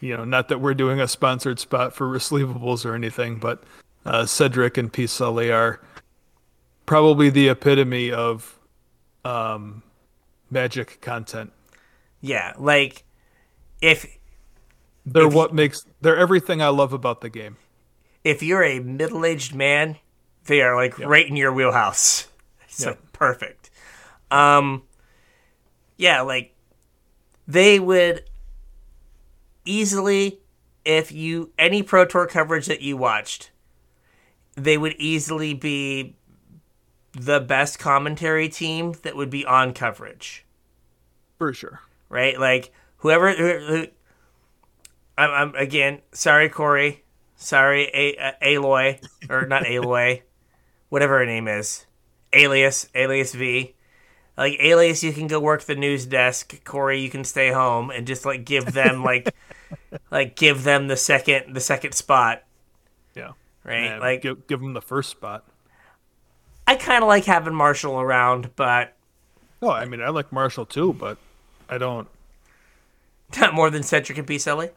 you 0.00 0.16
know, 0.16 0.24
not 0.24 0.48
that 0.48 0.60
we're 0.60 0.74
doing 0.74 1.00
a 1.00 1.08
sponsored 1.08 1.58
spot 1.58 1.94
for 1.94 2.06
Resleevables 2.08 2.84
or 2.84 2.94
anything, 2.94 3.36
but 3.38 3.62
uh, 4.04 4.26
Cedric 4.26 4.76
and 4.76 4.92
P. 4.92 5.06
Sully 5.06 5.50
are 5.50 5.80
probably 6.86 7.30
the 7.30 7.48
epitome 7.48 8.10
of 8.12 8.58
um, 9.24 9.82
magic 10.54 11.00
content. 11.02 11.52
Yeah, 12.22 12.54
like 12.56 13.04
if 13.82 14.06
They're 15.04 15.26
If- 15.26 15.34
what 15.34 15.52
makes 15.52 15.84
they're 16.00 16.16
everything 16.16 16.62
I 16.62 16.68
love 16.68 16.94
about 16.94 17.20
the 17.20 17.28
game. 17.28 17.58
if 18.22 18.42
you're 18.42 18.64
a 18.64 18.78
middle 18.80 19.26
aged 19.26 19.54
man, 19.54 19.98
they 20.46 20.62
are 20.62 20.74
like 20.74 20.98
right 20.98 21.26
in 21.28 21.36
your 21.36 21.52
wheelhouse. 21.52 22.28
It's 22.68 22.80
Yep. 22.80 22.88
like 22.88 23.12
perfect. 23.12 23.70
Um, 24.30 24.84
yeah, 25.98 26.22
like 26.22 26.54
they 27.46 27.78
would 27.78 28.24
easily, 29.64 30.40
if 30.84 31.12
you 31.12 31.52
any 31.58 31.82
Pro 31.82 32.04
Tour 32.06 32.26
coverage 32.26 32.66
that 32.66 32.80
you 32.80 32.96
watched, 32.96 33.50
they 34.54 34.78
would 34.78 34.94
easily 34.98 35.52
be 35.54 36.16
the 37.12 37.40
best 37.40 37.78
commentary 37.78 38.48
team 38.48 38.94
that 39.02 39.14
would 39.16 39.30
be 39.30 39.44
on 39.44 39.72
coverage 39.72 40.43
For 41.38 41.52
sure. 41.52 41.80
right? 42.08 42.38
Like 42.38 42.72
whoever. 42.98 43.32
Who, 43.34 43.86
I'm, 45.16 45.30
I'm 45.30 45.54
again 45.54 46.00
sorry, 46.12 46.48
Corey. 46.48 47.02
Sorry, 47.36 47.90
A- 47.92 48.16
uh, 48.16 48.32
Aloy 48.42 49.00
or 49.28 49.46
not 49.46 49.64
Aloy, 49.66 50.22
whatever 50.88 51.18
her 51.18 51.26
name 51.26 51.48
is, 51.48 51.86
Alias, 52.32 52.88
Alias 52.94 53.34
V. 53.34 53.74
Like 54.36 54.56
Alias, 54.60 55.02
you 55.04 55.12
can 55.12 55.26
go 55.28 55.38
work 55.40 55.62
the 55.62 55.74
news 55.76 56.06
desk. 56.06 56.64
Corey, 56.64 57.00
you 57.00 57.10
can 57.10 57.22
stay 57.24 57.52
home 57.52 57.90
and 57.90 58.06
just 58.06 58.24
like 58.24 58.44
give 58.44 58.72
them 58.72 59.04
like, 59.04 59.32
like 60.10 60.34
give 60.36 60.64
them 60.64 60.88
the 60.88 60.96
second 60.96 61.54
the 61.54 61.60
second 61.60 61.92
spot, 61.92 62.42
Yeah. 63.14 63.32
right? 63.62 63.92
And 63.92 64.00
like 64.00 64.22
give 64.22 64.46
give 64.46 64.60
them 64.60 64.72
the 64.72 64.80
first 64.82 65.10
spot. 65.10 65.44
I 66.66 66.76
kind 66.76 67.02
of 67.04 67.08
like 67.08 67.24
having 67.26 67.54
Marshall 67.54 68.00
around, 68.00 68.50
but 68.56 68.96
Oh, 69.64 69.70
I 69.70 69.86
mean, 69.86 70.02
I 70.02 70.10
like 70.10 70.30
Marshall 70.32 70.66
too, 70.66 70.92
but 70.92 71.16
I 71.68 71.78
don't. 71.78 72.06
not 73.40 73.54
more 73.54 73.70
than 73.70 73.82
Cedric 73.82 74.18
and 74.18 74.26
P. 74.26 74.38
Sully. 74.38 74.70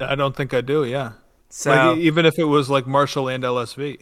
I 0.00 0.14
don't 0.16 0.34
think 0.34 0.52
I 0.52 0.60
do. 0.60 0.84
Yeah. 0.84 1.12
So 1.48 1.70
Like, 1.70 1.98
even 1.98 2.26
if 2.26 2.38
it 2.38 2.44
was 2.44 2.68
like 2.68 2.86
Marshall 2.86 3.28
and 3.28 3.44
LSV, 3.44 4.00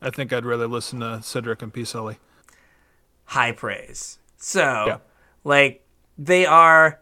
I 0.00 0.10
think 0.10 0.32
I'd 0.32 0.44
rather 0.46 0.68
listen 0.68 1.00
to 1.00 1.20
Cedric 1.22 1.62
and 1.62 1.72
P. 1.72 1.84
Sully. 1.84 2.18
high 3.30 3.50
praise. 3.50 4.18
So, 4.36 4.60
Yeah. 4.86 4.98
like, 5.42 5.84
they 6.16 6.46
are 6.46 7.00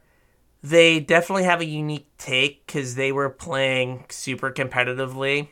they 0.63 0.99
definitely 0.99 1.45
have 1.45 1.61
a 1.61 1.67
unique 1.67 2.09
take 2.17 2.67
because 2.67 2.95
they 2.95 3.13
were 3.13 3.29
playing 3.29 4.07
super 4.09 4.51
competitively 4.51 5.49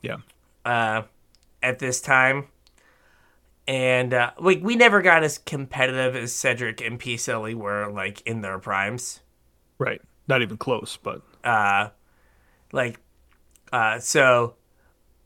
Yeah. 0.00 0.16
uh, 0.64 1.02
at 1.62 1.78
this 1.80 2.00
time. 2.00 2.46
And 3.68 4.14
uh, 4.14 4.32
we, 4.40 4.56
we 4.56 4.76
never 4.76 5.02
got 5.02 5.22
as 5.22 5.36
competitive 5.36 6.16
as 6.16 6.32
Cedric 6.34 6.80
and 6.80 6.98
P. 6.98 7.18
Sully 7.18 7.54
were 7.54 7.90
like 7.92 8.22
in 8.22 8.40
their 8.40 8.58
primes. 8.58 9.20
Right. 9.78 10.00
Not 10.26 10.42
even 10.42 10.56
close, 10.56 10.96
but 10.96 11.22
Uh, 11.44 11.90
like, 12.72 12.98
uh, 13.72 13.98
so, 14.00 14.54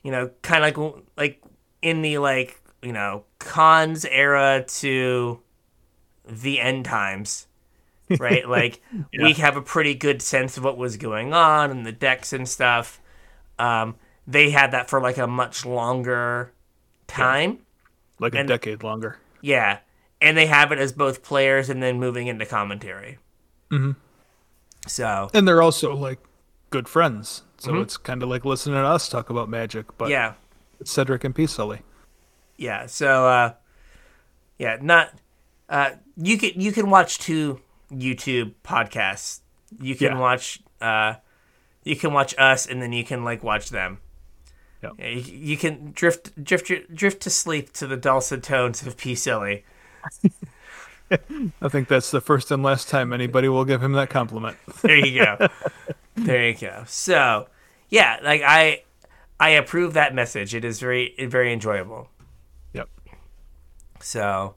you 0.02 0.10
know, 0.10 0.30
kind 0.42 0.64
of 0.64 0.76
like 0.76 1.04
like 1.16 1.42
in 1.82 2.02
the 2.02 2.18
like 2.18 2.60
you 2.82 2.92
know 2.92 3.24
cons 3.38 4.04
era 4.04 4.64
to 4.66 5.40
the 6.28 6.60
end 6.60 6.84
times, 6.84 7.46
right? 8.18 8.48
like 8.48 8.82
we 9.16 9.34
have 9.34 9.56
a 9.56 9.62
pretty 9.62 9.94
good 9.94 10.20
sense 10.22 10.56
of 10.56 10.64
what 10.64 10.76
was 10.76 10.96
going 10.96 11.32
on 11.32 11.70
and 11.70 11.86
the 11.86 11.92
decks 11.92 12.32
and 12.32 12.48
stuff. 12.48 13.00
Um, 13.58 13.96
they 14.26 14.50
had 14.50 14.72
that 14.72 14.90
for 14.90 15.00
like 15.00 15.18
a 15.18 15.26
much 15.28 15.64
longer 15.64 16.52
time. 17.06 17.60
Like 18.22 18.34
a 18.34 18.44
decade 18.44 18.82
longer. 18.82 19.18
Yeah. 19.40 19.78
And 20.20 20.36
they 20.36 20.46
have 20.46 20.70
it 20.72 20.78
as 20.78 20.92
both 20.92 21.22
players 21.22 21.68
and 21.68 21.82
then 21.82 21.98
moving 21.98 22.28
into 22.28 22.46
commentary. 22.46 23.18
Mm-hmm. 23.70 23.92
So, 24.86 25.30
And 25.34 25.46
they're 25.46 25.62
also 25.62 25.94
like 25.94 26.18
good 26.70 26.88
friends. 26.88 27.42
So 27.58 27.80
it's 27.80 27.96
kind 27.96 28.22
of 28.22 28.28
like 28.28 28.44
listening 28.44 28.74
to 28.76 28.84
us 28.86 29.08
talk 29.08 29.30
about 29.30 29.48
magic, 29.48 29.86
but 29.98 30.06
Mm-hmm. 30.06 30.12
yeah. 30.12 30.32
it's 30.80 30.90
Cedric 30.90 31.22
and 31.24 31.34
P. 31.34 31.46
Sully. 31.46 31.80
Yeah. 32.56 32.86
So, 32.86 33.26
uh, 33.28 33.52
yeah, 34.58 34.78
not, 34.80 35.12
uh, 35.68 35.90
you 36.16 36.38
can, 36.38 36.60
you 36.60 36.72
can 36.72 36.90
watch 36.90 37.18
two 37.18 37.60
YouTube 37.92 38.52
podcasts. 38.64 39.40
You 39.80 39.94
can 39.94 40.12
Yeah. 40.12 40.18
watch, 40.18 40.60
uh, 40.80 41.14
you 41.84 41.96
can 41.96 42.12
watch 42.12 42.34
us 42.38 42.66
and 42.66 42.80
then 42.82 42.92
you 42.92 43.04
can 43.04 43.24
like 43.24 43.42
watch 43.42 43.70
them. 43.70 43.98
Yeah. 44.82 44.90
Yeah, 44.98 45.08
you, 45.08 45.38
you 45.38 45.56
can 45.56 45.92
drift, 45.92 46.42
drift, 46.42 46.70
drift 46.94 47.22
to 47.22 47.30
sleep 47.30 47.72
to 47.74 47.86
the 47.86 47.96
dulcet 47.96 48.42
tones 48.42 48.84
of 48.86 48.96
P. 48.96 49.14
Sully. 49.14 49.64
I 51.60 51.68
think 51.68 51.88
that's 51.88 52.10
the 52.10 52.20
first 52.20 52.50
and 52.50 52.62
last 52.62 52.88
time 52.88 53.12
anybody 53.12 53.48
will 53.48 53.64
give 53.64 53.82
him 53.82 53.92
that 53.92 54.10
compliment. 54.10 54.56
there 54.82 55.04
you 55.04 55.24
go. 55.24 55.48
there 56.16 56.48
you 56.48 56.54
go. 56.54 56.84
So, 56.86 57.48
yeah, 57.88 58.18
like 58.22 58.42
I 58.44 58.82
I 59.38 59.50
approve 59.50 59.92
that 59.94 60.14
message. 60.14 60.54
It 60.54 60.64
is 60.64 60.80
very 60.80 61.14
very 61.18 61.52
enjoyable. 61.52 62.08
Yep. 62.72 62.88
So, 64.00 64.54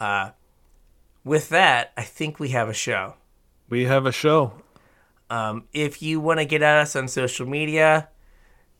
uh 0.00 0.30
with 1.24 1.50
that, 1.50 1.92
I 1.96 2.02
think 2.02 2.40
we 2.40 2.48
have 2.50 2.68
a 2.68 2.74
show. 2.74 3.14
We 3.68 3.84
have 3.84 4.06
a 4.06 4.12
show. 4.12 4.54
Um 5.30 5.64
if 5.72 6.02
you 6.02 6.20
want 6.20 6.40
to 6.40 6.44
get 6.46 6.62
at 6.62 6.78
us 6.78 6.96
on 6.96 7.06
social 7.06 7.46
media 7.46 8.08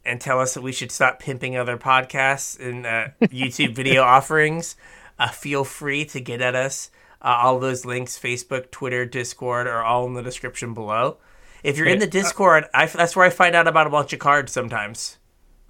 and 0.05 0.21
tell 0.21 0.41
us 0.41 0.55
that 0.55 0.63
we 0.63 0.73
should 0.73 0.91
stop 0.91 1.19
pimping 1.21 1.57
other 1.57 1.77
podcasts 1.77 2.59
and 2.59 2.87
uh, 2.87 3.09
YouTube 3.29 3.75
video 3.75 4.03
offerings, 4.17 4.77
uh, 5.19 5.29
feel 5.29 5.65
free 5.65 6.05
to 6.07 6.21
get 6.21 6.41
at 6.41 6.55
us. 6.55 6.91
Uh, 7.21 7.37
all 7.43 7.59
those 7.59 7.85
links, 7.85 8.19
Facebook, 8.19 8.71
Twitter, 8.71 9.05
Discord, 9.05 9.67
are 9.67 9.83
all 9.83 10.07
in 10.07 10.15
the 10.15 10.23
description 10.23 10.73
below. 10.75 11.17
If 11.65 11.77
you're 11.77 11.89
in 11.89 11.99
the 11.99 12.07
Discord, 12.07 12.67
I, 12.73 12.87
that's 12.87 13.17
where 13.17 13.27
I 13.27 13.31
find 13.31 13.57
out 13.57 13.67
about 13.67 13.89
a 13.89 13.91
bunch 13.91 14.13
of 14.13 14.21
cards 14.21 14.53
sometimes. 14.53 15.19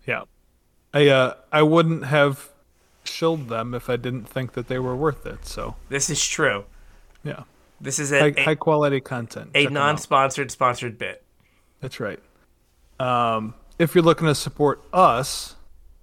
Yeah. 0.06 0.24
I 0.92 1.08
uh 1.08 1.34
I 1.50 1.62
wouldn't 1.62 2.04
have 2.06 2.50
shilled 3.04 3.48
them 3.48 3.74
if 3.74 3.88
I 3.88 3.96
didn't 3.96 4.26
think 4.28 4.52
that 4.52 4.68
they 4.68 4.78
were 4.78 4.94
worth 4.94 5.24
it. 5.26 5.46
So 5.46 5.76
This 5.88 6.10
is 6.10 6.24
true. 6.26 6.64
yeah. 7.24 7.44
This 7.80 7.98
is 7.98 8.12
a, 8.12 8.20
High, 8.20 8.34
a, 8.36 8.44
high 8.44 8.54
quality 8.54 9.00
content. 9.00 9.50
a 9.54 9.66
non-sponsored 9.68 10.50
sponsored 10.50 10.98
bit. 10.98 11.22
That's 11.80 12.00
right. 12.00 12.18
Um, 13.00 13.54
if 13.78 13.94
you're 13.94 14.04
looking 14.04 14.26
to 14.26 14.34
support 14.34 14.82
us, 14.92 15.54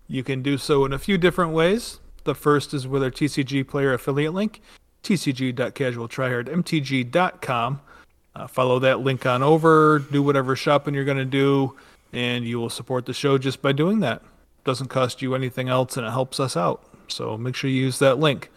you 0.08 0.24
can 0.24 0.42
do 0.42 0.58
so 0.58 0.86
in 0.86 0.94
a 0.94 1.00
few 1.00 1.18
different 1.18 1.52
ways. 1.52 2.00
The 2.24 2.36
first 2.36 2.74
is 2.74 2.88
with 2.88 3.04
our 3.04 3.12
TCG 3.12 3.68
player 3.68 3.94
affiliate 3.94 4.34
link, 4.34 4.62
tcg.casualtryhardmtg.com. 5.04 7.82
Uh, 8.36 8.48
follow 8.48 8.80
that 8.80 9.00
link 9.00 9.26
on 9.26 9.44
over, 9.44 10.00
do 10.00 10.22
whatever 10.22 10.56
shopping 10.56 10.94
you're 10.94 11.06
going 11.06 11.18
to 11.18 11.26
do, 11.26 11.76
and 12.12 12.46
you 12.46 12.60
will 12.60 12.70
support 12.70 13.06
the 13.06 13.14
show 13.14 13.38
just 13.38 13.62
by 13.62 13.72
doing 13.72 14.02
that. 14.02 14.22
Doesn't 14.64 14.88
cost 14.88 15.22
you 15.22 15.36
anything 15.36 15.70
else, 15.70 15.96
and 15.96 16.06
it 16.06 16.12
helps 16.12 16.40
us 16.40 16.58
out. 16.58 16.84
So 17.08 17.38
make 17.38 17.56
sure 17.56 17.70
you 17.70 17.82
use 17.82 18.00
that 18.00 18.20
link. 18.20 18.52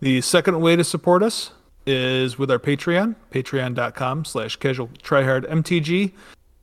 The 0.00 0.20
second 0.20 0.60
way 0.60 0.76
to 0.76 0.84
support 0.84 1.22
us 1.22 1.52
is 1.86 2.38
with 2.38 2.50
our 2.50 2.58
Patreon, 2.58 3.16
patreon.com 3.30 4.26
slash 4.26 4.56
casual 4.56 4.88
mtg. 4.88 6.12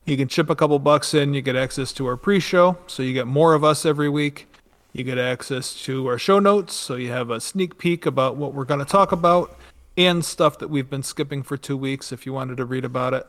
You 0.04 0.16
can 0.16 0.28
chip 0.28 0.50
a 0.50 0.54
couple 0.54 0.78
bucks 0.78 1.14
in, 1.14 1.32
you 1.32 1.40
get 1.40 1.56
access 1.56 1.92
to 1.94 2.06
our 2.06 2.16
pre-show, 2.16 2.76
so 2.86 3.02
you 3.02 3.14
get 3.14 3.26
more 3.26 3.54
of 3.54 3.64
us 3.64 3.86
every 3.86 4.08
week. 4.08 4.46
You 4.92 5.02
get 5.02 5.18
access 5.18 5.74
to 5.84 6.06
our 6.06 6.18
show 6.18 6.38
notes, 6.38 6.74
so 6.74 6.94
you 6.94 7.10
have 7.10 7.30
a 7.30 7.40
sneak 7.40 7.78
peek 7.78 8.06
about 8.06 8.36
what 8.36 8.54
we're 8.54 8.66
going 8.66 8.80
to 8.80 8.86
talk 8.86 9.12
about 9.12 9.58
and 9.96 10.24
stuff 10.24 10.58
that 10.58 10.68
we've 10.68 10.90
been 10.90 11.02
skipping 11.02 11.42
for 11.42 11.56
two 11.56 11.76
weeks 11.76 12.12
if 12.12 12.26
you 12.26 12.32
wanted 12.32 12.58
to 12.58 12.64
read 12.64 12.84
about 12.84 13.14
it. 13.14 13.26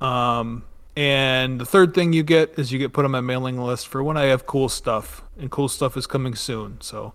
Um, 0.00 0.64
and 0.96 1.60
the 1.60 1.66
third 1.66 1.94
thing 1.94 2.12
you 2.12 2.22
get 2.22 2.58
is 2.58 2.72
you 2.72 2.78
get 2.78 2.92
put 2.92 3.04
on 3.04 3.10
my 3.10 3.20
mailing 3.20 3.60
list 3.60 3.86
for 3.86 4.02
when 4.02 4.16
I 4.16 4.24
have 4.24 4.46
cool 4.46 4.68
stuff, 4.68 5.22
and 5.38 5.50
cool 5.50 5.68
stuff 5.68 5.96
is 5.96 6.06
coming 6.06 6.34
soon. 6.34 6.80
So 6.80 7.12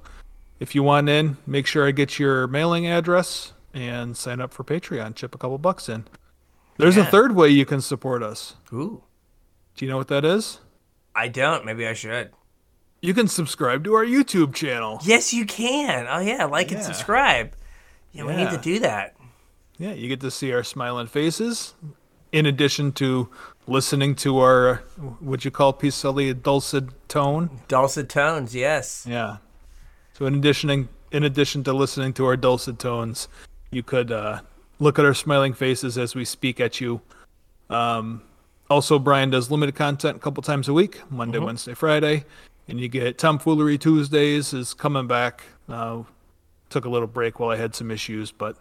if 0.60 0.76
you 0.76 0.84
want 0.84 1.10
in, 1.10 1.38
make 1.48 1.65
sure 1.65 1.88
I 1.88 1.91
get 1.91 2.20
your 2.20 2.48
mailing 2.48 2.88
address 2.88 3.53
and 3.74 4.15
sign 4.15 4.40
up 4.40 4.53
for 4.53 4.64
Patreon. 4.64 5.15
Chip 5.15 5.34
a 5.34 5.38
couple 5.38 5.57
bucks 5.57 5.90
in. 5.90 6.06
There's 6.78 6.98
a 6.98 7.06
third 7.06 7.36
way 7.36 7.50
you 7.50 7.66
can 7.66 7.82
support 7.82 8.24
us. 8.24 8.56
Ooh. 8.72 9.04
Do 9.76 9.86
you 9.86 9.91
know 9.91 9.98
what 9.98 10.08
that 10.08 10.26
is? 10.26 10.60
I 11.16 11.28
don't. 11.28 11.66
Maybe 11.66 11.88
I 11.88 11.94
should. 11.94 12.32
You 13.02 13.14
can 13.14 13.28
subscribe 13.28 13.84
to 13.84 13.94
our 13.94 14.06
YouTube 14.06 14.54
channel. 14.54 15.00
Yes, 15.04 15.34
you 15.34 15.45
can. 15.45 16.08
Oh 16.10 16.20
yeah, 16.20 16.45
like 16.45 16.72
and 16.72 16.82
subscribe. 16.82 17.54
Yeah, 18.12 18.26
we 18.26 18.36
need 18.36 18.50
to 18.52 18.58
do 18.58 18.80
that. 18.80 19.16
Yeah, 19.78 19.94
you 19.94 20.08
get 20.08 20.22
to 20.22 20.32
see 20.32 20.54
our 20.54 20.64
smiling 20.64 21.08
faces, 21.08 21.74
in 22.32 22.45
addition 22.45 22.91
to 22.94 23.30
listening 23.68 24.16
to 24.16 24.40
our 24.40 24.78
what 25.20 25.44
you 25.44 25.52
call 25.52 25.74
peacefully 25.74 26.34
dulcet 26.34 26.86
tone. 27.10 27.62
Dulcet 27.68 28.08
tones, 28.08 28.56
yes. 28.56 29.06
Yeah. 29.10 29.38
So 30.14 30.26
in 30.26 30.36
addition, 30.36 30.90
in 31.12 31.24
addition 31.24 31.64
to 31.66 31.74
listening 31.74 32.14
to 32.14 32.26
our 32.26 32.38
dulcet 32.38 32.80
tones, 32.80 33.28
you 33.72 33.84
could 33.84 34.12
uh, 34.12 34.41
look 34.84 34.99
at 34.99 35.05
our 35.05 35.14
smiling 35.14 35.53
faces 35.53 35.97
as 35.97 36.14
we 36.14 36.26
speak 36.26 36.60
at 36.60 36.80
you. 36.81 37.01
Um, 37.69 38.22
also, 38.69 38.99
Brian 38.99 39.30
does 39.30 39.49
limited 39.49 39.76
content 39.76 40.18
a 40.18 40.19
couple 40.19 40.43
times 40.43 40.68
a 40.68 40.73
week, 40.73 41.01
Monday, 41.10 41.39
Wednesday, 41.39 41.73
Friday, 41.73 42.26
and 42.68 42.80
you 42.80 42.88
get 42.88 43.18
Tomfoolery 43.18 43.77
Tuesdays 43.77 44.53
is 44.53 44.73
coming 44.73 45.07
back. 45.07 45.43
Uh, 45.68 46.03
took 46.69 46.85
a 46.85 46.89
little 46.89 47.07
break 47.07 47.39
while 47.39 47.49
I 47.49 47.55
had 47.55 47.76
some 47.76 47.91
issues, 47.91 48.31
but 48.31 48.57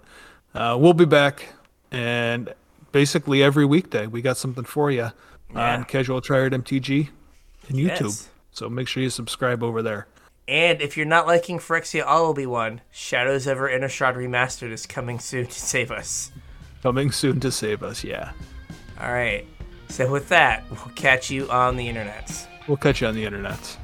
uh, 0.54 0.76
we'll 0.78 0.92
be 0.94 1.04
back. 1.04 1.48
And 1.90 2.52
basically 2.92 3.42
every 3.42 3.64
weekday, 3.64 4.06
we 4.06 4.22
got 4.22 4.36
something 4.36 4.64
for 4.64 4.90
you 4.90 5.10
Yeah. 5.54 5.74
on 5.76 5.84
Casual 5.84 6.20
Try 6.20 6.38
Hard 6.38 6.52
MTG 6.52 7.08
and 7.68 7.78
YouTube. 7.78 8.00
Yes. 8.02 8.28
So 8.52 8.68
make 8.68 8.86
sure 8.88 9.02
you 9.02 9.10
subscribe 9.10 9.62
over 9.62 9.82
there. 9.82 10.06
And 10.48 10.82
if 10.82 10.96
you're 10.96 11.06
not 11.06 11.26
liking 11.26 11.58
Phyrexia 11.58 12.04
All 12.04 12.26
Will 12.26 12.34
Be 12.34 12.46
One, 12.46 12.80
Shadows 12.90 13.46
over 13.46 13.68
Innistrad 13.68 14.16
Remastered 14.16 14.72
is 14.72 14.86
coming 14.86 15.18
soon 15.18 15.46
to 15.46 15.60
save 15.60 15.90
us. 15.90 16.32
Coming 16.82 17.12
soon 17.12 17.38
to 17.40 17.52
save 17.52 17.82
us, 17.82 18.02
yeah. 18.02 18.32
All 19.00 19.12
right. 19.12 19.46
So 19.88 20.10
with 20.10 20.28
that, 20.30 20.64
we'll 20.70 20.94
catch 20.96 21.30
you 21.30 21.48
on 21.50 21.76
the 21.76 21.86
internets. 21.86 22.46
We'll 22.66 22.76
catch 22.76 23.00
you 23.00 23.06
on 23.06 23.14
the 23.14 23.24
internet. 23.24 23.78